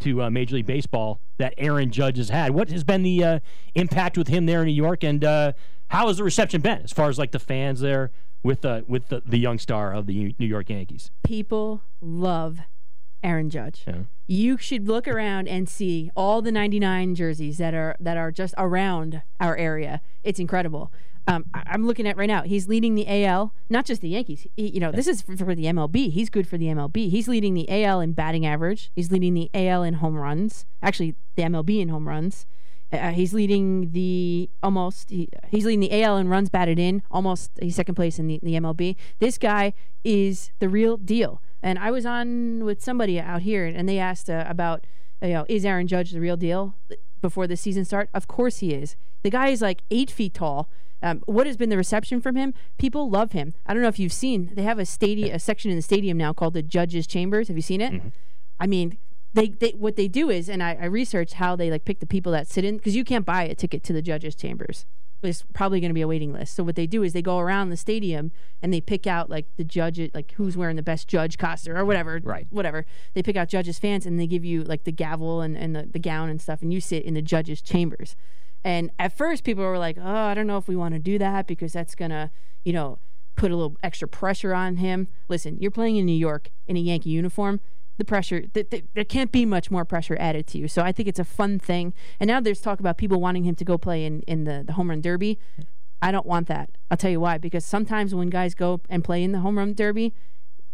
to 0.00 0.22
uh, 0.22 0.30
Major 0.30 0.56
League 0.56 0.66
Baseball 0.66 1.20
that 1.38 1.54
Aaron 1.58 1.90
Judge 1.90 2.18
has 2.18 2.28
had. 2.28 2.52
What 2.52 2.70
has 2.70 2.84
been 2.84 3.02
the 3.02 3.24
uh, 3.24 3.38
impact 3.74 4.16
with 4.16 4.28
him 4.28 4.46
there 4.46 4.60
in 4.60 4.66
New 4.66 4.72
York, 4.72 5.02
and 5.02 5.24
uh, 5.24 5.52
how 5.88 6.08
has 6.08 6.18
the 6.18 6.24
reception 6.24 6.60
been 6.60 6.82
as 6.82 6.92
far 6.92 7.08
as 7.08 7.18
like 7.18 7.32
the 7.32 7.38
fans 7.38 7.80
there 7.80 8.10
with 8.42 8.64
uh, 8.64 8.82
with 8.86 9.08
the, 9.08 9.22
the 9.26 9.38
young 9.38 9.58
star 9.58 9.92
of 9.92 10.06
the 10.06 10.34
New 10.38 10.46
York 10.46 10.70
Yankees? 10.70 11.10
People 11.24 11.82
love 12.00 12.60
Aaron 13.22 13.50
Judge. 13.50 13.84
Yeah. 13.86 14.00
You 14.26 14.56
should 14.58 14.88
look 14.88 15.06
around 15.08 15.48
and 15.48 15.68
see 15.68 16.10
all 16.16 16.42
the 16.42 16.52
99 16.52 17.14
jerseys 17.14 17.58
that 17.58 17.74
are 17.74 17.96
that 18.00 18.16
are 18.16 18.30
just 18.32 18.54
around 18.58 19.22
our 19.40 19.56
area. 19.56 20.00
It's 20.24 20.38
incredible. 20.40 20.92
Um, 21.28 21.44
I- 21.54 21.64
I'm 21.66 21.86
looking 21.86 22.06
at 22.06 22.16
right 22.16 22.28
now. 22.28 22.42
He's 22.42 22.68
leading 22.68 22.94
the 22.94 23.06
AL, 23.08 23.52
not 23.68 23.84
just 23.84 24.00
the 24.00 24.08
Yankees. 24.08 24.46
He- 24.56 24.68
you 24.68 24.78
know, 24.80 24.92
this 24.92 25.06
is 25.08 25.22
for, 25.22 25.36
for 25.36 25.54
the 25.56 25.64
MLB. 25.64 26.10
He's 26.12 26.30
good 26.30 26.46
for 26.46 26.56
the 26.56 26.66
MLB. 26.66 27.08
He's 27.10 27.26
leading 27.26 27.54
the 27.54 27.68
AL 27.68 28.00
in 28.00 28.12
batting 28.12 28.46
average. 28.46 28.90
He's 28.94 29.10
leading 29.10 29.34
the 29.34 29.50
AL 29.52 29.82
in 29.82 29.94
home 29.94 30.14
runs. 30.16 30.66
Actually, 30.82 31.16
the 31.34 31.42
MLB 31.42 31.80
in 31.80 31.88
home 31.88 32.06
runs. 32.06 32.46
Uh, 32.92 33.10
he's 33.10 33.34
leading 33.34 33.90
the 33.90 34.48
almost. 34.62 35.10
He, 35.10 35.28
he's 35.48 35.64
leading 35.66 35.80
the 35.80 36.02
AL 36.04 36.16
in 36.18 36.28
runs 36.28 36.48
batted 36.48 36.78
in. 36.78 37.02
Almost, 37.10 37.50
he's 37.60 37.74
second 37.74 37.96
place 37.96 38.20
in 38.20 38.28
the, 38.28 38.38
the 38.44 38.52
MLB. 38.54 38.94
This 39.18 39.38
guy 39.38 39.72
is 40.04 40.50
the 40.60 40.68
real 40.68 40.96
deal. 40.96 41.42
And 41.66 41.80
I 41.80 41.90
was 41.90 42.06
on 42.06 42.64
with 42.64 42.80
somebody 42.80 43.18
out 43.18 43.42
here, 43.42 43.66
and 43.66 43.88
they 43.88 43.98
asked 43.98 44.30
uh, 44.30 44.44
about, 44.46 44.84
you 45.20 45.30
know, 45.30 45.44
is 45.48 45.64
Aaron 45.64 45.88
Judge 45.88 46.12
the 46.12 46.20
real 46.20 46.36
deal 46.36 46.76
before 47.20 47.48
the 47.48 47.56
season 47.56 47.84
start? 47.84 48.08
Of 48.14 48.28
course 48.28 48.58
he 48.58 48.72
is. 48.72 48.94
The 49.24 49.30
guy 49.30 49.48
is 49.48 49.62
like 49.62 49.82
eight 49.90 50.08
feet 50.08 50.32
tall. 50.32 50.70
Um, 51.02 51.24
what 51.26 51.44
has 51.44 51.56
been 51.56 51.68
the 51.68 51.76
reception 51.76 52.20
from 52.20 52.36
him? 52.36 52.54
People 52.78 53.10
love 53.10 53.32
him. 53.32 53.52
I 53.66 53.74
don't 53.74 53.82
know 53.82 53.88
if 53.88 53.98
you've 53.98 54.12
seen. 54.12 54.52
They 54.54 54.62
have 54.62 54.78
a 54.78 54.86
stadium, 54.86 55.34
a 55.34 55.40
section 55.40 55.72
in 55.72 55.76
the 55.76 55.82
stadium 55.82 56.16
now 56.16 56.32
called 56.32 56.54
the 56.54 56.62
Judges 56.62 57.04
Chambers. 57.04 57.48
Have 57.48 57.56
you 57.56 57.62
seen 57.62 57.80
it? 57.80 57.92
I 58.60 58.68
mean, 58.68 58.96
they, 59.34 59.48
they 59.48 59.70
what 59.70 59.96
they 59.96 60.06
do 60.06 60.30
is, 60.30 60.48
and 60.48 60.62
I, 60.62 60.78
I 60.80 60.84
researched 60.84 61.34
how 61.34 61.56
they 61.56 61.68
like 61.68 61.84
pick 61.84 61.98
the 61.98 62.06
people 62.06 62.30
that 62.30 62.46
sit 62.46 62.64
in 62.64 62.76
because 62.76 62.94
you 62.94 63.02
can't 63.02 63.26
buy 63.26 63.42
a 63.42 63.56
ticket 63.56 63.82
to 63.82 63.92
the 63.92 64.02
Judges 64.02 64.36
Chambers. 64.36 64.86
There's 65.22 65.44
probably 65.54 65.80
going 65.80 65.90
to 65.90 65.94
be 65.94 66.02
a 66.02 66.08
waiting 66.08 66.32
list. 66.32 66.54
So 66.54 66.62
what 66.62 66.76
they 66.76 66.86
do 66.86 67.02
is 67.02 67.12
they 67.12 67.22
go 67.22 67.38
around 67.38 67.70
the 67.70 67.76
stadium 67.76 68.32
and 68.62 68.72
they 68.72 68.80
pick 68.80 69.06
out 69.06 69.30
like 69.30 69.46
the 69.56 69.64
judge, 69.64 69.98
like 70.14 70.32
who's 70.32 70.56
wearing 70.56 70.76
the 70.76 70.82
best 70.82 71.08
judge 71.08 71.38
costume 71.38 71.76
or 71.76 71.84
whatever, 71.84 72.20
right? 72.22 72.46
Whatever. 72.50 72.86
They 73.14 73.22
pick 73.22 73.36
out 73.36 73.48
judges' 73.48 73.78
fans 73.78 74.06
and 74.06 74.20
they 74.20 74.26
give 74.26 74.44
you 74.44 74.62
like 74.62 74.84
the 74.84 74.92
gavel 74.92 75.40
and, 75.40 75.56
and 75.56 75.74
the, 75.74 75.88
the 75.90 75.98
gown 75.98 76.28
and 76.28 76.40
stuff, 76.40 76.62
and 76.62 76.72
you 76.72 76.80
sit 76.80 77.04
in 77.04 77.14
the 77.14 77.22
judges' 77.22 77.62
chambers. 77.62 78.16
And 78.64 78.90
at 78.98 79.16
first, 79.16 79.44
people 79.44 79.64
were 79.64 79.78
like, 79.78 79.96
"Oh, 79.98 80.04
I 80.04 80.34
don't 80.34 80.46
know 80.46 80.58
if 80.58 80.66
we 80.66 80.76
want 80.76 80.94
to 80.94 80.98
do 80.98 81.18
that 81.18 81.46
because 81.46 81.72
that's 81.72 81.94
gonna, 81.94 82.32
you 82.64 82.72
know, 82.72 82.98
put 83.36 83.52
a 83.52 83.56
little 83.56 83.76
extra 83.82 84.08
pressure 84.08 84.54
on 84.54 84.76
him." 84.76 85.08
Listen, 85.28 85.56
you're 85.60 85.70
playing 85.70 85.96
in 85.96 86.06
New 86.06 86.12
York 86.12 86.50
in 86.66 86.76
a 86.76 86.80
Yankee 86.80 87.10
uniform. 87.10 87.60
The 87.98 88.04
pressure, 88.04 88.42
th- 88.42 88.70
th- 88.70 88.84
there 88.94 89.04
can't 89.04 89.32
be 89.32 89.44
much 89.46 89.70
more 89.70 89.84
pressure 89.84 90.16
added 90.20 90.46
to 90.48 90.58
you. 90.58 90.68
So 90.68 90.82
I 90.82 90.92
think 90.92 91.08
it's 91.08 91.18
a 91.18 91.24
fun 91.24 91.58
thing. 91.58 91.94
And 92.20 92.28
now 92.28 92.40
there's 92.40 92.60
talk 92.60 92.80
about 92.80 92.98
people 92.98 93.20
wanting 93.20 93.44
him 93.44 93.54
to 93.54 93.64
go 93.64 93.78
play 93.78 94.04
in, 94.04 94.20
in 94.22 94.44
the, 94.44 94.62
the 94.66 94.74
home 94.74 94.90
run 94.90 95.00
derby. 95.00 95.38
I 96.02 96.12
don't 96.12 96.26
want 96.26 96.46
that. 96.48 96.70
I'll 96.90 96.96
tell 96.96 97.10
you 97.10 97.20
why. 97.20 97.38
Because 97.38 97.64
sometimes 97.64 98.14
when 98.14 98.28
guys 98.28 98.54
go 98.54 98.80
and 98.88 99.02
play 99.02 99.22
in 99.22 99.32
the 99.32 99.40
home 99.40 99.56
run 99.58 99.74
derby, 99.74 100.12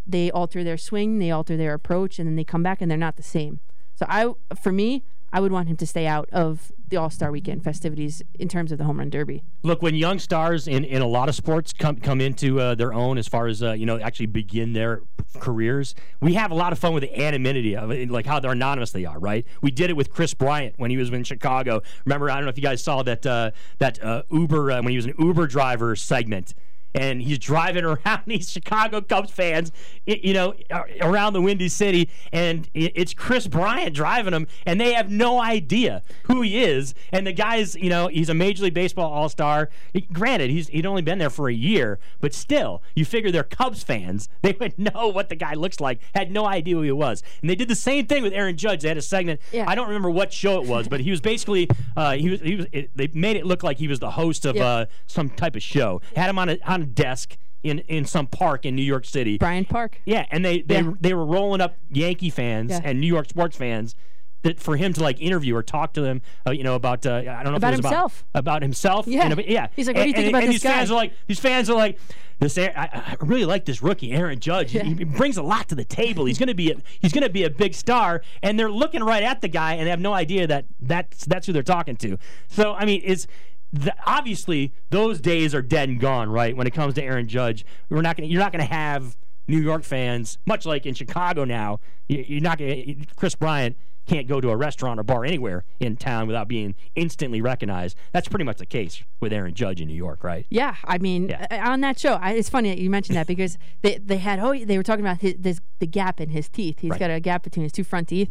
they 0.05 0.29
alter 0.31 0.63
their 0.63 0.77
swing, 0.77 1.19
they 1.19 1.31
alter 1.31 1.55
their 1.55 1.73
approach, 1.73 2.19
and 2.19 2.27
then 2.27 2.35
they 2.35 2.43
come 2.43 2.61
back 2.61 2.81
and 2.81 2.91
they're 2.91 2.97
not 2.97 3.15
the 3.15 3.23
same. 3.23 3.61
So 3.95 4.05
I, 4.09 4.33
for 4.55 4.71
me, 4.71 5.03
I 5.31 5.39
would 5.39 5.51
want 5.51 5.67
him 5.67 5.77
to 5.77 5.87
stay 5.87 6.05
out 6.05 6.29
of 6.31 6.71
the 6.89 6.97
All 6.97 7.09
Star 7.09 7.31
Weekend 7.31 7.63
festivities 7.63 8.21
in 8.35 8.47
terms 8.47 8.71
of 8.71 8.77
the 8.77 8.83
home 8.83 8.99
run 8.99 9.09
derby. 9.09 9.43
Look, 9.63 9.81
when 9.81 9.95
young 9.95 10.19
stars 10.19 10.67
in, 10.67 10.83
in 10.83 11.01
a 11.01 11.07
lot 11.07 11.27
of 11.27 11.33
sports 11.33 11.73
come 11.73 11.95
come 11.95 12.21
into 12.21 12.59
uh, 12.59 12.75
their 12.75 12.93
own 12.93 13.17
as 13.17 13.27
far 13.27 13.47
as 13.47 13.63
uh, 13.63 13.71
you 13.71 13.87
know 13.87 13.99
actually 13.99 14.27
begin 14.27 14.73
their 14.73 15.01
careers, 15.39 15.95
we 16.21 16.33
have 16.33 16.51
a 16.51 16.55
lot 16.55 16.73
of 16.73 16.79
fun 16.79 16.93
with 16.93 17.01
the 17.01 17.21
anonymity 17.21 17.75
of 17.75 17.91
it, 17.91 18.09
like 18.09 18.25
how 18.25 18.39
they're 18.39 18.51
anonymous 18.51 18.91
they 18.91 19.05
are, 19.05 19.19
right? 19.19 19.45
We 19.61 19.71
did 19.71 19.89
it 19.89 19.95
with 19.95 20.11
Kris 20.11 20.33
Bryant 20.33 20.75
when 20.77 20.91
he 20.91 20.97
was 20.97 21.09
in 21.09 21.23
Chicago. 21.23 21.81
Remember, 22.05 22.29
I 22.29 22.35
don't 22.35 22.45
know 22.45 22.49
if 22.49 22.57
you 22.57 22.63
guys 22.63 22.83
saw 22.83 23.03
that 23.03 23.25
uh, 23.25 23.51
that 23.79 24.03
uh, 24.03 24.23
Uber 24.31 24.71
uh, 24.71 24.81
when 24.81 24.89
he 24.89 24.95
was 24.95 25.05
an 25.05 25.15
Uber 25.19 25.47
driver 25.47 25.95
segment 25.95 26.53
and 26.95 27.21
he's 27.21 27.39
driving 27.39 27.83
around 27.85 28.21
these 28.27 28.49
Chicago 28.51 29.01
Cubs 29.01 29.31
fans, 29.31 29.71
you 30.05 30.33
know, 30.33 30.53
around 31.01 31.33
the 31.33 31.41
Windy 31.41 31.69
City, 31.69 32.09
and 32.31 32.69
it's 32.73 33.13
Kris 33.13 33.47
Bryant 33.47 33.95
driving 33.95 34.31
them, 34.31 34.47
and 34.65 34.79
they 34.79 34.93
have 34.93 35.09
no 35.11 35.39
idea 35.41 36.01
who 36.23 36.41
he 36.41 36.63
is. 36.63 36.93
And 37.11 37.25
the 37.27 37.33
guy's, 37.33 37.75
you 37.75 37.89
know, 37.89 38.07
he's 38.07 38.29
a 38.29 38.33
Major 38.33 38.63
League 38.63 38.73
Baseball 38.73 39.11
All 39.11 39.29
Star. 39.29 39.69
Granted, 40.11 40.49
he's 40.49 40.67
he'd 40.69 40.85
only 40.85 41.01
been 41.01 41.19
there 41.19 41.29
for 41.29 41.49
a 41.49 41.53
year, 41.53 41.99
but 42.19 42.33
still, 42.33 42.81
you 42.95 43.05
figure 43.05 43.31
they're 43.31 43.43
Cubs 43.43 43.83
fans. 43.83 44.29
They 44.43 44.51
would 44.59 44.77
know 44.77 45.07
what 45.07 45.29
the 45.29 45.35
guy 45.37 45.53
looks 45.53 45.79
like. 45.79 46.01
Had 46.13 46.29
no 46.29 46.45
idea 46.45 46.75
who 46.75 46.81
he 46.81 46.91
was. 46.91 47.23
And 47.41 47.49
they 47.49 47.55
did 47.55 47.69
the 47.69 47.75
same 47.75 48.05
thing 48.07 48.23
with 48.23 48.33
Aaron 48.33 48.57
Judge. 48.57 48.81
They 48.81 48.89
had 48.89 48.97
a 48.97 49.01
segment. 49.01 49.39
Yeah. 49.53 49.63
I 49.67 49.73
don't 49.75 49.87
remember 49.87 50.09
what 50.09 50.33
show 50.33 50.61
it 50.61 50.67
was, 50.67 50.89
but 50.89 50.99
he 50.99 51.09
was 51.11 51.21
basically 51.21 51.69
uh, 51.95 52.11
he 52.13 52.29
was 52.29 52.41
he 52.41 52.55
was. 52.57 52.65
It, 52.73 52.89
they 52.95 53.07
made 53.13 53.37
it 53.37 53.45
look 53.45 53.63
like 53.63 53.77
he 53.77 53.87
was 53.87 53.99
the 53.99 54.11
host 54.11 54.45
of 54.45 54.55
Yeah. 54.57 54.65
uh, 54.65 54.85
some 55.07 55.29
type 55.29 55.55
of 55.55 55.63
show. 55.63 56.01
Had 56.15 56.29
him 56.29 56.37
on 56.37 56.49
a 56.49 56.57
on 56.65 56.82
a 56.83 56.85
desk 56.85 57.37
in 57.63 57.79
in 57.87 58.05
some 58.05 58.27
park 58.27 58.65
in 58.65 58.75
New 58.75 58.83
York 58.83 59.05
City. 59.05 59.37
Bryant 59.37 59.69
Park. 59.69 60.01
Yeah, 60.05 60.25
and 60.31 60.43
they 60.43 60.61
they 60.61 60.81
they 61.01 61.13
were 61.13 61.25
rolling 61.25 61.61
up 61.61 61.77
Yankee 61.89 62.29
fans 62.29 62.71
Yeah. 62.71 62.81
and 62.83 62.99
New 63.01 63.07
York 63.07 63.29
sports 63.29 63.57
fans. 63.57 63.95
That 64.43 64.59
for 64.59 64.75
him 64.75 64.91
to 64.91 65.01
like 65.01 65.21
interview 65.21 65.55
or 65.55 65.63
talk 65.63 65.93
to 65.93 66.01
them, 66.01 66.21
uh, 66.45 66.51
you 66.51 66.63
know, 66.65 66.75
about 66.75 67.05
uh, 67.05 67.13
I 67.13 67.43
don't 67.43 67.45
know 67.45 67.51
if 67.51 67.57
About 67.59 67.73
it 67.75 67.77
was 67.77 67.85
himself. 67.85 68.25
about 68.33 68.39
about 68.41 68.61
himself. 68.61 69.07
Yeah. 69.07 69.25
and 69.31 69.45
yeah. 69.47 69.67
He's 69.73 69.87
like, 69.87 69.95
"What 69.95 70.03
do 70.03 70.09
you 70.09 70.13
think 70.13 70.25
and- 70.25 70.35
about 70.35 70.43
and 70.43 70.49
this 70.53 70.61
these 70.61 70.69
fans 70.69 70.91
are 70.91 70.95
like, 70.95 71.13
these 71.27 71.39
fans 71.39 71.69
are 71.69 71.77
like, 71.77 71.97
this. 72.39 72.57
I, 72.57 72.71
I 72.75 73.15
really 73.21 73.45
like 73.45 73.63
this 73.63 73.81
rookie, 73.81 74.11
Aaron 74.11 74.39
Judge. 74.41 74.71
He- 74.71 74.79
He, 74.79 75.05
brings 75.05 75.37
a 75.37 75.41
lot 75.43 75.69
to 75.69 75.75
the 75.75 75.85
table. 75.85 76.25
He's 76.25 76.37
gonna 76.37 76.53
be 76.53 76.71
a, 76.71 76.75
he's 76.99 77.13
gonna 77.13 77.29
be 77.29 77.45
a 77.45 77.49
big 77.49 77.73
star, 77.73 78.21
and 78.41 78.59
they're 78.59 78.69
looking 78.69 79.01
right 79.01 79.23
at 79.23 79.39
the 79.39 79.47
guy 79.47 79.75
and 79.75 79.85
they 79.87 79.91
have 79.91 80.01
no 80.01 80.11
idea 80.11 80.45
that 80.47 80.65
that's 80.81 81.23
that's 81.25 81.47
who 81.47 81.53
they're 81.53 81.63
talking 81.63 81.95
to. 81.95 82.17
So 82.49 82.73
I 82.73 82.83
mean, 82.83 83.01
it's 83.05 83.27
the, 83.73 83.93
obviously 84.05 84.71
those 84.91 85.19
days 85.19 85.53
are 85.55 85.61
dead 85.61 85.89
and 85.89 85.99
gone, 85.99 86.29
right? 86.29 86.55
When 86.55 86.67
it 86.67 86.71
comes 86.73 86.93
to 86.95 87.03
Aaron 87.03 87.27
Judge, 87.27 87.65
we're 87.89 88.01
not 88.01 88.15
gonna, 88.15 88.27
you're 88.27 88.39
not 88.41 88.51
going 88.53 88.65
to 88.65 88.71
have 88.73 89.17
New 89.47 89.59
York 89.59 89.83
fans, 89.83 90.37
much 90.45 90.65
like 90.65 90.85
in 90.85 90.93
Chicago 90.93 91.43
now. 91.43 91.79
you- 92.07 92.23
You're 92.27 92.41
not 92.41 92.59
going. 92.59 93.05
Kris 93.17 93.35
Bryant 93.35 93.75
can't 94.05 94.27
go 94.27 94.39
to 94.41 94.49
a 94.49 94.55
restaurant 94.55 94.99
or 94.99 95.03
bar 95.03 95.23
anywhere 95.25 95.63
in 95.79 95.95
town 95.95 96.27
without 96.27 96.47
being 96.47 96.75
instantly 96.95 97.41
recognized. 97.41 97.97
That's 98.11 98.27
pretty 98.27 98.43
much 98.45 98.57
the 98.57 98.65
case 98.65 99.01
with 99.21 99.31
Aaron 99.33 99.53
Judge 99.53 99.79
in 99.81 99.87
New 99.87 99.95
York, 99.95 100.23
right? 100.25 100.45
Yeah, 100.49 100.75
I 100.83 100.97
mean, 100.97 101.31
uh, 101.31 101.47
on 101.63 101.79
that 101.81 101.97
show, 101.99 102.15
I, 102.15 102.33
it's 102.33 102.49
funny 102.49 102.69
that 102.69 102.79
you 102.79 102.89
mentioned 102.89 103.15
that 103.17 103.27
because 103.27 103.57
they 103.81 103.97
they 103.97 104.17
had 104.17 104.39
oh 104.39 104.53
they 104.63 104.77
were 104.77 104.83
talking 104.83 105.03
about 105.05 105.21
his 105.21 105.35
this, 105.39 105.61
the 105.79 105.87
gap 105.87 106.19
in 106.21 106.29
his 106.29 106.47
teeth. 106.49 106.79
He's 106.79 106.91
Right. 106.91 106.99
got 106.99 107.09
a 107.11 107.19
gap 107.21 107.43
between 107.43 107.63
his 107.63 107.71
two 107.71 107.83
front 107.85 108.09
teeth, 108.09 108.29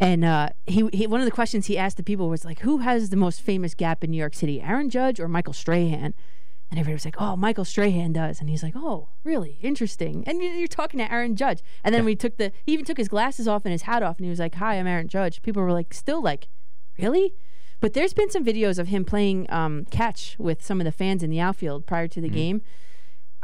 and 0.00 0.24
uh, 0.24 0.48
he, 0.66 0.88
he 0.92 1.06
one 1.06 1.20
of 1.20 1.24
the 1.24 1.30
questions 1.30 1.66
he 1.66 1.78
asked 1.78 1.96
the 1.96 2.02
people 2.02 2.28
was 2.28 2.44
like, 2.44 2.60
who 2.60 2.78
has 2.78 3.10
the 3.10 3.16
most 3.16 3.40
famous 3.40 3.74
gap 3.74 4.02
in 4.04 4.10
New 4.10 4.16
York 4.16 4.34
City, 4.34 4.60
Aaron 4.60 4.90
Judge 4.90 5.20
or 5.20 5.28
Michael 5.28 5.52
Strahan? 5.52 6.14
And 6.70 6.80
everybody 6.80 6.94
was 6.94 7.04
like, 7.04 7.16
"Oh, 7.20 7.36
Michael 7.36 7.64
Strahan 7.64 8.12
does," 8.12 8.40
and 8.40 8.48
he's 8.50 8.62
like, 8.64 8.72
"Oh, 8.74 9.10
really? 9.22 9.58
Interesting." 9.62 10.24
And 10.26 10.42
you- 10.42 10.48
you're 10.50 10.66
talking 10.66 10.98
to 10.98 11.12
Aaron 11.12 11.36
Judge, 11.36 11.60
and 11.84 11.94
then 11.94 12.04
we 12.04 12.16
took 12.16 12.36
the 12.36 12.50
he 12.66 12.72
even 12.72 12.84
took 12.84 12.96
his 12.96 13.06
glasses 13.06 13.46
off 13.46 13.64
and 13.64 13.70
his 13.70 13.82
hat 13.82 14.02
off, 14.02 14.16
and 14.16 14.24
he 14.24 14.30
was 14.30 14.40
like, 14.40 14.56
"Hi, 14.56 14.74
I'm 14.76 14.86
Aaron 14.86 15.06
Judge." 15.06 15.40
People 15.42 15.62
were 15.62 15.72
like, 15.72 15.94
still 15.94 16.20
like, 16.22 16.48
"Really?" 16.98 17.34
But 17.80 17.92
there's 17.92 18.14
been 18.14 18.30
some 18.30 18.44
videos 18.44 18.78
of 18.80 18.88
him 18.88 19.04
playing 19.04 19.46
um, 19.52 19.84
catch 19.90 20.36
with 20.38 20.64
some 20.64 20.80
of 20.80 20.84
the 20.84 20.90
fans 20.90 21.22
in 21.22 21.30
the 21.30 21.38
outfield 21.38 21.86
prior 21.86 22.08
to 22.08 22.20
the 22.20 22.30
game. 22.30 22.62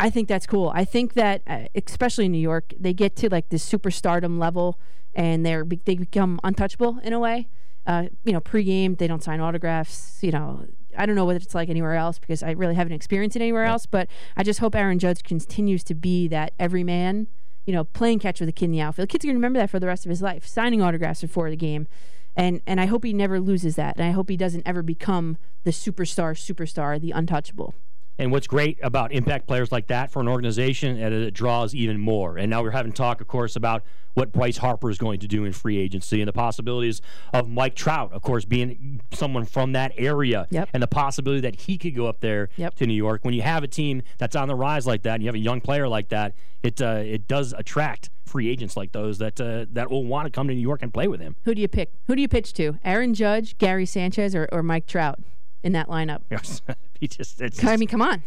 I 0.01 0.09
think 0.09 0.29
that's 0.29 0.47
cool. 0.47 0.73
I 0.75 0.87
think 0.87 1.13
that, 1.13 1.43
uh, 1.47 1.65
especially 1.75 2.25
in 2.25 2.33
New 2.33 2.39
York, 2.39 2.73
they 2.79 2.95
get 2.95 3.17
to 3.17 3.29
like 3.29 3.51
this 3.51 3.71
superstardom 3.71 4.39
level, 4.39 4.81
and 5.15 5.45
they're 5.45 5.63
they 5.85 5.97
become 5.97 6.41
untouchable 6.43 6.99
in 7.03 7.13
a 7.13 7.19
way. 7.19 7.49
Uh, 7.87 8.05
you 8.25 8.33
know, 8.33 8.41
pregame 8.41 8.97
they 8.97 9.07
don't 9.07 9.23
sign 9.23 9.41
autographs. 9.41 10.21
You 10.23 10.33
know, 10.33 10.65
I 10.97 11.05
don't 11.05 11.17
know 11.17 11.27
what 11.27 11.37
it's 11.37 11.55
like 11.55 11.69
anywhere 11.69 11.97
else 11.97 12.19
because 12.19 12.43
I 12.43 12.53
really 12.53 12.77
haven't 12.77 12.95
experienced 12.95 13.37
it 13.37 13.43
anywhere 13.43 13.65
else. 13.65 13.85
But 13.85 14.09
I 14.39 14.43
just 14.43 14.61
hope 14.61 14.75
Aaron 14.75 14.99
Judge 14.99 15.23
continues 15.23 15.85
to 15.85 15.95
be 15.95 16.29
that 16.29 16.55
everyman. 16.59 17.27
You 17.67 17.75
know, 17.75 17.85
playing 17.85 18.21
catch 18.21 18.41
with 18.41 18.49
a 18.49 18.53
kid 18.53 18.67
in 18.67 18.73
the 18.73 18.81
outfield. 18.81 19.11
Kid's 19.11 19.27
are 19.27 19.29
gonna 19.29 19.37
remember 19.37 19.59
that 19.59 19.69
for 19.69 19.79
the 19.79 19.87
rest 19.87 20.07
of 20.07 20.11
his 20.11 20.23
life. 20.23 20.47
Signing 20.47 20.81
autographs 20.81 21.21
before 21.21 21.51
the 21.51 21.57
game, 21.57 21.87
and 22.35 22.63
and 22.67 22.81
I 22.81 22.87
hope 22.87 23.05
he 23.05 23.13
never 23.13 23.39
loses 23.39 23.77
that. 23.77 23.97
And 23.97 24.05
I 24.07 24.13
hope 24.13 24.31
he 24.31 24.39
doesn't 24.39 24.67
ever 24.67 24.83
become 24.83 25.37
the 25.65 25.73
superstar, 25.73 26.33
superstar, 26.33 26.99
the 26.99 27.11
untouchable. 27.11 27.75
And 28.19 28.31
what's 28.33 28.47
great 28.47 28.79
about 28.83 29.13
impact 29.13 29.47
players 29.47 29.73
like 29.73 29.87
that 29.87 30.11
for 30.11 30.21
an 30.21 30.29
organization 30.29 30.97
is 30.97 31.01
that 31.01 31.13
it 31.13 31.33
draws 31.33 31.75
even 31.75 31.99
more. 31.99 32.37
And 32.37 32.51
now 32.51 32.63
we're 32.63 32.71
having 32.71 32.93
talk, 32.93 33.21
of 33.21 33.29
course, 33.29 33.57
about 33.57 33.83
what 34.15 34.33
Bryce 34.33 34.59
Harper 34.59 34.91
is 34.91 34.99
going 34.99 35.21
to 35.21 35.29
do 35.29 35.45
in 35.45 35.53
free 35.53 35.79
agency 35.79 36.21
and 36.21 36.29
the 36.29 36.33
possibilities 36.33 37.01
of 37.33 37.49
Mike 37.49 37.75
Trout, 37.75 38.13
of 38.13 38.23
course, 38.23 38.45
being 38.45 39.01
someone 39.13 39.45
from 39.45 39.73
that 39.73 39.93
area, 39.97 40.47
and 40.75 40.83
the 40.83 40.87
possibility 40.89 41.41
that 41.41 41.55
he 41.63 41.79
could 41.79 41.95
go 41.95 42.07
up 42.07 42.21
there 42.21 42.49
to 42.77 42.87
New 42.87 42.95
York. 42.95 43.25
When 43.25 43.35
you 43.35 43.43
have 43.43 43.63
a 43.63 43.69
team 43.69 44.03
that's 44.19 44.37
on 44.37 44.49
the 44.49 44.55
rise 44.55 44.87
like 44.87 45.03
that, 45.03 45.15
and 45.15 45.23
you 45.23 45.29
have 45.29 45.35
a 45.35 45.39
young 45.39 45.61
player 45.61 45.89
like 45.89 46.09
that, 46.11 46.35
it 46.63 46.83
uh, 46.83 47.03
it 47.05 47.27
does 47.27 47.55
attract 47.57 48.11
free 48.27 48.49
agents 48.49 48.77
like 48.77 48.93
those 48.93 49.19
that 49.19 49.41
uh, 49.41 49.67
that 49.73 49.91
will 49.91 50.05
want 50.05 50.27
to 50.27 50.31
come 50.31 50.49
to 50.49 50.55
New 50.55 50.61
York 50.61 50.83
and 50.83 50.93
play 50.93 51.09
with 51.09 51.21
him. 51.21 51.37
Who 51.45 51.55
do 51.55 51.63
you 51.63 51.69
pick? 51.69 51.93
Who 52.07 52.17
do 52.17 52.23
you 52.23 52.29
pitch 52.29 52.53
to? 52.55 52.79
Aaron 52.85 53.15
Judge, 53.15 53.57
Gary 53.59 53.87
Sanchez, 53.87 54.35
or, 54.35 54.49
or 54.53 54.63
Mike 54.63 54.87
Trout 54.87 55.21
in 55.63 55.73
that 55.73 55.89
lineup? 55.89 56.23
Yes, 56.31 56.63
he 57.01 57.09
just 57.09 57.41
it's 57.41 57.65
I 57.65 57.77
mean, 57.77 57.89
come 57.89 58.03
on. 58.03 58.23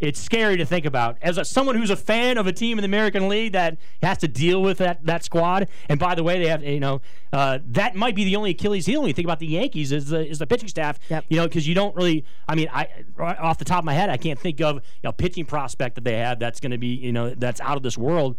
it's 0.00 0.20
scary 0.20 0.56
to 0.56 0.64
think 0.64 0.86
about 0.86 1.18
as 1.22 1.38
a, 1.38 1.44
someone 1.44 1.76
who's 1.76 1.90
a 1.90 1.96
fan 1.96 2.38
of 2.38 2.46
a 2.46 2.52
team 2.52 2.78
in 2.78 2.82
the 2.82 2.86
American 2.86 3.28
League 3.28 3.52
that 3.52 3.76
has 4.02 4.18
to 4.18 4.28
deal 4.28 4.62
with 4.62 4.78
that 4.78 5.04
that 5.04 5.22
squad. 5.24 5.68
And 5.88 6.00
by 6.00 6.14
the 6.14 6.22
way, 6.22 6.38
they 6.38 6.48
have 6.48 6.64
you 6.64 6.80
know 6.80 7.00
uh, 7.32 7.58
that 7.66 7.94
might 7.94 8.14
be 8.14 8.24
the 8.24 8.36
only 8.36 8.50
Achilles 8.50 8.86
heel 8.86 9.02
when 9.02 9.08
you 9.08 9.14
think 9.14 9.26
about 9.26 9.40
the 9.40 9.46
Yankees 9.46 9.92
is 9.92 10.06
the 10.08 10.26
is 10.26 10.38
the 10.38 10.46
pitching 10.46 10.68
staff. 10.68 10.98
You 11.28 11.36
know 11.36 11.46
because 11.46 11.68
you 11.68 11.74
don't 11.74 11.94
really. 11.94 12.24
I 12.48 12.54
mean, 12.54 12.68
I 12.72 12.88
right 13.14 13.38
off 13.38 13.58
the 13.58 13.64
top 13.64 13.80
of 13.80 13.84
my 13.84 13.94
head, 13.94 14.10
I 14.10 14.16
can't 14.16 14.38
think 14.38 14.60
of 14.60 14.76
you 14.76 14.80
know 15.04 15.12
pitching 15.12 15.44
prospect 15.44 15.96
that 15.96 16.04
they 16.04 16.16
have 16.16 16.38
that's 16.38 16.60
going 16.60 16.72
to 16.72 16.78
be 16.78 16.94
you 16.94 17.12
know 17.12 17.34
that's 17.34 17.60
out 17.60 17.76
of 17.76 17.82
this 17.82 17.98
world. 17.98 18.38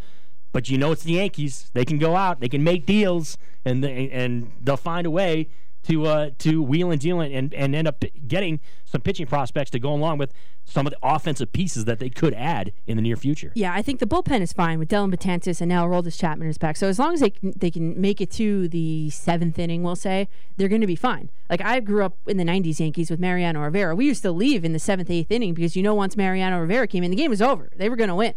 But 0.51 0.69
you 0.69 0.77
know 0.77 0.93
it's 0.93 1.03
the 1.03 1.13
Yankees. 1.13 1.69
They 1.73 1.83
can 1.83 1.97
go 1.97 2.15
out, 2.15 2.39
they 2.39 2.47
can 2.47 2.63
make 2.63 2.85
deals, 2.85 3.37
and 3.65 3.83
they, 3.83 4.09
and 4.09 4.53
they'll 4.61 4.77
find 4.77 5.05
a 5.05 5.11
way 5.11 5.49
to 5.87 6.05
uh, 6.05 6.29
to 6.39 6.61
wheel 6.61 6.91
and 6.91 6.99
deal 6.99 7.19
and, 7.21 7.53
and 7.53 7.75
end 7.75 7.87
up 7.87 8.03
getting 8.27 8.59
some 8.85 9.01
pitching 9.01 9.25
prospects 9.25 9.71
to 9.71 9.79
go 9.79 9.93
along 9.93 10.17
with 10.17 10.33
some 10.63 10.87
of 10.87 10.91
the 10.91 10.99
offensive 11.03 11.51
pieces 11.51 11.85
that 11.85 11.99
they 11.99 12.09
could 12.09 12.33
add 12.33 12.73
in 12.87 12.97
the 12.97 13.01
near 13.01 13.15
future. 13.15 13.51
Yeah, 13.55 13.73
I 13.73 13.81
think 13.81 13.99
the 13.99 14.07
bullpen 14.07 14.41
is 14.41 14.51
fine 14.51 14.79
with 14.79 14.89
Dellin 14.89 15.13
Betances 15.13 15.61
and 15.61 15.69
now 15.69 15.85
Aroldis 15.85 16.19
Chapman 16.19 16.47
is 16.47 16.57
back. 16.57 16.75
So 16.75 16.87
as 16.87 16.97
long 16.97 17.13
as 17.13 17.19
they 17.19 17.29
can, 17.29 17.53
they 17.55 17.69
can 17.69 17.99
make 17.99 18.19
it 18.19 18.31
to 18.31 18.67
the 18.67 19.09
seventh 19.11 19.59
inning, 19.59 19.83
we'll 19.83 19.95
say 19.95 20.27
they're 20.57 20.69
going 20.69 20.81
to 20.81 20.87
be 20.87 20.95
fine. 20.95 21.29
Like 21.49 21.61
I 21.61 21.79
grew 21.79 22.03
up 22.03 22.17
in 22.25 22.37
the 22.37 22.43
'90s 22.43 22.79
Yankees 22.79 23.11
with 23.11 23.19
Mariano 23.19 23.61
Rivera. 23.61 23.95
We 23.95 24.05
used 24.05 24.23
to 24.23 24.31
leave 24.31 24.65
in 24.65 24.73
the 24.73 24.79
seventh, 24.79 25.11
eighth 25.11 25.31
inning 25.31 25.53
because 25.53 25.75
you 25.75 25.83
know 25.83 25.93
once 25.93 26.17
Mariano 26.17 26.59
Rivera 26.59 26.87
came 26.87 27.03
in, 27.03 27.11
the 27.11 27.17
game 27.17 27.29
was 27.29 27.41
over. 27.41 27.69
They 27.75 27.89
were 27.89 27.95
going 27.95 28.09
to 28.09 28.15
win. 28.15 28.33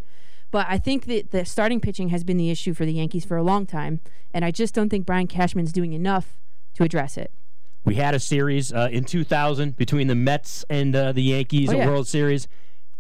But 0.51 0.67
I 0.69 0.79
think 0.79 1.07
that 1.07 1.31
the 1.31 1.45
starting 1.45 1.81
pitching 1.81 2.09
has 2.09 2.25
been 2.25 2.39
the 2.39 2.51
issue 2.51 2.73
for 2.73 2.87
the 2.87 2.95
Yankees 2.95 3.25
for 3.25 3.37
a 3.37 3.43
long 3.43 3.67
time, 3.67 4.01
and 4.33 4.45
I 4.45 4.51
just 4.51 4.75
don't 4.75 4.89
think 4.89 5.05
Brian 5.05 5.27
Cashman's 5.27 5.73
doing 5.73 5.93
enough 5.93 6.37
to 6.75 6.85
address 6.85 7.19
it. 7.19 7.33
We 7.85 7.95
had 7.95 8.15
a 8.15 8.21
series 8.21 8.73
uh, 8.73 8.89
in 8.91 9.05
2000 9.05 9.77
between 9.77 10.09
the 10.09 10.15
Mets 10.15 10.65
and 10.69 10.95
uh, 10.95 11.13
the 11.13 11.23
Yankees, 11.23 11.71
Oh, 11.73 11.81
a. 11.81 11.87
World 11.87 12.07
Series. 12.07 12.49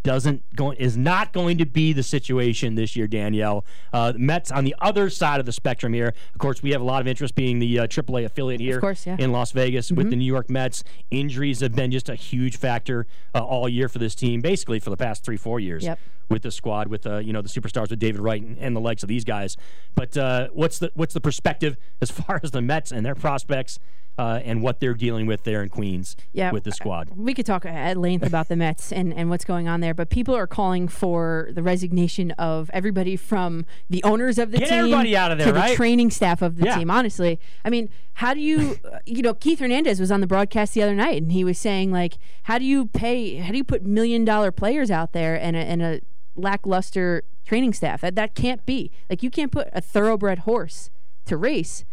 doesn't 0.04 0.42
going 0.56 0.76
is 0.78 0.96
not 0.96 1.32
going 1.32 1.58
to 1.58 1.66
be 1.66 1.92
the 1.92 2.02
situation 2.04 2.74
this 2.76 2.96
year, 2.96 3.06
Danielle. 3.06 3.66
Uh, 3.92 4.12
the 4.12 4.18
Mets 4.18 4.50
on 4.50 4.64
the 4.64 4.74
other 4.78 5.10
side 5.10 5.40
of 5.40 5.44
the 5.46 5.52
spectrum 5.52 5.92
here. 5.92 6.14
Of 6.32 6.38
course, 6.38 6.62
we 6.62 6.70
have 6.70 6.80
a 6.80 6.84
lot 6.84 7.00
of 7.02 7.08
interest 7.08 7.34
being 7.34 7.58
the 7.58 7.80
uh, 7.80 7.86
AAA 7.86 8.24
affiliate 8.24 8.60
here 8.60 8.80
course, 8.80 9.06
yeah. 9.06 9.16
in 9.18 9.32
Las 9.32 9.50
Vegas 9.50 9.90
with 9.92 10.06
Mhm. 10.06 10.10
the 10.10 10.16
New 10.16 10.24
York 10.24 10.48
Mets. 10.48 10.84
Injuries 11.10 11.60
have 11.60 11.74
been 11.74 11.90
just 11.90 12.08
a 12.08 12.14
huge 12.14 12.56
factor 12.56 13.06
uh, 13.34 13.40
all 13.40 13.68
year 13.68 13.88
for 13.88 13.98
this 13.98 14.14
team, 14.14 14.40
basically 14.40 14.78
for 14.78 14.88
the 14.90 14.96
past 14.96 15.24
three, 15.24 15.36
four 15.36 15.60
years 15.60 15.82
Yep. 15.84 15.98
with 16.30 16.42
the 16.42 16.50
squad, 16.52 16.86
with 16.88 17.04
uh, 17.06 17.18
you 17.18 17.32
know 17.34 17.42
the 17.42 17.48
superstars 17.48 17.90
with 17.90 17.98
David 17.98 18.20
Wright 18.22 18.40
and, 18.40 18.56
and 18.58 18.74
the 18.74 18.80
likes 18.80 19.02
of 19.02 19.08
these 19.10 19.24
guys. 19.24 19.56
But 19.96 20.16
uh, 20.16 20.48
what's 20.54 20.78
the 20.78 20.90
what's 20.94 21.12
the 21.12 21.20
perspective 21.20 21.76
as 22.00 22.10
far 22.18 22.40
as 22.42 22.52
the 22.52 22.62
Mets 22.62 22.92
and 22.92 23.04
their 23.04 23.16
prospects 23.16 23.78
uh, 24.18 24.40
and 24.44 24.62
what 24.62 24.80
they're 24.80 24.94
dealing 24.94 25.26
with 25.26 25.44
there 25.44 25.62
in 25.62 25.68
Queens 25.68 26.16
Yeah, 26.32 26.50
with 26.50 26.64
the 26.64 26.72
squad? 26.72 27.10
We 27.16 27.32
could 27.34 27.46
talk 27.46 27.64
at 27.64 27.96
length 27.96 28.26
about 28.26 28.48
the 28.48 28.56
Mets 28.56 28.92
and, 28.98 29.14
and 29.14 29.30
what's 29.30 29.44
going 29.44 29.68
on 29.68 29.80
there, 29.80 29.94
but 29.94 30.10
people 30.10 30.34
are 30.34 30.46
calling 30.48 30.88
for 30.88 31.48
the 31.52 31.62
resignation 31.62 32.32
of 32.32 32.68
everybody 32.74 33.16
from 33.16 33.64
the 33.88 34.02
owners 34.02 34.38
of 34.38 34.50
the 34.50 34.58
Get 34.58 34.68
team 34.70 34.78
everybody 34.78 35.16
out 35.16 35.30
of 35.30 35.38
there, 35.38 35.46
to 35.46 35.52
the 35.52 35.74
training 35.74 36.10
staff 36.10 36.42
of 36.42 36.56
the 36.56 36.64
Yeah. 36.66 36.76
team. 36.78 36.90
Honestly, 36.90 37.38
I 37.64 37.70
mean, 37.70 37.88
how 38.14 38.34
do 38.34 38.40
you, 38.40 38.76
uh, 38.84 38.98
you 39.06 39.22
know, 39.22 39.34
Keith 39.34 39.60
Hernandez 39.60 40.00
was 40.00 40.10
on 40.10 40.20
the 40.20 40.26
broadcast 40.26 40.74
the 40.74 40.82
other 40.82 40.94
night, 40.94 41.22
and 41.22 41.30
he 41.32 41.44
was 41.44 41.56
saying 41.58 41.92
like, 41.92 42.18
how 42.44 42.58
do 42.58 42.64
you 42.64 42.86
pay, 42.86 43.36
how 43.36 43.52
do 43.52 43.56
you 43.56 43.64
put 43.64 43.84
million 43.84 44.24
dollar 44.24 44.50
players 44.50 44.90
out 44.90 45.12
there 45.12 45.36
and 45.40 45.54
a, 45.54 45.60
and 45.60 45.80
a 45.82 46.00
lackluster 46.34 47.22
training 47.46 47.72
staff? 47.72 48.00
That 48.00 48.14
that 48.16 48.34
can't 48.34 48.64
be. 48.66 48.90
Like, 49.08 49.22
you 49.22 49.30
can't 49.30 49.52
put 49.52 49.68
a 49.72 49.80
thoroughbred 49.80 50.40
horse 50.40 50.90
to 51.26 51.36
race 51.36 51.84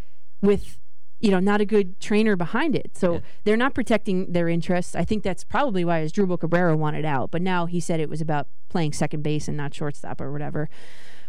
with 0.42 0.80
you 1.20 1.32
know, 1.32 1.40
not 1.40 1.62
a 1.62 1.66
good 1.66 2.00
trainer 2.00 2.36
behind 2.36 2.76
it. 2.76 2.92
So 2.98 3.22
they're 3.44 3.58
not 3.58 3.74
protecting 3.74 4.32
their 4.32 4.50
interests. 4.50 4.96
I 4.96 5.04
think 5.04 5.24
that's 5.24 5.44
probably 5.44 5.86
why 5.86 6.02
Asdrubal 6.02 6.40
Cabrera 6.40 6.76
wanted 6.76 7.06
out. 7.06 7.32
But 7.32 7.42
now 7.42 7.66
he 7.66 7.80
said 7.80 8.00
it 8.00 8.10
was 8.10 8.22
about 8.22 8.48
playing 8.70 8.94
second 8.94 9.24
base 9.24 9.48
and 9.48 9.56
not 9.56 9.74
shortstop 9.74 10.20
or 10.20 10.32
whatever. 10.32 10.70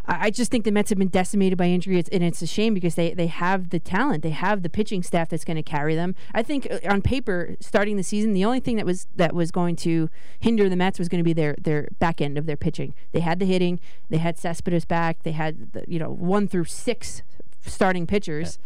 I 0.07 0.26
I 0.26 0.30
just 0.30 0.51
think 0.51 0.64
the 0.64 0.72
Mets 0.72 0.91
have 0.91 0.99
been 0.99 1.09
decimated 1.09 1.59
by 1.59 1.66
injury, 1.66 1.99
it's, 1.99 2.09
and 2.11 2.22
it's 2.22 2.43
a 2.43 2.47
shame 2.47 2.74
because 2.74 2.95
they, 2.95 3.12
they 3.12 3.26
have 3.26 3.70
the 3.70 3.78
talent, 3.78 4.22
they 4.22 4.30
have 4.30 4.62
the 4.62 4.68
pitching 4.68 5.03
staff 5.03 5.28
that's 5.28 5.45
going 5.45 5.57
to 5.57 5.62
carry 5.62 5.95
them. 5.95 6.14
I 6.34 6.43
think 6.43 6.68
uh, 6.70 6.78
on 6.89 7.03
paper, 7.03 7.57
starting 7.61 7.97
the 7.97 8.03
season, 8.03 8.32
the 8.32 8.45
only 8.45 8.61
thing 8.61 8.76
that 8.76 8.87
was 8.87 9.07
that 9.16 9.34
was 9.34 9.51
going 9.51 9.76
to 9.76 10.09
hinder 10.39 10.68
the 10.68 10.76
Mets 10.76 10.99
was 10.99 11.09
going 11.09 11.20
to 11.20 11.24
be 11.24 11.32
their 11.32 11.57
their 11.61 11.89
back 11.99 12.20
end 12.20 12.39
of 12.39 12.47
their 12.47 12.57
pitching. 12.57 12.95
They 13.12 13.20
had 13.20 13.39
the 13.39 13.47
hitting, 13.47 13.80
they 14.09 14.18
had 14.18 14.39
Cespedes 14.39 14.84
back, 14.84 15.22
they 15.22 15.32
had 15.32 15.72
the, 15.72 15.84
you 15.89 15.99
know 15.99 16.11
one 16.11 16.49
through 16.49 16.64
six 16.64 17.22
starting 17.64 18.07
pitchers 18.07 18.59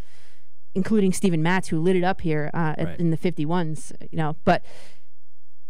including 0.74 1.12
Steven 1.12 1.42
Matz, 1.42 1.68
who 1.68 1.80
lit 1.80 1.96
it 1.96 2.04
up 2.04 2.20
here 2.20 2.50
uh, 2.54 2.74
Right. 2.78 2.98
in 3.00 3.10
the 3.10 3.16
51s, 3.18 3.92
you 4.10 4.18
know. 4.18 4.36
But 4.44 4.62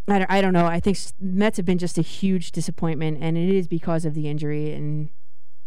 I 0.09 0.19
don't, 0.19 0.31
I 0.31 0.41
don't 0.41 0.53
know. 0.53 0.67
I 0.67 0.81
think 0.81 0.99
Mets 1.21 1.57
have 1.57 1.67
been 1.67 1.79
just 1.79 1.97
a 1.99 2.03
huge 2.03 2.53
disappointment, 2.53 3.19
and 3.21 3.37
it 3.39 3.49
is 3.49 3.69
because 3.69 4.05
of 4.05 4.15
the 4.15 4.29
injury. 4.29 4.73
And 4.73 5.11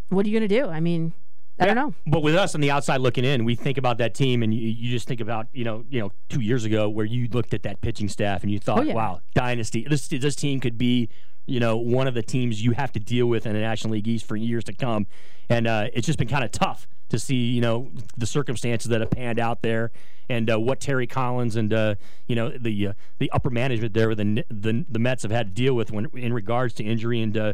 what 0.09 0.25
are 0.25 0.29
you 0.29 0.37
going 0.39 0.49
to 0.49 0.53
do? 0.61 0.67
I 0.67 0.79
mean, 0.79 1.13
I 1.59 1.65
don't 1.65 1.75
know. 1.75 1.93
But 2.07 2.23
with 2.23 2.35
us 2.35 2.53
on 2.55 2.61
the 2.61 2.69
outside 2.71 2.97
looking 2.99 3.23
in, 3.23 3.45
we 3.45 3.55
think 3.55 3.77
about 3.77 3.99
that 3.99 4.13
team, 4.13 4.43
and 4.43 4.53
you, 4.53 4.67
you 4.67 4.89
just 4.91 5.07
think 5.07 5.21
about 5.21 5.47
you 5.53 5.63
know 5.63 5.85
you 5.89 5.99
know 6.01 6.11
two 6.29 6.41
years 6.41 6.65
ago 6.65 6.89
where 6.89 7.05
you 7.05 7.27
looked 7.29 7.53
at 7.53 7.63
that 7.63 7.79
pitching 7.81 8.09
staff 8.09 8.41
and 8.43 8.51
you 8.51 8.59
thought, 8.59 8.79
Oh, 8.79 8.83
yeah. 8.83 8.93
wow, 8.93 9.21
dynasty. 9.35 9.85
This 9.87 10.07
this 10.07 10.35
team 10.35 10.59
could 10.59 10.77
be 10.77 11.09
you 11.45 11.59
know 11.59 11.77
one 11.77 12.07
of 12.07 12.13
the 12.13 12.23
teams 12.23 12.63
you 12.63 12.71
have 12.71 12.91
to 12.93 12.99
deal 12.99 13.27
with 13.27 13.45
in 13.45 13.53
the 13.53 13.59
National 13.59 13.93
League 13.93 14.07
East 14.07 14.25
for 14.25 14.35
years 14.35 14.63
to 14.65 14.73
come, 14.73 15.07
and 15.49 15.67
uh, 15.67 15.87
it's 15.93 16.05
just 16.07 16.19
been 16.19 16.27
kind 16.27 16.43
of 16.43 16.51
tough 16.51 16.87
to 17.09 17.19
see 17.19 17.35
you 17.35 17.61
know 17.61 17.91
the 18.17 18.25
circumstances 18.25 18.89
that 18.89 19.01
have 19.01 19.11
panned 19.11 19.39
out 19.39 19.61
there 19.61 19.91
and 20.29 20.49
uh, 20.49 20.57
what 20.59 20.79
Terry 20.79 21.05
Collins 21.05 21.55
and 21.55 21.73
uh, 21.73 21.95
you 22.27 22.35
know 22.35 22.49
the 22.49 22.87
uh, 22.87 22.93
the 23.19 23.29
upper 23.31 23.49
management 23.49 23.93
there 23.93 24.09
with 24.09 24.17
the, 24.19 24.43
the 24.49 24.85
the 24.89 24.99
Mets 24.99 25.23
have 25.23 25.31
had 25.31 25.47
to 25.47 25.53
deal 25.53 25.73
with 25.75 25.91
when 25.91 26.07
in 26.13 26.33
regards 26.33 26.73
to 26.75 26.83
injury 26.83 27.21
and. 27.21 27.37
Uh, 27.37 27.53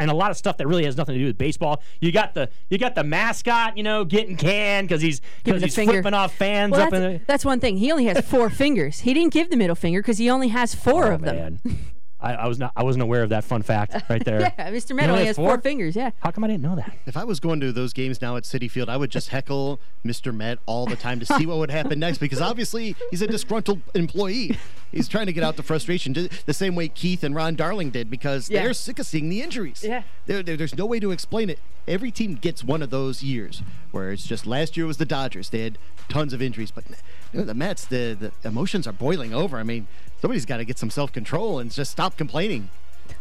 and 0.00 0.10
a 0.10 0.14
lot 0.14 0.32
of 0.32 0.36
stuff 0.36 0.56
that 0.56 0.66
really 0.66 0.84
has 0.84 0.96
nothing 0.96 1.12
to 1.14 1.18
do 1.20 1.26
with 1.26 1.38
baseball. 1.38 1.80
You 2.00 2.10
got 2.10 2.34
the 2.34 2.48
you 2.70 2.76
got 2.76 2.96
the 2.96 3.04
mascot, 3.04 3.76
you 3.76 3.84
know, 3.84 4.04
getting 4.04 4.36
canned 4.36 4.88
because 4.88 5.00
he's 5.00 5.20
because 5.44 5.62
he's 5.62 5.76
finger. 5.76 5.92
flipping 5.92 6.12
off 6.12 6.34
fans 6.34 6.72
Well, 6.72 6.80
up 6.88 6.92
in 6.92 7.00
that's, 7.00 7.18
the. 7.20 7.24
that's 7.26 7.44
one 7.44 7.60
thing. 7.60 7.76
He 7.76 7.92
only 7.92 8.06
has 8.06 8.26
four 8.26 8.50
fingers. 8.50 8.98
He 8.98 9.14
didn't 9.14 9.32
give 9.32 9.48
the 9.48 9.56
middle 9.56 9.76
finger 9.76 10.00
because 10.02 10.18
he 10.18 10.28
only 10.28 10.48
has 10.48 10.74
four 10.74 11.12
Oh, 11.12 11.14
of 11.14 11.20
them. 11.20 11.60
man. 12.22 12.36
I, 12.38 12.44
I 12.44 12.46
was 12.46 12.58
not 12.58 12.72
I 12.76 12.82
wasn't 12.84 13.02
aware 13.02 13.22
of 13.22 13.30
that 13.30 13.44
fun 13.44 13.62
fact 13.62 13.94
right 14.08 14.24
there. 14.24 14.40
Yeah, 14.58 14.70
Mr. 14.70 14.88
He 14.88 14.94
Met 14.94 15.10
only 15.10 15.24
has 15.26 15.36
four? 15.36 15.50
four? 15.50 15.60
fingers. 15.60 15.94
Yeah. 15.96 16.10
How 16.20 16.30
come 16.30 16.44
I 16.44 16.46
didn't 16.48 16.62
know 16.62 16.76
that? 16.76 16.92
If 17.06 17.16
I 17.16 17.24
was 17.24 17.40
going 17.40 17.60
to 17.60 17.72
those 17.72 17.92
games 17.92 18.20
now 18.20 18.36
at 18.36 18.44
Citi 18.44 18.70
Field, 18.70 18.88
I 18.88 18.96
would 18.96 19.10
just 19.10 19.28
heckle 19.28 19.80
Mr. 20.04 20.34
Met 20.34 20.58
all 20.66 20.86
the 20.86 20.96
time 20.96 21.20
to 21.20 21.26
see 21.26 21.46
what 21.46 21.58
would 21.58 21.70
happen 21.70 21.98
next 21.98 22.18
because 22.18 22.40
obviously 22.40 22.96
he's 23.10 23.22
a 23.22 23.26
disgruntled 23.26 23.80
employee. 23.94 24.56
He's 24.92 25.08
trying 25.08 25.26
to 25.26 25.32
get 25.32 25.44
out 25.44 25.56
the 25.56 25.62
frustration 25.62 26.12
the 26.46 26.54
same 26.54 26.74
way 26.74 26.88
Keith 26.88 27.22
and 27.22 27.34
Ron 27.34 27.54
Darling 27.54 27.90
did 27.90 28.10
because 28.10 28.50
Yeah. 28.50 28.62
they're 28.62 28.72
sick 28.74 28.98
of 28.98 29.06
seeing 29.06 29.28
the 29.28 29.40
injuries. 29.42 29.84
Yeah. 29.86 30.02
There, 30.26 30.42
there- 30.42 30.56
there's 30.56 30.76
no 30.76 30.86
way 30.86 30.98
to 31.00 31.10
explain 31.12 31.48
it. 31.50 31.58
Every 31.88 32.10
team 32.10 32.34
gets 32.34 32.62
one 32.64 32.82
of 32.82 32.90
those 32.90 33.22
years 33.22 33.62
where 33.92 34.12
it's 34.12 34.26
just 34.26 34.46
last 34.46 34.76
year 34.76 34.86
was 34.86 34.96
the 34.98 35.04
Dodgers. 35.06 35.50
They 35.50 35.60
had 35.62 35.78
tons 36.08 36.32
of 36.32 36.42
injuries, 36.42 36.70
but 36.70 36.84
you 37.32 37.38
know, 37.40 37.44
the 37.44 37.54
Mets, 37.54 37.84
the, 37.86 38.16
the 38.42 38.48
emotions 38.48 38.86
are 38.86 38.92
boiling 38.92 39.32
over. 39.32 39.58
I 39.58 39.62
mean, 39.62 39.86
somebody's 40.20 40.46
got 40.46 40.58
to 40.58 40.64
get 40.64 40.78
some 40.78 40.90
self 40.90 41.12
control 41.12 41.58
and 41.58 41.70
just 41.70 41.90
stop 41.90 42.16
complaining. 42.16 42.70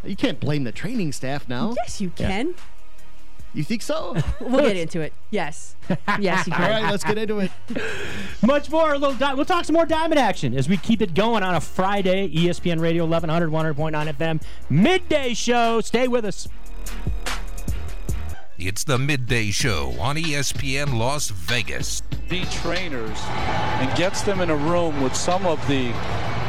You 0.03 0.15
can't 0.15 0.39
blame 0.39 0.63
the 0.63 0.71
training 0.71 1.11
staff 1.13 1.47
now. 1.49 1.73
Yes, 1.77 1.99
you 1.99 2.09
can. 2.11 2.53
You 3.53 3.63
think 3.63 3.81
so? 3.81 4.15
We'll 4.39 4.61
get 4.61 4.77
into 4.77 5.01
it. 5.01 5.11
Yes. 5.31 5.75
Yes, 6.19 6.45
you 6.45 6.53
can. 6.53 6.69
right, 6.83 6.91
let's 6.91 7.03
get 7.03 7.17
into 7.17 7.39
it. 7.39 7.51
Much 8.43 8.69
more. 8.69 8.93
A 8.93 8.97
little. 8.99 9.15
Di- 9.15 9.33
we'll 9.33 9.45
talk 9.45 9.65
some 9.65 9.73
more 9.73 9.85
diamond 9.87 10.19
action 10.19 10.53
as 10.55 10.69
we 10.69 10.77
keep 10.77 11.01
it 11.01 11.13
going 11.15 11.41
on 11.43 11.55
a 11.55 11.61
Friday. 11.61 12.29
ESPN 12.29 12.79
Radio 12.79 13.05
1100 13.05 13.49
100.9 13.75 14.13
FM 14.13 14.41
midday 14.69 15.33
show. 15.33 15.81
Stay 15.81 16.07
with 16.07 16.25
us. 16.25 16.47
It's 18.57 18.83
the 18.83 18.97
midday 18.99 19.51
show 19.51 19.95
on 19.99 20.17
ESPN 20.17 20.97
Las 20.97 21.29
Vegas. 21.29 22.03
the 22.27 22.41
trainers 22.45 23.17
and 23.23 23.97
gets 23.97 24.21
them 24.21 24.41
in 24.41 24.49
a 24.49 24.55
room 24.55 25.01
with 25.01 25.15
some 25.15 25.45
of 25.45 25.65
the 25.67 25.91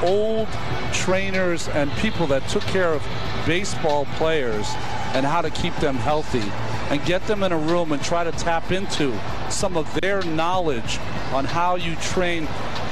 old 0.03 0.49
trainers 0.93 1.69
and 1.69 1.91
people 1.93 2.27
that 2.27 2.47
took 2.49 2.63
care 2.65 2.93
of 2.93 3.03
baseball 3.47 4.07
players 4.17 4.67
and 5.15 5.27
how 5.27 5.41
to 5.41 5.51
keep 5.51 5.75
them 5.77 5.97
healthy 5.97 6.43
and 6.91 7.05
get 7.05 7.25
them 7.27 7.43
in 7.43 7.53
a 7.53 7.59
room 7.59 7.93
and 7.93 8.03
try 8.03 8.25
to 8.25 8.33
tap 8.33 8.73
into 8.73 9.19
some 9.51 9.77
of 9.77 9.93
their 10.01 10.23
knowledge 10.23 10.99
on 11.33 11.45
how 11.45 11.77
you 11.77 11.95
train 11.97 12.49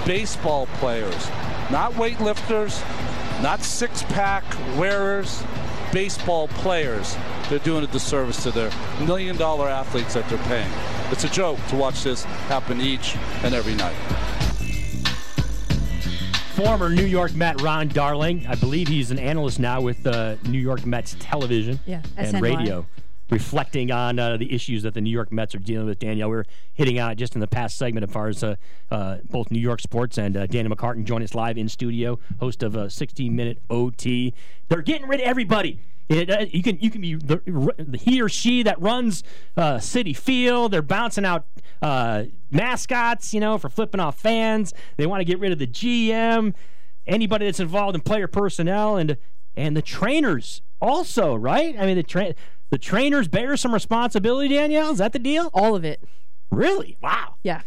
baseball 0.07 0.67
players. 0.79 1.29
Not 1.71 1.93
weightlifters 1.93 2.83
not 3.43 3.63
six-pack 3.63 4.45
wearers 4.77 5.43
baseball 5.93 6.49
players. 6.49 7.17
They're 7.49 7.59
doing 7.61 7.85
a 7.85 7.87
disservice 7.87 8.43
to 8.43 8.51
their 8.51 8.71
million 9.07 9.37
dollar 9.37 9.69
athletes 9.69 10.15
that 10.15 10.29
they're 10.29 10.39
paying. 10.45 10.71
It's 11.11 11.25
a 11.25 11.31
joke 11.31 11.59
to 11.69 11.77
watch 11.77 12.03
this 12.03 12.25
happen 12.25 12.81
each 12.81 13.17
and 13.43 13.55
every 13.55 13.75
night 13.75 13.97
Former 16.59 16.89
New 16.91 17.05
York 17.05 17.37
Met 17.37 17.61
Ron 17.61 17.87
Darling. 17.87 18.45
I 18.49 18.57
believe 18.57 18.89
he's 18.89 19.13
an 19.13 19.19
analyst 19.21 19.61
now 19.61 19.81
with 19.81 20.05
uh, 20.05 20.35
New 20.49 20.59
York 20.59 20.85
Mets 20.85 21.15
television 21.21 21.79
Yeah, 21.87 22.03
and 22.17 22.35
SNY. 22.35 22.41
radio, 22.43 22.85
reflecting 23.31 23.93
on 23.93 24.19
uh, 24.19 24.37
the 24.37 24.53
issues 24.53 24.83
that 24.83 24.93
the 24.93 25.01
New 25.01 25.13
York 25.13 25.31
Mets 25.31 25.55
are 25.55 25.61
dealing 25.61 25.87
with. 25.87 26.01
Danielle, 26.01 26.31
we 26.31 26.35
were 26.35 26.47
hitting 26.75 26.99
on 26.99 27.13
it 27.13 27.15
just 27.15 27.35
in 27.37 27.41
the 27.41 27.47
past 27.47 27.79
segment 27.79 28.03
as 28.03 28.11
far 28.11 28.27
as 28.27 28.43
uh, 28.43 28.57
uh, 28.91 29.19
both 29.31 29.53
New 29.53 29.61
York 29.61 29.81
sports 29.81 30.19
and 30.19 30.37
uh, 30.37 30.47
Danielle 30.49 30.75
McCartan 30.75 31.05
join 31.05 31.23
us 31.23 31.33
live 31.33 31.57
in 31.57 31.69
studio, 31.69 32.19
host 32.41 32.65
of 32.65 32.75
a 32.75 32.91
60 32.91 33.31
minute 33.31 33.63
OT. 33.71 34.35
They're 34.69 34.83
getting 34.83 35.07
rid 35.07 35.21
of 35.21 35.27
everybody. 35.29 35.79
It, 36.09 36.31
uh, 36.31 36.47
you 36.51 36.63
can 36.63 36.79
you 36.81 36.91
can 36.91 37.01
be 37.03 37.17
the, 37.17 37.43
the 37.79 37.99
he 37.99 38.23
or 38.23 38.29
she 38.29 38.63
that 38.63 38.81
runs 38.81 39.23
uh, 39.57 39.75
Citi 39.75 40.17
Field. 40.17 40.73
They're 40.73 40.81
bouncing 40.81 41.25
out 41.25 41.47
uh, 41.83 42.25
mascots, 42.51 43.35
you 43.35 43.41
know, 43.41 43.59
for 43.59 43.69
flipping 43.69 44.01
off 44.01 44.19
fans. 44.19 44.73
They 44.97 45.07
want 45.07 45.21
to 45.21 45.25
get 45.25 45.39
rid 45.39 45.53
of 45.53 45.59
the 45.59 45.67
GM, 45.67 46.55
anybody 47.07 47.45
that's 47.45 47.61
involved 47.61 47.95
in 47.95 48.01
player 48.01 48.27
personnel, 48.27 48.97
and 48.97 49.19
and 49.55 49.77
the 49.77 49.83
trainers 49.83 50.63
also, 50.81 51.35
right? 51.35 51.77
I 51.79 51.85
mean, 51.85 51.97
the 51.97 52.03
tra- 52.03 52.35
the 52.71 52.79
trainers 52.79 53.29
bear 53.29 53.57
some 53.57 53.75
responsibility. 53.75 54.55
Danielle, 54.55 54.93
is 54.93 54.99
that 54.99 55.13
the 55.13 55.19
deal? 55.19 55.51
All 55.53 55.77
of 55.77 55.85
it. 55.85 56.03
Really? 56.51 56.97
Wow. 57.03 57.35
Yeah. 57.43 57.63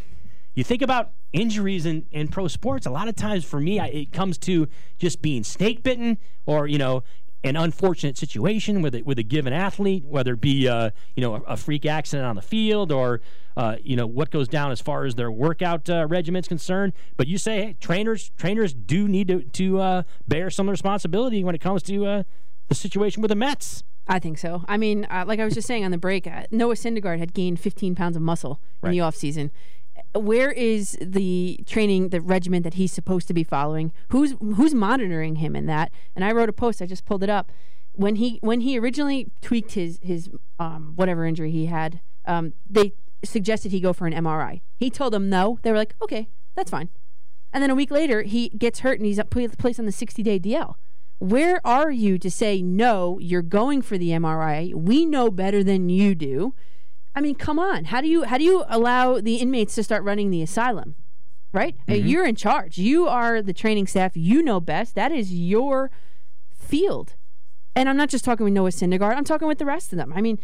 You 0.54 0.64
think 0.64 0.82
about 0.82 1.12
injuries 1.32 1.86
in, 1.86 2.06
in 2.12 2.28
pro 2.28 2.48
sports. 2.48 2.86
A 2.86 2.90
lot 2.90 3.08
of 3.08 3.16
times, 3.16 3.46
for 3.46 3.60
me, 3.60 3.80
I, 3.80 3.88
it 3.88 4.12
comes 4.12 4.38
to 4.40 4.68
just 4.98 5.22
being 5.22 5.44
snake 5.44 5.84
bitten, 5.84 6.18
or 6.46 6.68
you 6.68 6.78
know, 6.78 7.04
an 7.44 7.56
unfortunate 7.56 8.18
situation 8.18 8.82
with 8.82 8.96
a, 8.96 9.02
with 9.02 9.18
a 9.18 9.24
given 9.24 9.54
athlete, 9.54 10.06
whether 10.06 10.34
it 10.34 10.42
be 10.42 10.68
uh, 10.68 10.92
you 11.16 11.22
know 11.22 11.36
a, 11.36 11.42
a 11.42 11.58
freak 11.58 11.86
accident 11.86 12.26
on 12.26 12.36
the 12.36 12.42
field 12.42 12.92
or 12.92 13.22
uh, 13.58 13.78
you 13.84 13.96
know 13.96 14.08
what 14.08 14.30
goes 14.30 14.48
down 14.48 14.72
as 14.72 14.80
far 14.80 15.06
as 15.06 15.16
their 15.16 15.32
workout 15.32 15.90
uh, 15.90 16.06
regimen's 16.08 16.48
concerned. 16.48 16.94
But 17.18 17.28
you 17.28 17.38
say 17.38 17.66
hey, 17.66 17.78
trainers 17.80 18.32
trainers 18.38 18.74
do 18.74 19.08
need 19.08 19.28
to 19.30 19.44
to 19.44 19.80
uh, 19.80 20.04
bear 20.28 20.50
some 20.50 20.70
responsibility 20.70 21.44
when 21.44 21.56
it 21.56 21.62
comes 21.62 21.84
to 21.84 22.06
uh, 22.06 22.24
the 22.70 22.76
situation 22.76 23.22
with 23.22 23.30
the 23.30 23.36
Mets. 23.36 23.84
I 24.08 24.20
think 24.20 24.40
so. 24.40 24.64
I 24.68 24.78
mean, 24.78 25.06
uh, 25.10 25.26
like 25.28 25.40
I 25.40 25.46
was 25.46 25.54
just 25.54 25.68
saying 25.68 25.86
on 25.86 25.92
the 25.92 25.98
break, 25.98 26.28
uh, 26.28 26.44
Noah 26.52 26.74
Syndergaard 26.74 27.20
had 27.20 27.34
gained 27.34 27.60
15 27.60 27.96
pounds 27.96 28.16
of 28.16 28.22
muscle 28.22 28.60
in 28.84 28.92
the 28.92 28.98
offseason. 28.98 29.52
Where 30.14 30.52
is 30.52 30.98
the 31.02 31.60
training, 31.66 32.10
the 32.10 32.22
regimen 32.22 32.64
that 32.64 32.74
he's 32.74 32.92
supposed 32.92 33.28
to 33.28 33.34
be 33.34 33.44
following? 33.44 33.94
Who's 34.10 34.36
who's 34.40 34.74
monitoring 34.74 35.38
him 35.38 35.56
in 35.56 35.66
that? 35.68 35.92
And 36.16 36.26
I 36.26 36.32
wrote 36.32 36.50
a 36.50 36.54
post. 36.54 36.82
I 36.82 36.86
just 36.86 37.06
pulled 37.06 37.24
it 37.24 37.30
up. 37.30 37.52
when 37.94 38.16
he 38.18 38.40
when 38.42 38.62
he 38.62 38.78
originally 38.78 39.32
tweaked 39.42 39.74
his 39.74 40.00
his 40.02 40.30
um, 40.60 40.94
whatever 40.96 41.26
injury 41.26 41.52
he 41.52 41.68
had, 41.68 42.02
um, 42.26 42.54
they 42.70 42.94
suggested 43.24 43.72
he 43.72 43.80
go 43.80 43.94
for 43.94 44.08
an 44.08 44.14
MRI. 44.14 44.62
He 44.78 44.90
told 44.90 45.14
them 45.14 45.30
no. 45.30 45.60
They 45.62 45.72
were 45.72 45.78
like, 45.78 45.96
okay, 46.02 46.30
that's 46.56 46.72
fine. 46.72 46.90
And 47.54 47.62
then 47.62 47.70
a 47.70 47.76
week 47.76 47.92
later, 47.92 48.24
he 48.24 48.50
gets 48.50 48.80
hurt 48.80 49.00
and 49.00 49.06
he's 49.06 49.20
placed 49.30 49.80
on 49.80 49.86
the 49.86 49.92
60 49.92 50.24
day 50.24 50.40
DL. 50.40 50.76
Where 51.20 51.66
are 51.66 51.92
you 51.92 52.18
to 52.18 52.32
say 52.32 52.62
no? 52.62 53.20
You're 53.20 53.44
going 53.44 53.82
for 53.84 53.98
the 53.98 54.10
MRI. 54.10 54.74
We 54.74 55.06
know 55.06 55.30
better 55.30 55.64
than 55.64 55.90
you 55.90 56.16
do. 56.16 56.56
I 57.16 57.22
mean, 57.22 57.36
come 57.36 57.60
on. 57.60 57.86
How 57.86 58.02
do 58.02 58.08
you 58.08 58.24
how 58.24 58.38
do 58.38 58.44
you 58.44 58.64
allow 58.70 59.20
the 59.20 59.36
inmates 59.36 59.76
to 59.76 59.84
start 59.84 60.04
running 60.04 60.32
the 60.32 60.42
asylum? 60.42 60.96
Right? 61.54 61.76
Uh, 61.88 61.94
Mm-hmm. 61.94 62.08
You're 62.08 62.26
in 62.26 62.36
charge. 62.36 62.78
You 62.78 63.08
are 63.08 63.42
the 63.42 63.54
training 63.54 63.88
staff. 63.88 64.16
You 64.16 64.42
know 64.42 64.60
best. 64.62 64.96
That 64.96 65.12
is 65.12 65.34
your 65.34 65.92
field. 66.54 67.16
And 67.76 67.90
I'm 67.90 67.98
not 67.98 68.10
just 68.10 68.24
talking 68.26 68.44
with 68.46 68.54
Noah 68.54 68.70
Syndergaard. 68.70 69.16
I'm 69.16 69.24
talking 69.26 69.48
with 69.48 69.58
the 69.58 69.66
rest 69.66 69.92
of 69.92 69.98
them. 69.98 70.14
I 70.16 70.22
mean, 70.22 70.40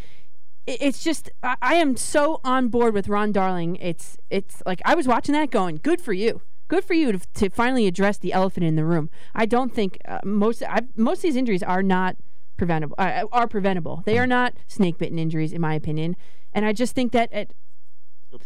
it's 0.66 1.04
just 1.04 1.30
I, 1.44 1.56
I 1.62 1.76
am 1.76 1.96
so 1.96 2.42
on 2.44 2.68
board 2.68 2.94
with 2.94 3.08
Ron 3.08 3.32
Darling. 3.32 3.78
It's 3.78 4.18
it's 4.30 4.62
like 4.66 4.82
I 4.84 4.96
was 4.96 5.08
watching 5.08 5.34
that 5.34 5.50
going, 5.52 5.80
good 5.82 6.02
for 6.02 6.14
you. 6.14 6.42
Good 6.68 6.84
for 6.84 6.94
you 6.94 7.14
to, 7.14 7.20
to 7.36 7.50
finally 7.50 7.88
address 7.88 8.18
the 8.18 8.34
elephant 8.34 8.66
in 8.66 8.76
the 8.76 8.84
room. 8.84 9.10
I 9.34 9.46
don't 9.46 9.74
think 9.74 10.00
uh, 10.06 10.20
most 10.26 10.62
I, 10.64 10.82
most 10.98 11.20
of 11.20 11.24
these 11.24 11.38
injuries 11.38 11.64
are 11.64 11.82
not 11.82 12.18
preventable. 12.58 12.96
Uh, 12.98 13.24
are 13.32 13.48
preventable. 13.48 14.04
They 14.06 14.18
are 14.18 14.28
not 14.28 14.56
snake 14.68 14.98
bitten 14.98 15.18
injuries, 15.18 15.54
in 15.54 15.62
my 15.62 15.74
opinion. 15.76 16.18
And 16.58 16.66
I 16.66 16.74
just 16.74 16.96
think 16.96 17.12
that 17.12 17.32
it, 17.32 17.54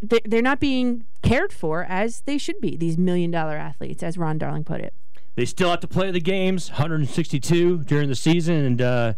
they- 0.02 0.20
they're 0.26 0.42
not 0.42 0.60
being 0.60 1.06
cared 1.24 1.54
for 1.54 1.86
as 1.86 2.20
they 2.26 2.38
should 2.38 2.60
be. 2.60 2.76
These 2.76 2.98
million 2.98 3.32
dollar 3.32 3.56
athletes, 3.56 4.04
as 4.04 4.18
Ron 4.18 4.38
Darling 4.38 4.66
put 4.66 4.82
it. 4.82 4.94
They 5.36 5.46
still 5.46 5.70
have 5.70 5.80
to 5.80 5.88
play 5.88 6.12
the 6.12 6.20
games, 6.20 6.70
162 6.72 7.86
during 7.86 8.10
the 8.10 8.16
season, 8.16 8.56
and 8.66 8.82
uh, 8.82 9.14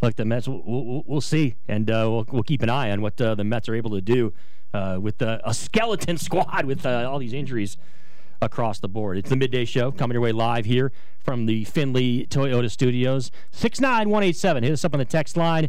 look, 0.00 0.16
the 0.16 0.24
Mets. 0.24 0.48
We'll, 0.48 0.60
we'll, 0.66 1.04
we'll 1.06 1.20
see, 1.20 1.54
and 1.68 1.88
uh, 1.88 2.08
we'll, 2.10 2.26
we'll 2.32 2.42
keep 2.42 2.62
an 2.62 2.68
eye 2.68 2.90
on 2.90 3.00
what 3.00 3.20
uh, 3.20 3.36
the 3.36 3.44
Mets 3.44 3.68
are 3.68 3.76
able 3.76 3.90
to 3.90 4.00
do 4.00 4.32
uh, 4.74 4.98
with 5.00 5.22
a 5.22 5.54
skeleton 5.54 6.16
squad 6.18 6.64
with 6.64 6.84
uh, 6.84 7.08
all 7.08 7.20
these 7.20 7.32
injuries 7.32 7.76
across 8.40 8.80
the 8.80 8.88
board. 8.88 9.18
It's 9.18 9.30
the 9.30 9.36
midday 9.36 9.64
show 9.64 9.92
coming 9.92 10.16
your 10.16 10.20
way 10.22 10.32
live 10.32 10.64
here 10.64 10.90
from 11.20 11.46
the 11.46 11.62
Findlay 11.64 12.26
Toyota 12.26 12.68
Studios. 12.68 13.30
Six 13.52 13.78
nine 13.80 14.10
one 14.10 14.24
eight 14.24 14.34
seven. 14.36 14.64
Hit 14.64 14.72
us 14.72 14.84
up 14.84 14.94
on 14.94 14.98
the 14.98 15.04
text 15.04 15.36
line. 15.36 15.68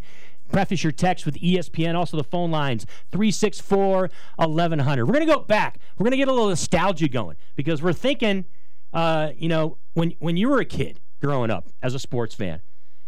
Preface 0.53 0.83
your 0.83 0.91
text 0.91 1.25
with 1.25 1.35
ESPN. 1.35 1.95
Also, 1.95 2.15
the 2.15 2.23
phone 2.23 2.51
lines 2.51 2.85
364 3.11 4.11
1100. 4.35 5.05
We're 5.05 5.13
going 5.13 5.27
to 5.27 5.33
go 5.33 5.39
back. 5.39 5.79
We're 5.97 6.03
going 6.03 6.11
to 6.11 6.17
get 6.17 6.27
a 6.27 6.31
little 6.31 6.49
nostalgia 6.49 7.09
going 7.09 7.37
because 7.55 7.81
we're 7.81 7.91
thinking, 7.91 8.45
uh, 8.93 9.31
you 9.35 9.49
know, 9.49 9.79
when, 9.95 10.13
when 10.19 10.37
you 10.37 10.49
were 10.49 10.59
a 10.59 10.65
kid 10.65 10.99
growing 11.21 11.49
up 11.49 11.69
as 11.81 11.95
a 11.95 11.99
sports 11.99 12.35
fan, 12.35 12.61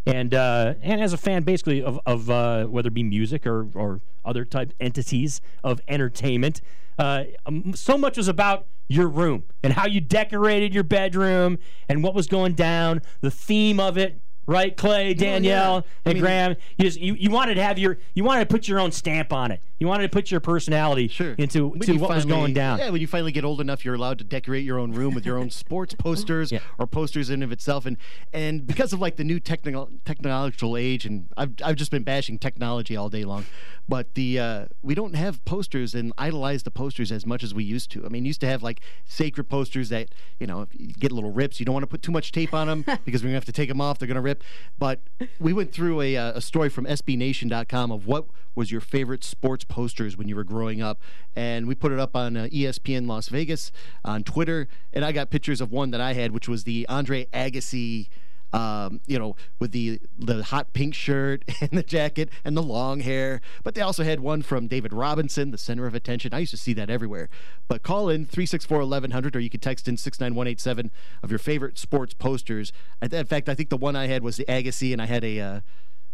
and 0.07 0.33
uh, 0.33 0.73
and 0.81 1.01
as 1.01 1.13
a 1.13 1.17
fan 1.17 1.43
basically 1.43 1.83
of, 1.83 1.99
of 2.05 2.29
uh, 2.29 2.65
whether 2.65 2.87
it 2.87 2.93
be 2.93 3.03
music 3.03 3.45
or, 3.45 3.67
or 3.75 4.01
other 4.23 4.43
type 4.45 4.73
entities 4.79 5.39
of 5.63 5.81
entertainment, 5.87 6.61
uh, 6.97 7.25
um, 7.45 7.73
so 7.75 7.97
much 7.97 8.17
was 8.17 8.27
about 8.27 8.67
your 8.87 9.07
room 9.07 9.43
and 9.63 9.73
how 9.73 9.85
you 9.87 9.99
decorated 9.99 10.73
your 10.73 10.83
bedroom 10.83 11.57
and 11.89 12.03
what 12.03 12.13
was 12.13 12.27
going 12.27 12.53
down, 12.53 13.01
the 13.21 13.31
theme 13.31 13.79
of 13.79 13.97
it. 13.97 14.19
Right, 14.47 14.75
Clay, 14.77 15.09
oh, 15.09 15.13
Danielle, 15.13 15.85
I 16.05 16.09
and 16.09 16.13
mean- 16.15 16.21
Graham. 16.23 16.55
You, 16.77 16.85
just, 16.85 16.99
you 16.99 17.15
you 17.15 17.31
wanted 17.31 17.55
to 17.55 17.63
have 17.63 17.79
your 17.79 17.97
you 18.13 18.23
wanted 18.23 18.41
to 18.47 18.53
put 18.53 18.67
your 18.67 18.79
own 18.79 18.91
stamp 18.91 19.33
on 19.33 19.51
it. 19.51 19.61
You 19.77 19.87
wanted 19.87 20.03
to 20.03 20.09
put 20.09 20.31
your 20.31 20.39
personality 20.39 21.11
into 21.37 21.67
When 21.67 21.81
to 21.81 21.93
you 21.93 21.99
what 21.99 22.11
was 22.11 22.25
going 22.25 22.53
down. 22.53 22.79
Yeah, 22.79 22.91
when 22.91 23.01
you 23.01 23.07
finally 23.07 23.33
get 23.33 23.43
old 23.43 23.59
enough, 23.59 23.83
you're 23.83 23.95
allowed 23.95 24.19
to 24.19 24.23
decorate 24.23 24.63
your 24.63 24.79
own 24.79 24.93
room 24.93 25.13
with 25.13 25.25
your 25.25 25.37
own 25.37 25.49
sports 25.65 25.93
posters 25.93 26.53
or 26.79 26.87
posters 26.87 27.29
in 27.29 27.43
of 27.43 27.51
itself, 27.51 27.85
and 27.85 27.97
and 28.31 28.65
because 28.65 28.93
of 28.93 28.99
like 28.99 29.17
the 29.17 29.25
new 29.25 29.39
technical 29.39 29.89
technological 30.05 30.77
age, 30.77 31.05
and 31.05 31.27
I've 31.35 31.53
I've 31.63 31.75
just 31.75 31.91
been 31.91 32.03
bashing 32.03 32.39
technology 32.39 32.95
all 32.95 33.09
day 33.09 33.25
long, 33.25 33.45
but 33.87 34.13
the 34.15 34.39
uh, 34.39 34.65
we 34.81 34.95
don't 34.95 35.15
have 35.15 35.43
posters 35.43 35.93
and 35.93 36.13
idolize 36.17 36.63
the 36.63 36.71
posters 36.71 37.11
as 37.11 37.25
much 37.25 37.43
as 37.43 37.53
we 37.53 37.65
used 37.65 37.91
to. 37.91 38.05
I 38.05 38.09
mean, 38.09 38.23
used 38.23 38.41
to 38.41 38.47
have 38.47 38.63
like 38.63 38.79
sacred 39.03 39.49
posters 39.49 39.89
that 39.89 40.09
you 40.39 40.47
know 40.47 40.61
if 40.61 40.69
you 40.73 40.93
get 40.93 41.11
little 41.11 41.31
rips. 41.31 41.59
You 41.59 41.65
don't 41.65 41.73
want 41.73 41.83
to 41.83 41.87
put 41.87 42.01
too 42.01 42.13
much 42.13 42.31
tape 42.31 42.53
on 42.53 42.67
them 42.67 42.85
because 43.05 43.23
we're 43.23 43.27
gonna 43.27 43.35
have 43.35 43.45
to 43.45 43.51
take 43.51 43.67
them 43.67 43.81
off. 43.81 43.99
They're 43.99 44.07
gonna 44.07 44.21
rip. 44.21 44.41
But 44.79 45.01
we 45.37 45.51
went 45.51 45.73
through 45.73 45.99
a, 45.99 46.15
uh, 46.15 46.31
a 46.35 46.41
story 46.41 46.69
from 46.69 46.85
SBNation.com 46.85 47.91
of 47.91 48.07
what 48.07 48.27
was 48.55 48.71
your 48.71 48.81
favorite 48.81 49.23
sports 49.23 49.64
posters 49.67 50.17
when 50.17 50.27
you 50.27 50.35
were 50.35 50.43
growing 50.43 50.81
up, 50.81 50.99
and 51.35 51.67
we 51.67 51.75
put 51.75 51.91
it 51.91 51.99
up 51.99 52.15
on 52.15 52.37
uh, 52.37 52.47
ESPN 52.51 53.07
Las 53.07 53.29
Vegas 53.29 53.71
on 54.03 54.23
Twitter, 54.23 54.67
and 54.93 55.03
I 55.03 55.11
got 55.11 55.29
pictures 55.29 55.61
of 55.61 55.71
one 55.71 55.91
that 55.91 56.01
I 56.01 56.13
had, 56.13 56.31
which 56.31 56.47
was 56.47 56.63
the 56.63 56.85
Andre 56.89 57.25
Agassi. 57.33 58.09
Um, 58.53 59.01
you 59.05 59.19
know, 59.19 59.35
with 59.59 59.73
the 59.73 59.99
the 60.17 60.43
hot 60.43 60.71
pink 60.71 60.93
shirt 60.93 61.43
and 61.61 61.71
the 61.71 61.83
jacket 61.83 62.29
and 62.45 62.55
the 62.55 62.63
long 62.63 63.01
hair. 63.01 63.41
But 63.63 63.75
they 63.75 63.81
also 63.81 64.03
had 64.03 64.21
one 64.21 64.43
from 64.43 64.67
David 64.67 64.93
Robinson, 64.93 65.51
the 65.51 65.57
center 65.57 65.85
of 65.87 65.93
attention. 65.93 66.33
I 66.33 66.39
used 66.39 66.51
to 66.51 66.57
see 66.57 66.71
that 66.73 66.89
everywhere. 66.89 67.27
But 67.67 67.83
call 67.83 68.07
in 68.07 68.23
364 68.25 68.77
1100 68.77 69.35
or 69.35 69.39
you 69.41 69.49
can 69.49 69.59
text 69.59 69.89
in 69.89 69.97
69187 69.97 70.89
of 71.21 71.31
your 71.31 71.39
favorite 71.39 71.77
sports 71.77 72.13
posters. 72.13 72.71
In 73.01 73.25
fact, 73.25 73.49
I 73.49 73.55
think 73.55 73.69
the 73.69 73.77
one 73.77 73.95
I 73.97 74.07
had 74.07 74.23
was 74.23 74.37
the 74.37 74.45
Agassi, 74.45 74.93
and 74.93 75.01
I 75.01 75.05
had 75.07 75.25
a. 75.25 75.39
Uh, 75.41 75.61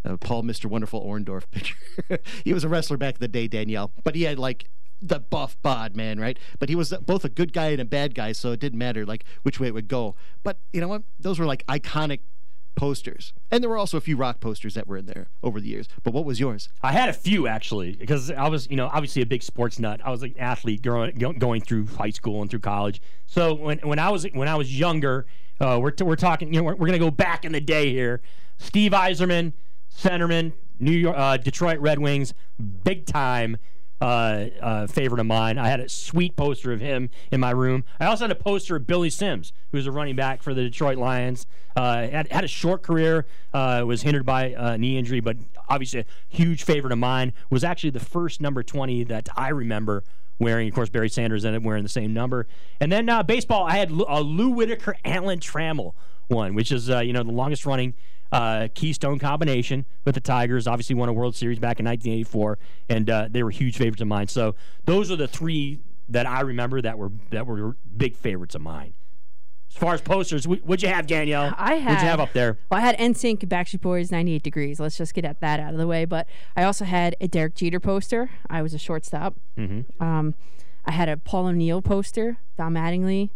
uh, 0.06 0.18
Paul 0.18 0.44
Mr. 0.44 0.66
Wonderful 0.66 1.06
Orndorff 1.06 1.50
picture. 1.52 1.76
he 2.44 2.54
was 2.54 2.64
a 2.64 2.70
wrestler 2.70 2.98
back 2.98 3.16
in 3.16 3.20
the 3.20 3.28
day, 3.28 3.48
Danielle, 3.48 3.92
but 4.04 4.16
he 4.16 4.24
had 4.24 4.40
like 4.40 4.70
the 5.02 5.20
buff 5.20 5.58
bod, 5.62 5.96
man, 5.96 6.20
right? 6.20 6.38
But 6.60 6.70
he 6.70 6.76
was 6.76 6.94
both 7.06 7.26
a 7.26 7.30
good 7.30 7.54
guy 7.54 7.70
and 7.70 7.82
a 7.82 7.86
bad 7.86 8.14
guy, 8.14 8.32
so 8.34 8.52
it 8.52 8.60
didn't 8.60 8.78
matter 8.78 9.06
like 9.06 9.26
which 9.44 9.60
way 9.60 9.68
it 9.68 9.74
would 9.74 9.88
go. 9.88 10.16
But 10.44 10.60
you 10.74 10.82
know 10.82 10.88
what? 10.88 11.04
Those 11.20 11.40
were 11.40 11.46
like 11.46 11.66
iconic 11.68 12.20
posters, 12.76 13.34
and 13.50 13.64
there 13.64 13.70
were 13.70 13.78
also 13.78 13.98
a 13.98 14.02
few 14.02 14.16
rock 14.16 14.40
posters 14.40 14.76
that 14.76 14.88
were 14.88 14.98
in 14.98 15.08
there 15.08 15.30
over 15.44 15.60
the 15.60 15.68
years. 15.68 15.88
But 16.04 16.14
what 16.14 16.26
was 16.26 16.40
yours? 16.40 16.70
I 16.82 16.92
had 16.92 17.10
a 17.10 17.14
few 17.14 17.48
actually 17.48 17.96
because 17.96 18.30
I 18.30 18.48
was, 18.48 18.70
you 18.70 18.76
know, 18.76 18.88
obviously 18.88 19.22
a 19.22 19.26
big 19.26 19.44
sports 19.44 19.80
nut. 19.80 20.02
I 20.04 20.12
was 20.12 20.24
an 20.24 20.36
athlete 20.38 20.84
growing, 20.84 21.18
going 21.18 21.62
through 21.62 21.88
high 21.88 22.12
school 22.12 22.42
and 22.42 22.50
through 22.50 22.60
college. 22.60 23.02
So 23.26 23.54
when, 23.56 23.80
when 23.80 24.00
I 24.00 24.10
was 24.10 24.26
when 24.34 24.48
I 24.48 24.56
was 24.56 24.78
younger, 24.78 25.26
uh, 25.60 25.80
we're, 25.80 25.94
we're 26.02 26.16
talking, 26.16 26.54
you 26.54 26.60
know, 26.60 26.66
we're, 26.66 26.76
we're 26.76 26.88
going 26.88 27.00
to 27.00 27.06
go 27.06 27.12
back 27.12 27.46
in 27.46 27.52
the 27.52 27.62
day 27.62 27.92
here. 27.92 28.22
Steve 28.58 28.92
Yzerman, 28.92 29.54
centerman, 29.96 30.54
New 30.80 30.92
York, 30.92 31.16
uh, 31.18 31.38
Detroit 31.38 31.80
Red 31.80 32.00
Wings, 32.00 32.34
big 32.84 33.06
time. 33.06 33.58
Uh, 34.00 34.50
uh, 34.60 34.88
favorite 34.88 35.20
of 35.20 35.28
mine. 35.28 35.60
I 35.60 35.68
had 35.70 35.80
a 35.80 35.88
sweet 35.88 36.36
poster 36.36 36.74
of 36.74 36.82
him 36.82 37.12
in 37.32 37.40
my 37.40 37.52
room. 37.52 37.84
I 38.00 38.08
also 38.08 38.24
had 38.24 38.32
a 38.32 38.36
poster 38.36 38.76
of 38.78 38.88
Billy 38.88 39.12
Sims, 39.12 39.54
who 39.72 39.78
was 39.78 39.86
a 39.86 39.92
running 39.92 40.16
back 40.16 40.42
for 40.42 40.56
the 40.56 40.64
Detroit 40.64 40.98
Lions. 40.98 41.46
Uh, 41.76 42.08
had, 42.08 42.32
had 42.32 42.44
a 42.44 42.48
short 42.48 42.82
career, 42.82 43.28
uh, 43.54 43.84
was 43.86 44.02
hindered 44.02 44.26
by 44.26 44.56
uh, 44.56 44.76
knee 44.76 44.98
injury, 44.98 45.20
but 45.20 45.38
obviously 45.70 46.00
a 46.00 46.06
huge 46.30 46.64
favorite 46.64 46.92
of 46.92 46.98
mine. 46.98 47.32
Was 47.52 47.64
actually 47.64 47.92
the 47.92 48.00
first 48.00 48.42
number 48.42 48.64
20 48.64 49.04
that 49.04 49.30
I 49.38 49.50
remember 49.50 50.04
wearing. 50.40 50.68
Of 50.68 50.74
course, 50.74 50.90
Barry 50.90 51.08
Sanders 51.08 51.46
ended 51.46 51.62
up 51.62 51.66
wearing 51.68 51.84
the 51.84 51.90
same 51.90 52.12
number. 52.12 52.48
And 52.80 52.92
then 52.92 53.08
uh, 53.08 53.22
baseball, 53.22 53.68
I 53.68 53.78
had 53.78 53.92
Lou- 53.92 54.08
a 54.10 54.24
Lou 54.24 54.50
Whitaker 54.50 54.96
Alan 55.06 55.38
Trammell 55.38 55.94
one, 56.28 56.56
which 56.56 56.72
is 56.72 56.90
you 56.90 57.14
know 57.14 57.22
the 57.22 57.32
longest 57.32 57.68
running 57.68 57.94
uh, 58.32 58.68
Keystone 58.74 59.20
combination 59.20 59.86
with 60.06 60.16
the 60.16 60.22
Tigers. 60.22 60.68
Obviously, 60.68 60.96
won 60.96 61.10
a 61.10 61.14
World 61.14 61.36
Series 61.36 61.60
back 61.60 61.80
in 61.80 61.86
1984, 61.86 62.58
and 62.90 63.10
uh, 63.10 63.28
they 63.30 63.44
were 63.44 63.52
huge 63.52 63.78
favorites 63.78 64.02
of 64.02 64.08
mine. 64.08 64.28
So 64.28 64.56
those 64.86 65.12
are 65.12 65.16
the 65.16 65.28
three 65.28 65.80
that 66.10 66.26
I 66.26 66.42
remember 66.42 66.82
that 66.82 66.98
were 66.98 67.12
that 67.32 67.46
were 67.46 67.76
big 67.96 68.16
favorites 68.16 68.56
of 68.56 68.62
mine. 68.62 68.94
As 69.70 69.78
far 69.78 69.94
as 69.94 70.02
posters, 70.02 70.46
what'd 70.46 70.84
you 70.84 70.90
have, 70.90 71.08
Danielle? 71.08 71.54
I 71.58 71.76
had. 71.76 71.92
What'd 71.92 72.04
you 72.04 72.10
have 72.10 72.20
up 72.20 72.34
there? 72.34 72.58
Well, 72.70 72.82
I 72.82 72.84
had 72.84 72.98
NSYNC, 72.98 73.48
Backstreet 73.48 73.80
Boys, 73.80 74.12
98 74.12 74.44
Degrees. 74.44 74.82
Let's 74.82 74.98
just 74.98 75.14
get 75.14 75.40
that 75.40 75.60
out 75.62 75.72
of 75.72 75.80
the 75.80 75.88
way. 75.88 76.04
But 76.04 76.28
I 76.58 76.64
also 76.64 76.84
had 76.84 77.16
a 77.22 77.28
Derek 77.30 77.56
Jeter 77.56 77.80
poster. 77.80 78.32
I 78.50 78.62
was 78.62 78.74
a 78.74 78.78
shortstop. 78.78 79.36
Mm-hmm. 79.58 80.04
Um, 80.04 80.36
I 80.86 80.92
had 80.92 81.08
a 81.08 81.16
Paul 81.16 81.48
O'Neill 81.48 81.82
poster, 81.82 82.38
Don 82.58 82.74
Mattingly, 82.74 83.30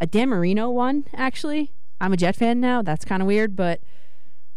a 0.00 0.06
Dan 0.06 0.30
Marino 0.30 0.70
one, 0.70 1.04
actually. 1.14 1.72
I'm 2.00 2.12
a 2.12 2.16
Jet 2.16 2.36
fan 2.36 2.58
now. 2.58 2.80
That's 2.80 3.04
kind 3.04 3.20
of 3.20 3.26
weird, 3.26 3.54
but 3.54 3.80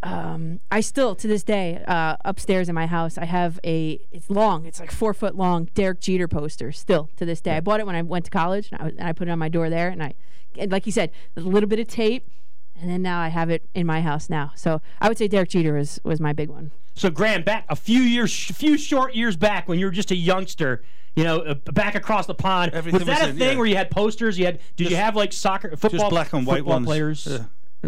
um, 0.04 0.60
I 0.70 0.82
still, 0.82 1.16
to 1.16 1.28
this 1.28 1.44
day, 1.44 1.84
uh, 1.88 2.18
upstairs 2.24 2.70
in 2.70 2.76
my 2.76 2.86
house, 2.86 3.18
I 3.18 3.26
have 3.26 3.60
a, 3.66 4.00
it's 4.12 4.30
long, 4.30 4.66
it's 4.66 4.80
like 4.80 4.92
four 4.92 5.14
foot 5.14 5.36
long 5.36 5.66
Derek 5.74 6.00
Jeter 6.00 6.28
poster 6.28 6.72
still 6.72 7.10
to 7.18 7.26
this 7.26 7.42
day. 7.42 7.58
I 7.58 7.60
bought 7.60 7.80
it 7.80 7.86
when 7.86 7.96
I 7.96 8.02
went 8.02 8.26
to 8.26 8.32
college 8.32 8.70
and 8.72 8.82
I, 8.82 8.86
and 8.90 9.08
I 9.08 9.14
put 9.14 9.28
it 9.28 9.32
on 9.32 9.40
my 9.40 9.50
door 9.50 9.70
there. 9.70 9.90
And 9.90 10.04
I, 10.04 10.14
and 10.58 10.72
like 10.72 10.86
you 10.86 10.92
said, 10.92 11.12
a 11.36 11.42
little 11.42 11.70
bit 11.70 11.80
of 11.80 11.88
tape. 11.88 12.30
And 12.80 12.90
then 12.90 13.02
now 13.02 13.22
I 13.22 13.30
have 13.30 13.50
it 13.50 13.70
in 13.74 13.88
my 13.88 14.02
house 14.02 14.30
now. 14.30 14.52
So 14.56 14.82
I 15.00 15.08
would 15.08 15.18
say 15.18 15.28
Derek 15.28 15.50
Jeter 15.50 15.74
was, 15.74 16.00
was 16.04 16.20
my 16.20 16.34
big 16.34 16.50
one. 16.50 16.72
So 16.94 17.10
Graham, 17.10 17.44
back 17.44 17.66
a 17.70 17.76
few 17.76 18.02
years, 18.02 18.50
a 18.50 18.54
few 18.54 18.78
short 18.78 19.16
years 19.16 19.38
back, 19.38 19.68
when 19.68 19.80
you 19.80 19.86
were 19.86 19.92
just 19.92 20.12
a 20.12 20.16
youngster, 20.16 20.84
you 21.16 21.24
know, 21.24 21.40
uh, 21.40 21.54
back 21.72 21.96
across 21.96 22.26
the 22.26 22.36
pond, 22.36 22.74
Everything 22.74 23.00
was 23.00 23.08
that 23.08 23.20
was 23.20 23.28
a 23.28 23.32
in, 23.32 23.38
thing 23.38 23.52
yeah. 23.52 23.58
where 23.58 23.66
you 23.66 23.76
had 23.78 23.92
posters? 23.92 24.38
You 24.38 24.46
had, 24.46 24.60
did 24.76 24.90
you 24.90 24.98
have 24.98 25.16
like 25.16 25.32
soccer, 25.34 25.72
football, 25.72 26.00
just 26.00 26.10
black 26.10 26.34
and 26.34 26.46
white 26.46 26.60
football 26.60 26.74
ones. 26.76 26.86
players? 26.86 27.28
Yeah. 27.30 27.38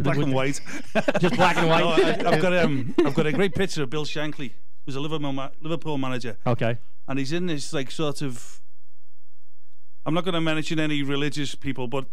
Black 0.04 0.18
and 0.18 0.34
white. 0.34 0.60
Just 1.20 1.36
black 1.36 1.58
and 1.58 1.68
white? 1.70 1.82
No, 1.82 2.30
I, 2.30 2.32
have 2.34 2.42
got 2.42 2.54
um, 2.54 2.96
I've 3.06 3.14
got 3.14 3.26
a 3.28 3.32
great 3.32 3.56
picture 3.56 3.84
of 3.84 3.90
Bill 3.90 4.06
Shankly, 4.06 4.52
who's 4.86 4.96
a 4.96 5.00
Liverpool 5.00 5.34
ma- 5.34 5.50
Liverpool 5.62 5.98
manager. 5.98 6.38
Okay. 6.46 6.78
And 7.08 7.18
he's 7.20 7.32
in 7.32 7.46
this 7.48 7.74
like 7.74 7.92
sort 7.92 8.22
of. 8.22 8.62
I'm 10.06 10.14
not 10.14 10.24
going 10.24 10.34
to 10.36 10.42
mention 10.42 10.80
any 10.80 11.04
religious 11.04 11.54
people, 11.56 11.88
but 11.88 12.06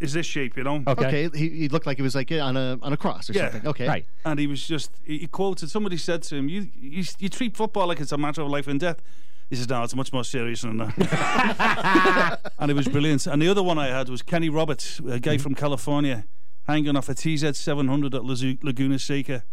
is 0.00 0.12
this 0.12 0.26
shape, 0.26 0.56
you 0.56 0.62
know? 0.64 0.82
Okay, 0.86 1.28
he, 1.34 1.48
he 1.50 1.68
looked 1.68 1.86
like 1.86 1.96
he 1.96 2.02
was 2.02 2.14
like 2.14 2.30
on 2.32 2.56
a 2.56 2.78
on 2.82 2.92
a 2.92 2.96
cross 2.96 3.28
or 3.30 3.32
Yeah. 3.32 3.50
something. 3.50 3.68
Okay, 3.70 3.88
Right. 3.88 4.06
And 4.24 4.38
he 4.38 4.46
was 4.46 4.66
just, 4.66 4.90
he 5.04 5.18
he 5.18 5.26
quoted, 5.26 5.70
somebody 5.70 5.96
said 5.96 6.22
to 6.24 6.36
him, 6.36 6.48
you, 6.48 6.68
you, 6.74 7.04
you 7.18 7.28
treat 7.28 7.56
football 7.56 7.86
like 7.88 8.00
it's 8.00 8.12
a 8.12 8.18
matter 8.18 8.42
of 8.42 8.48
life 8.48 8.66
and 8.68 8.78
death. 8.78 9.02
He 9.50 9.56
says, 9.56 9.68
no, 9.68 9.82
it's 9.82 9.94
much 9.94 10.12
more 10.12 10.24
serious 10.24 10.62
than 10.62 10.78
that. 10.78 12.40
and 12.58 12.70
it 12.70 12.74
was 12.74 12.88
brilliant. 12.88 13.26
And 13.26 13.40
the 13.42 13.48
other 13.48 13.62
one 13.62 13.78
I 13.78 13.86
had 13.88 14.08
was 14.08 14.22
Kenny 14.22 14.48
Roberts, 14.48 15.00
a 15.08 15.20
guy 15.20 15.38
from 15.38 15.54
California, 15.54 16.24
hanging 16.66 16.96
off 16.96 17.08
a 17.08 17.14
TZ 17.14 17.56
700 17.58 18.14
at 18.14 18.24
Lazu- 18.24 18.58
Laguna 18.62 18.98
Seca. 18.98 19.44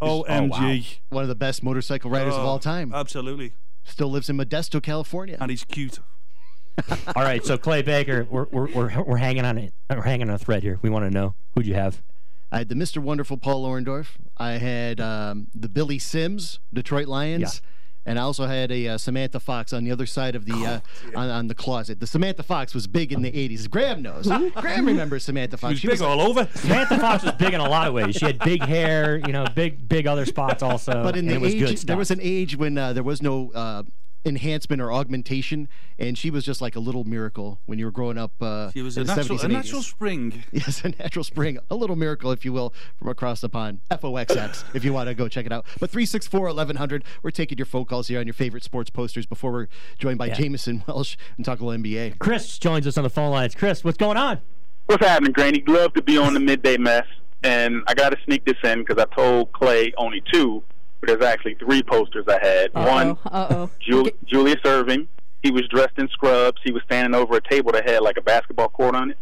Oh, 0.00 0.24
OMG. 0.28 0.50
wow. 0.50 0.82
One 1.10 1.22
of 1.24 1.28
the 1.28 1.34
best 1.34 1.62
motorcycle 1.62 2.10
riders 2.10 2.34
of 2.34 2.40
Oh, 2.40 2.46
all 2.46 2.58
time. 2.58 2.92
Absolutely. 2.94 3.52
Still 3.84 4.10
lives 4.10 4.30
in 4.30 4.36
Modesto, 4.38 4.82
California. 4.82 5.36
And 5.40 5.50
he's 5.50 5.64
cute. 5.64 5.98
All 7.14 7.22
right, 7.22 7.44
so 7.44 7.58
Clay 7.58 7.82
Baker, 7.82 8.26
we're, 8.30 8.46
we're, 8.50 8.68
we're, 8.72 9.02
we're 9.02 9.16
hanging 9.18 9.44
on 9.44 9.58
it. 9.58 9.74
We're 9.90 10.00
hanging 10.02 10.28
on 10.30 10.34
a 10.34 10.38
thread 10.38 10.62
here. 10.62 10.78
We 10.80 10.88
want 10.88 11.04
to 11.04 11.10
know 11.10 11.34
who'd 11.54 11.66
you 11.66 11.74
have? 11.74 12.00
I 12.52 12.58
had 12.58 12.68
the 12.70 12.74
Mr. 12.74 12.98
Wonderful 12.98 13.36
Paul 13.36 13.66
Orndorff. 13.66 14.12
I 14.38 14.52
had 14.52 15.00
um, 15.00 15.48
the 15.54 15.68
Billy 15.68 15.98
Sims, 15.98 16.58
Detroit 16.72 17.06
Lions. 17.08 17.60
And 18.06 18.18
I 18.18 18.22
also 18.22 18.46
had 18.46 18.72
a 18.72 18.88
uh, 18.88 18.98
Samantha 18.98 19.40
Fox 19.40 19.72
on 19.72 19.84
the 19.84 19.92
other 19.92 20.06
side 20.06 20.34
of 20.34 20.46
the 20.46 20.54
uh, 20.54 21.18
on, 21.18 21.28
on 21.28 21.46
the 21.48 21.54
closet. 21.54 22.00
The 22.00 22.06
Samantha 22.06 22.42
Fox 22.42 22.74
was 22.74 22.86
big 22.86 23.12
in 23.12 23.22
the 23.22 23.30
'80s. 23.30 23.68
Graham 23.68 24.02
knows. 24.02 24.26
Graham 24.26 24.86
remembers 24.86 25.24
Samantha 25.24 25.56
Fox. 25.56 25.78
She 25.78 25.88
was 25.88 26.00
big 26.00 26.08
all 26.08 26.20
over. 26.20 26.48
Samantha 26.54 26.98
Fox 26.98 27.24
was 27.24 27.32
big 27.32 27.52
in 27.52 27.60
a 27.60 27.68
lot 27.68 27.86
of 27.86 27.94
ways. 27.94 28.16
She 28.16 28.24
had 28.24 28.38
big 28.38 28.62
hair, 28.62 29.18
you 29.26 29.32
know, 29.32 29.46
big 29.54 29.88
big 29.88 30.06
other 30.06 30.24
spots 30.24 30.62
also. 30.62 31.02
But 31.02 31.16
in 31.16 31.20
and 31.20 31.30
the 31.30 31.34
it 31.34 31.40
was 31.40 31.54
age, 31.54 31.60
good 31.60 31.88
there 31.88 31.96
was 31.96 32.10
an 32.10 32.20
age 32.22 32.56
when 32.56 32.78
uh, 32.78 32.92
there 32.94 33.02
was 33.02 33.20
no 33.20 33.52
uh, 33.54 33.82
enhancement 34.24 34.82
or 34.82 34.92
augmentation, 34.92 35.68
and 35.98 36.16
she 36.18 36.30
was 36.30 36.44
just 36.44 36.60
like 36.60 36.76
a 36.76 36.80
little 36.80 37.04
miracle 37.04 37.60
when 37.66 37.78
you 37.78 37.84
were 37.86 37.90
growing 37.90 38.18
up. 38.18 38.32
Uh, 38.40 38.70
She 38.72 38.82
was 38.82 38.96
a 38.98 39.04
the 39.04 39.14
natural, 39.14 39.38
70s 39.38 39.44
a 39.44 39.48
natural 39.48 39.80
80s. 39.80 39.84
spring. 39.84 40.44
Yes, 40.52 40.84
a 40.84 40.90
natural 40.90 41.24
spring, 41.24 41.58
a 41.70 41.74
little 41.74 41.96
miracle, 41.96 42.30
if 42.32 42.44
you 42.44 42.52
will, 42.52 42.74
from 42.98 43.08
across 43.08 43.40
the 43.40 43.48
pond. 43.48 43.80
FOXX, 43.90 44.64
if 44.74 44.84
you 44.84 44.92
want 44.92 45.08
to 45.08 45.14
go 45.14 45.28
check 45.28 45.46
it 45.46 45.52
out. 45.52 45.64
But 45.78 45.90
364 45.90 46.40
1100, 46.46 47.04
we're 47.22 47.30
taking 47.30 47.56
your 47.58 47.64
phone 47.66 47.84
calls 47.86 48.08
here 48.08 48.20
on 48.20 48.26
your 48.26 48.34
favorite 48.34 48.62
sports 48.64 48.90
posters 48.90 49.26
before 49.26 49.52
we're 49.52 49.66
joined 49.98 50.18
by 50.18 50.26
Yeah. 50.26 50.34
Jameson 50.34 50.84
Welsh 50.86 51.16
and 51.36 51.44
talk 51.44 51.60
a 51.60 51.64
little 51.64 51.82
NBA. 51.82 52.18
Chris 52.18 52.58
joins 52.58 52.86
us 52.86 52.96
on 52.98 53.04
the 53.04 53.10
phone 53.10 53.30
lines. 53.30 53.54
Chris, 53.54 53.82
what's 53.84 53.96
going 53.98 54.16
on? 54.16 54.40
What's 54.86 55.04
happening, 55.06 55.32
Graney? 55.32 55.62
Love 55.66 55.94
to 55.94 56.02
be 56.02 56.18
on 56.18 56.34
the 56.34 56.40
midday 56.40 56.76
mess, 56.76 57.06
and 57.42 57.82
I 57.86 57.94
got 57.94 58.10
to 58.10 58.16
sneak 58.24 58.44
this 58.44 58.56
in 58.64 58.80
because 58.84 58.98
I 59.02 59.14
told 59.14 59.52
Clay 59.52 59.92
only 59.96 60.20
two, 60.32 60.62
but 60.68 60.79
there's 61.02 61.22
actually 61.24 61.54
three 61.54 61.82
posters 61.82 62.24
I 62.28 62.38
had. 62.44 62.74
One, 62.74 63.16
Uh 63.26 63.46
oh. 63.50 63.70
Jul- 63.80 64.10
Julius 64.26 64.60
Erving. 64.64 65.08
He 65.42 65.50
was 65.50 65.66
dressed 65.68 65.96
in 65.98 66.08
scrubs. 66.08 66.58
He 66.64 66.72
was 66.72 66.82
standing 66.84 67.14
over 67.18 67.36
a 67.36 67.40
table 67.50 67.72
that 67.72 67.88
had 67.88 68.00
like 68.02 68.16
a 68.18 68.22
basketball 68.22 68.68
court 68.68 68.94
on 68.94 69.10
it, 69.12 69.18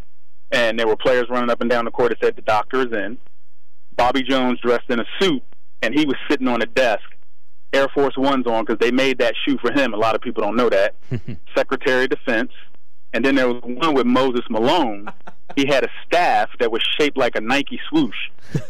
and 0.51 0.79
there 0.79 0.89
were 0.89 0.97
players 0.97 1.26
running 1.31 1.51
up 1.51 1.61
and 1.61 1.70
down 1.70 1.85
the 1.85 1.91
court 1.93 2.11
that 2.11 2.18
said 2.24 2.35
the 2.37 2.43
doctor 2.43 2.81
is 2.81 2.93
in. 2.93 3.18
Bobby 3.97 4.22
Jones 4.22 4.59
dressed 4.61 4.89
in 4.91 4.99
a 5.01 5.05
suit, 5.20 5.43
and 5.83 5.95
he 5.95 6.05
was 6.07 6.16
sitting 6.29 6.49
on 6.49 6.61
a 6.62 6.66
desk. 6.66 7.03
Air 7.72 7.87
Force 7.95 8.16
Ones 8.16 8.47
on 8.47 8.64
because 8.64 8.79
they 8.81 8.91
made 8.91 9.18
that 9.18 9.35
shoe 9.47 9.59
for 9.61 9.70
him. 9.72 9.93
A 9.93 9.97
lot 9.97 10.14
of 10.14 10.20
people 10.22 10.43
don't 10.43 10.57
know 10.57 10.70
that. 10.70 10.95
Secretary 11.57 12.05
of 12.05 12.11
Defense, 12.11 12.51
and 13.13 13.25
then 13.25 13.35
there 13.35 13.49
was 13.49 13.63
one 13.63 13.95
with 13.95 14.07
Moses 14.07 14.43
Malone. 14.51 15.09
He 15.57 15.67
had 15.67 15.83
a 15.83 15.89
staff 16.07 16.51
that 16.61 16.71
was 16.71 16.83
shaped 17.01 17.17
like 17.17 17.35
a 17.35 17.41
Nike 17.41 17.81
swoosh, 17.89 18.15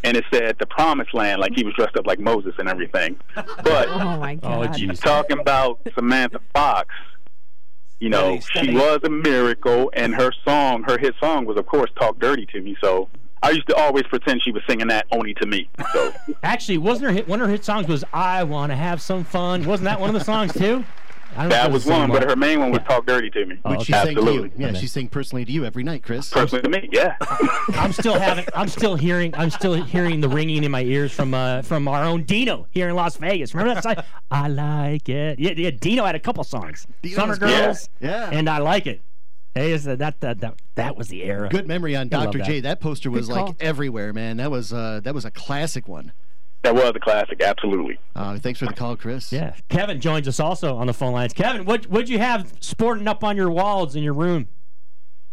and 0.04 0.16
it 0.16 0.24
said 0.32 0.56
"The 0.58 0.64
Promised 0.64 1.12
Land," 1.12 1.40
like 1.40 1.52
he 1.54 1.64
was 1.64 1.74
dressed 1.74 1.96
up 1.96 2.06
like 2.06 2.20
Moses 2.20 2.54
and 2.56 2.68
everything. 2.68 3.18
But 3.34 3.48
Oh 3.88 4.16
my 4.18 4.38
oh, 4.42 4.64
God. 4.64 4.96
talking 4.96 5.38
about 5.38 5.80
Samantha 5.94 6.40
Fox, 6.54 6.88
you 7.98 8.08
know, 8.08 8.38
Steady, 8.38 8.40
steady. 8.40 8.66
she 8.68 8.74
was 8.74 9.00
a 9.04 9.10
miracle, 9.10 9.90
and 9.94 10.14
her 10.14 10.30
song, 10.46 10.84
her 10.84 10.96
hit 10.96 11.14
song, 11.20 11.44
was 11.44 11.58
of 11.58 11.66
course 11.66 11.90
"Talk 11.98 12.20
Dirty 12.20 12.46
to 12.54 12.62
Me." 12.62 12.76
So 12.80 13.10
I 13.42 13.50
used 13.50 13.68
to 13.68 13.76
always 13.76 14.04
pretend 14.04 14.42
she 14.42 14.52
was 14.52 14.62
singing 14.68 14.86
that 14.86 15.06
only 15.12 15.34
to 15.34 15.46
me. 15.46 15.68
So 15.92 16.12
Actually, 16.42 16.78
wasn't 16.78 17.10
her 17.10 17.12
hit, 17.12 17.28
one 17.28 17.40
of 17.40 17.48
her 17.48 17.52
hit 17.52 17.64
songs 17.64 17.88
was 17.88 18.04
"I 18.12 18.44
Want 18.44 18.70
to 18.70 18.76
Have 18.76 19.02
Some 19.02 19.24
Fun"? 19.24 19.64
Wasn't 19.64 19.84
that 19.84 20.00
one 20.00 20.08
of 20.08 20.14
the 20.14 20.24
songs 20.24 20.52
too? 20.54 20.84
I 21.36 21.42
don't 21.42 21.50
that 21.50 21.70
it 21.70 21.72
was 21.72 21.86
one, 21.86 22.10
but 22.10 22.24
her 22.24 22.36
main 22.36 22.60
one 22.60 22.70
was 22.70 22.80
"Talk 22.82 23.06
Dirty 23.06 23.30
to 23.30 23.46
Me." 23.46 23.58
Which 23.64 23.82
she 23.82 23.92
sang 23.92 24.06
to 24.06 24.12
you. 24.12 24.18
Absolutely. 24.18 24.52
Yeah, 24.56 24.72
she 24.72 24.86
sang 24.86 25.08
personally 25.08 25.44
to 25.44 25.52
you 25.52 25.64
every 25.64 25.84
night, 25.84 26.02
Chris. 26.02 26.30
Personally 26.30 26.62
to 26.62 26.68
me, 26.68 26.88
yeah. 26.92 27.16
I'm 27.74 27.92
still 27.92 28.18
having. 28.18 28.46
I'm 28.54 28.68
still 28.68 28.96
hearing. 28.96 29.34
I'm 29.34 29.50
still 29.50 29.74
hearing 29.74 30.20
the 30.20 30.28
ringing 30.28 30.64
in 30.64 30.70
my 30.70 30.82
ears 30.82 31.12
from 31.12 31.34
uh, 31.34 31.62
from 31.62 31.86
our 31.88 32.04
own 32.04 32.24
Dino 32.24 32.66
here 32.70 32.88
in 32.88 32.96
Las 32.96 33.16
Vegas. 33.16 33.54
Remember 33.54 33.74
that 33.74 33.82
song? 33.82 34.04
I 34.30 34.48
like 34.48 35.08
it. 35.08 35.38
Yeah, 35.38 35.52
yeah. 35.56 35.70
Dino 35.70 36.04
had 36.04 36.14
a 36.14 36.20
couple 36.20 36.44
songs. 36.44 36.86
Summer. 37.12 37.36
Girls. 37.36 37.88
Yeah. 38.00 38.30
And 38.32 38.48
I 38.48 38.58
like 38.58 38.86
it. 38.86 39.02
Hey, 39.54 39.72
is 39.72 39.84
that, 39.84 39.98
that 39.98 40.20
that 40.20 40.40
that 40.40 40.54
that 40.76 40.96
was 40.96 41.08
the 41.08 41.24
era. 41.24 41.48
Good 41.48 41.66
memory 41.66 41.96
on 41.96 42.08
Dr. 42.08 42.38
J. 42.38 42.60
That 42.60 42.80
poster 42.80 43.10
was 43.10 43.28
like 43.28 43.56
everywhere, 43.60 44.12
man. 44.12 44.36
That 44.36 44.50
was 44.50 44.72
uh, 44.72 45.00
that 45.02 45.14
was 45.14 45.24
a 45.24 45.30
classic 45.30 45.88
one. 45.88 46.12
That 46.68 46.74
was 46.74 46.92
a 46.94 47.00
classic, 47.00 47.42
absolutely. 47.42 47.98
Uh, 48.14 48.38
thanks 48.38 48.58
for 48.58 48.66
the 48.66 48.74
call, 48.74 48.94
Chris. 48.94 49.32
Yeah. 49.32 49.54
Kevin 49.70 50.02
joins 50.02 50.28
us 50.28 50.38
also 50.38 50.76
on 50.76 50.86
the 50.86 50.92
phone 50.92 51.14
lines. 51.14 51.32
Kevin, 51.32 51.64
what 51.64 51.86
what'd 51.86 52.10
you 52.10 52.18
have 52.18 52.52
sporting 52.60 53.08
up 53.08 53.24
on 53.24 53.38
your 53.38 53.48
walls 53.48 53.96
in 53.96 54.02
your 54.02 54.12
room? 54.12 54.48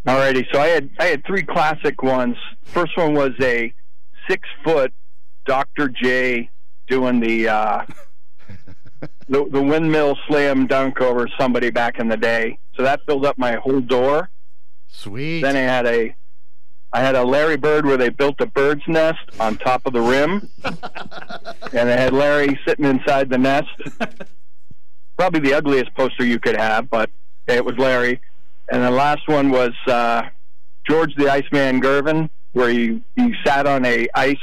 Alrighty, 0.08 0.46
so 0.54 0.62
I 0.62 0.68
had 0.68 0.90
I 0.98 1.06
had 1.08 1.26
three 1.26 1.44
classic 1.44 2.02
ones. 2.02 2.38
First 2.64 2.96
one 2.96 3.16
was 3.16 3.32
a 3.42 3.74
six 4.30 4.48
foot 4.64 4.94
Dr. 5.46 5.90
J 5.90 6.50
doing 6.88 7.20
the 7.20 7.50
uh, 7.50 7.86
the, 9.28 9.46
the 9.50 9.62
windmill 9.62 10.18
slam 10.30 10.68
dunk 10.68 11.02
over 11.02 11.28
somebody 11.38 11.70
back 11.70 12.00
in 12.00 12.08
the 12.08 12.16
day. 12.16 12.58
So 12.78 12.84
that 12.84 13.02
filled 13.06 13.26
up 13.26 13.38
my 13.38 13.56
whole 13.56 13.82
door. 13.82 14.30
Sweet. 14.88 15.42
Then 15.42 15.58
I 15.58 15.60
had 15.60 15.86
a 15.86 16.16
I 16.96 17.02
had 17.02 17.16
a 17.16 17.26
Larry 17.26 17.58
Bird 17.58 17.86
where 17.86 17.98
they 17.98 18.08
built 18.08 18.40
a 18.40 18.46
bird's 18.46 18.88
nest 18.88 19.20
on 19.38 19.58
top 19.58 19.86
of 19.86 19.92
the 19.92 20.00
rim, 20.00 20.48
and 20.64 21.90
they 21.90 21.98
had 21.98 22.14
Larry 22.14 22.58
sitting 22.66 22.86
inside 22.86 23.30
the 23.30 23.38
nest. 23.38 23.68
Probably 25.18 25.42
the 25.42 25.56
ugliest 25.56 25.94
poster 25.94 26.24
you 26.24 26.40
could 26.40 26.56
have, 26.56 26.90
but 26.90 27.10
it 27.48 27.66
was 27.66 27.78
Larry. 27.78 28.22
And 28.70 28.82
the 28.82 28.92
last 28.92 29.28
one 29.28 29.50
was 29.50 29.74
uh, 29.88 30.22
George 30.88 31.14
the 31.18 31.28
Iceman 31.28 31.82
Gervin, 31.82 32.30
where 32.54 32.70
he, 32.70 33.04
he 33.18 33.34
sat 33.46 33.68
on 33.68 33.84
a 33.84 34.08
ice 34.16 34.38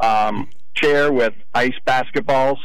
um, 0.00 0.48
chair 0.72 1.12
with 1.12 1.34
ice 1.52 1.76
basketballs. 1.86 2.58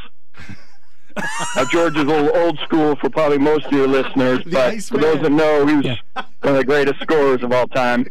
now, 1.57 1.65
George 1.65 1.97
is 1.97 2.03
a 2.03 2.05
little 2.05 2.37
old 2.37 2.57
school 2.59 2.95
for 2.95 3.09
probably 3.09 3.39
most 3.39 3.65
of 3.65 3.73
your 3.73 3.89
listeners, 3.89 4.39
but 4.45 4.81
for 4.81 4.99
those 4.99 5.21
that 5.21 5.33
know, 5.33 5.65
he 5.65 5.75
was 5.75 5.97
one 6.15 6.25
of 6.43 6.55
the 6.55 6.63
greatest 6.63 7.01
scorers 7.01 7.43
of 7.43 7.51
all 7.51 7.67
time. 7.67 8.07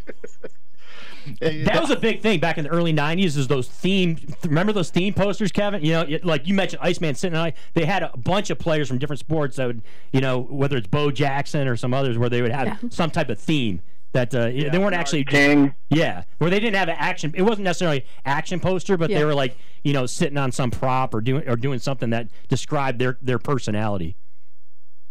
That 1.41 1.81
was 1.81 1.91
a 1.91 1.97
big 1.97 2.21
thing 2.23 2.41
back 2.41 2.59
in 2.59 2.65
the 2.65 2.71
early 2.71 2.93
'90s. 2.93 3.37
Is 3.37 3.49
those 3.49 3.69
theme? 3.69 4.17
Remember 4.45 4.73
those 4.73 4.91
theme 4.91 5.15
posters, 5.15 5.53
Kevin? 5.53 5.83
You 5.85 5.93
know, 5.93 6.01
it- 6.03 6.25
like 6.25 6.47
you 6.47 6.55
mentioned, 6.55 6.81
Iceman 6.83 7.15
sitting 7.15 7.39
on. 7.39 7.53
They 7.75 7.85
had 7.85 8.03
a 8.03 8.17
bunch 8.17 8.51
of 8.51 8.59
players 8.59 8.89
from 8.89 8.99
different 8.99 9.21
sports 9.21 9.57
that 9.57 9.67
would, 9.67 9.83
you 10.13 10.21
know, 10.21 10.41
whether 10.41 10.77
it's 10.77 10.87
Bo 10.87 11.11
Jackson 11.11 11.69
or 11.69 11.77
some 11.77 11.95
others, 11.95 12.19
where 12.19 12.29
they 12.29 12.43
would 12.43 12.53
have 12.53 12.79
some 12.91 13.11
type 13.11 13.29
of 13.29 13.39
theme 13.39 13.81
that 14.13 14.35
uh, 14.35 14.47
they 14.51 14.79
weren't 14.79 14.95
actually 14.95 15.23
King. 15.25 15.73
Yeah, 15.89 16.25
where 16.39 16.51
they 16.51 16.59
didn't 16.59 16.77
have 16.77 16.89
an 16.89 16.97
action. 16.99 17.33
It 17.37 17.43
wasn't 17.43 17.65
necessarily 17.65 18.05
action 18.25 18.59
poster, 18.59 18.97
but 18.97 19.09
Yeah. 19.11 19.19
they 19.21 19.25
were 19.25 19.35
like, 19.35 19.57
you 19.85 19.93
know, 19.93 20.07
sitting 20.07 20.37
on 20.37 20.51
some 20.53 20.71
prop 20.71 21.15
or 21.15 21.21
doing 21.21 21.49
or 21.49 21.55
doing 21.57 21.79
something 21.79 22.11
that 22.11 22.29
described 22.49 22.99
their 22.99 23.19
their 23.23 23.39
personality. 23.39 24.17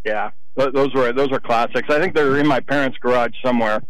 Yeah, 0.05 0.31
those 0.55 0.93
were 0.93 1.11
those 1.13 1.31
are 1.31 1.39
classics. 1.39 1.89
I 1.89 1.99
think 1.99 2.13
they're 2.15 2.37
in 2.37 2.47
my 2.47 2.59
parents' 2.59 2.97
garage 2.99 3.33
somewhere. 3.43 3.81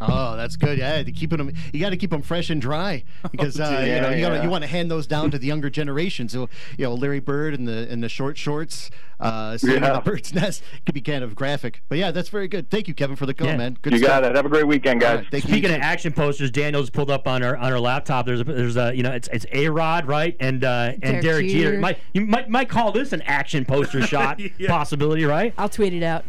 Oh, 0.00 0.36
that's 0.36 0.56
good. 0.56 0.76
Yeah, 0.78 1.02
to 1.02 1.10
keeping 1.12 1.38
them, 1.38 1.52
you 1.72 1.80
got 1.80 1.90
to 1.90 1.96
keep 1.96 2.10
them 2.10 2.20
fresh 2.22 2.50
and 2.50 2.60
dry 2.60 3.02
because 3.30 3.58
uh, 3.58 3.82
Yeah, 3.86 3.94
you 3.96 4.00
know 4.02 4.10
you, 4.10 4.20
gotta, 4.20 4.42
you 4.42 4.50
want 4.50 4.62
to 4.62 4.68
hand 4.68 4.90
those 4.90 5.06
down 5.06 5.30
to 5.30 5.38
the 5.38 5.46
younger 5.46 5.70
generation. 5.70 6.28
So 6.28 6.48
you 6.76 6.84
know, 6.84 6.94
Larry 6.94 7.20
Bird 7.20 7.54
and 7.54 7.66
the 7.66 7.86
and 7.90 8.02
the 8.02 8.08
short 8.10 8.36
shorts, 8.36 8.90
uh, 9.20 9.56
sitting 9.56 9.76
in 9.76 9.82
Yeah. 9.84 9.94
the 9.94 10.00
bird's 10.00 10.34
nest 10.34 10.62
could 10.84 10.94
be 10.94 11.00
kind 11.00 11.24
of 11.24 11.34
graphic. 11.34 11.82
But 11.88 11.96
yeah, 11.98 12.10
that's 12.10 12.28
very 12.28 12.46
good. 12.46 12.68
Thank 12.70 12.88
you, 12.88 12.94
Kevin, 12.94 13.16
for 13.16 13.24
the 13.24 13.32
call, 13.32 13.46
Yeah. 13.48 13.56
man. 13.56 13.78
Good 13.80 13.94
you 13.94 13.98
stuff. 14.00 14.08
got 14.22 14.24
it. 14.24 14.36
Have 14.36 14.44
a 14.44 14.50
great 14.50 14.66
weekend, 14.66 15.00
guys. 15.00 15.10
All 15.10 15.16
right, 15.22 15.26
thank 15.30 15.44
you. 15.44 15.50
Speaking 15.50 15.70
of 15.74 15.80
action 15.80 16.12
posters, 16.12 16.50
Danielle's 16.50 16.90
pulled 16.90 17.10
up 17.10 17.26
on 17.26 17.40
her 17.40 17.56
on 17.56 17.70
her 17.70 17.80
laptop. 17.80 18.26
There's 18.26 18.40
a 18.40 18.44
there's 18.44 18.76
a 18.76 18.94
you 18.94 19.02
know 19.02 19.12
it's 19.12 19.28
it's 19.32 19.46
A-Rod 19.52 20.06
right 20.06 20.36
and 20.40 20.62
uh, 20.62 20.92
and 20.92 21.00
Derek 21.02 21.22
Derek 21.22 21.46
Jeter. 21.46 21.70
Jeter. 21.70 21.80
Might 21.80 21.98
you 22.12 22.26
might 22.26 22.50
might 22.50 22.68
call 22.68 22.92
this 22.92 23.14
an 23.14 23.22
action 23.22 23.64
poster 23.64 24.02
shot 24.06 24.40
possibility, 24.66 25.24
right? 25.24 25.54
I'll 25.56 25.70
tweet 25.70 25.94
it 25.94 26.02
out. 26.02 26.24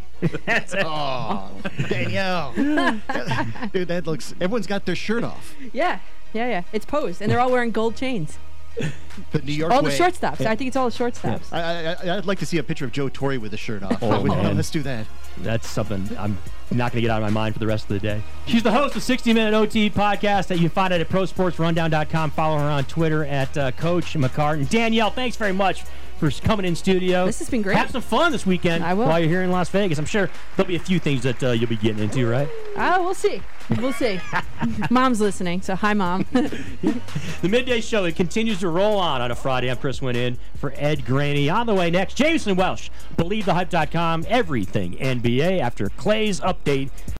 Oh, 0.84 1.50
Danielle, 1.88 2.52
dude, 3.72 3.88
that 3.88 4.02
looks. 4.06 4.34
Everyone's 4.40 4.66
got 4.66 4.84
their 4.86 4.96
shirt 4.96 5.24
off. 5.24 5.54
Yeah, 5.72 6.00
yeah, 6.32 6.48
yeah. 6.48 6.62
It's 6.72 6.84
posed, 6.84 7.22
and 7.22 7.30
they're 7.30 7.40
all 7.40 7.50
wearing 7.52 7.70
gold 7.70 7.96
chains. 7.96 8.38
The 9.32 9.40
New 9.42 9.52
York 9.52 9.72
all 9.72 9.82
the 9.82 9.88
way. 9.88 9.98
shortstops. 9.98 10.46
I 10.46 10.54
think 10.54 10.68
it's 10.68 10.76
all 10.76 10.88
the 10.88 10.96
shortstops. 10.96 11.52
I, 11.52 11.94
I, 12.12 12.18
I'd 12.18 12.26
like 12.26 12.38
to 12.38 12.46
see 12.46 12.58
a 12.58 12.62
picture 12.62 12.84
of 12.84 12.92
Joe 12.92 13.08
Torre 13.08 13.38
with 13.40 13.52
a 13.52 13.56
shirt 13.56 13.82
off. 13.82 14.00
Oh, 14.02 14.22
Would- 14.22 14.30
man. 14.30 14.54
Let's 14.56 14.70
do 14.70 14.82
that. 14.82 15.06
That's 15.38 15.68
something 15.68 16.08
I'm 16.16 16.38
not 16.70 16.92
going 16.92 16.98
to 16.98 17.00
get 17.00 17.10
out 17.10 17.22
of 17.22 17.26
my 17.26 17.30
mind 17.30 17.54
for 17.54 17.58
the 17.58 17.66
rest 17.66 17.84
of 17.84 17.88
the 17.90 17.98
day. 18.00 18.22
She's 18.46 18.62
the 18.62 18.70
host 18.72 18.94
of 18.94 19.02
60 19.02 19.32
Minute 19.32 19.54
OT 19.54 19.90
podcast 19.90 20.46
that 20.48 20.56
you 20.56 20.62
can 20.62 20.70
find 20.70 20.92
it 20.94 21.00
at 21.00 21.08
prosportsrundown.com. 21.08 22.30
Follow 22.32 22.58
her 22.58 22.64
on 22.70 22.84
Twitter 22.84 23.24
at 23.24 23.56
uh, 23.58 23.70
Coach 23.72 24.14
McCartan. 24.14 24.68
Danielle, 24.68 25.10
thanks 25.10 25.36
very 25.36 25.52
much 25.52 25.84
for 26.18 26.30
coming 26.30 26.66
in 26.66 26.74
studio. 26.76 27.26
This 27.26 27.38
has 27.38 27.48
been 27.48 27.62
great. 27.62 27.76
Have 27.76 27.90
some 27.90 28.02
fun 28.02 28.32
this 28.32 28.44
weekend 28.44 28.84
I 28.84 28.94
will. 28.94 29.06
while 29.06 29.18
you're 29.20 29.28
here 29.28 29.42
in 29.42 29.50
Las 29.50 29.68
Vegas. 29.68 29.98
I'm 29.98 30.04
sure 30.06 30.28
there'll 30.56 30.68
be 30.68 30.76
a 30.76 30.80
few 30.80 30.98
things 30.98 31.22
that 31.22 31.42
uh, 31.42 31.50
you'll 31.52 31.68
be 31.68 31.76
getting 31.76 32.02
into, 32.02 32.28
right? 32.28 32.48
Oh, 32.76 33.04
we'll 33.04 33.14
see. 33.14 33.40
We'll 33.78 33.92
see. 33.92 34.18
Mom's 34.90 35.20
listening, 35.20 35.62
so 35.62 35.74
hi, 35.76 35.94
mom. 35.94 36.26
The 37.40 37.48
midday 37.48 37.80
show 37.80 38.04
it 38.04 38.16
continues 38.16 38.58
to 38.60 38.68
roll 38.68 38.98
on 38.98 39.20
on 39.20 39.30
a 39.30 39.34
Friday. 39.36 39.70
I'm 39.70 39.76
Chris 39.76 40.02
Winn 40.02 40.16
in 40.16 40.38
for 40.56 40.72
Ed 40.76 41.04
Graney. 41.04 41.48
On 41.48 41.66
the 41.66 41.74
way 41.74 41.88
next, 41.88 42.14
Jameson 42.14 42.56
Welsh, 42.56 42.90
BelieveTheHype.com, 43.16 44.24
everything 44.28 44.94
NBA 44.96 45.60
after 45.60 45.88
Clay's 45.90 46.40
update. 46.40 46.90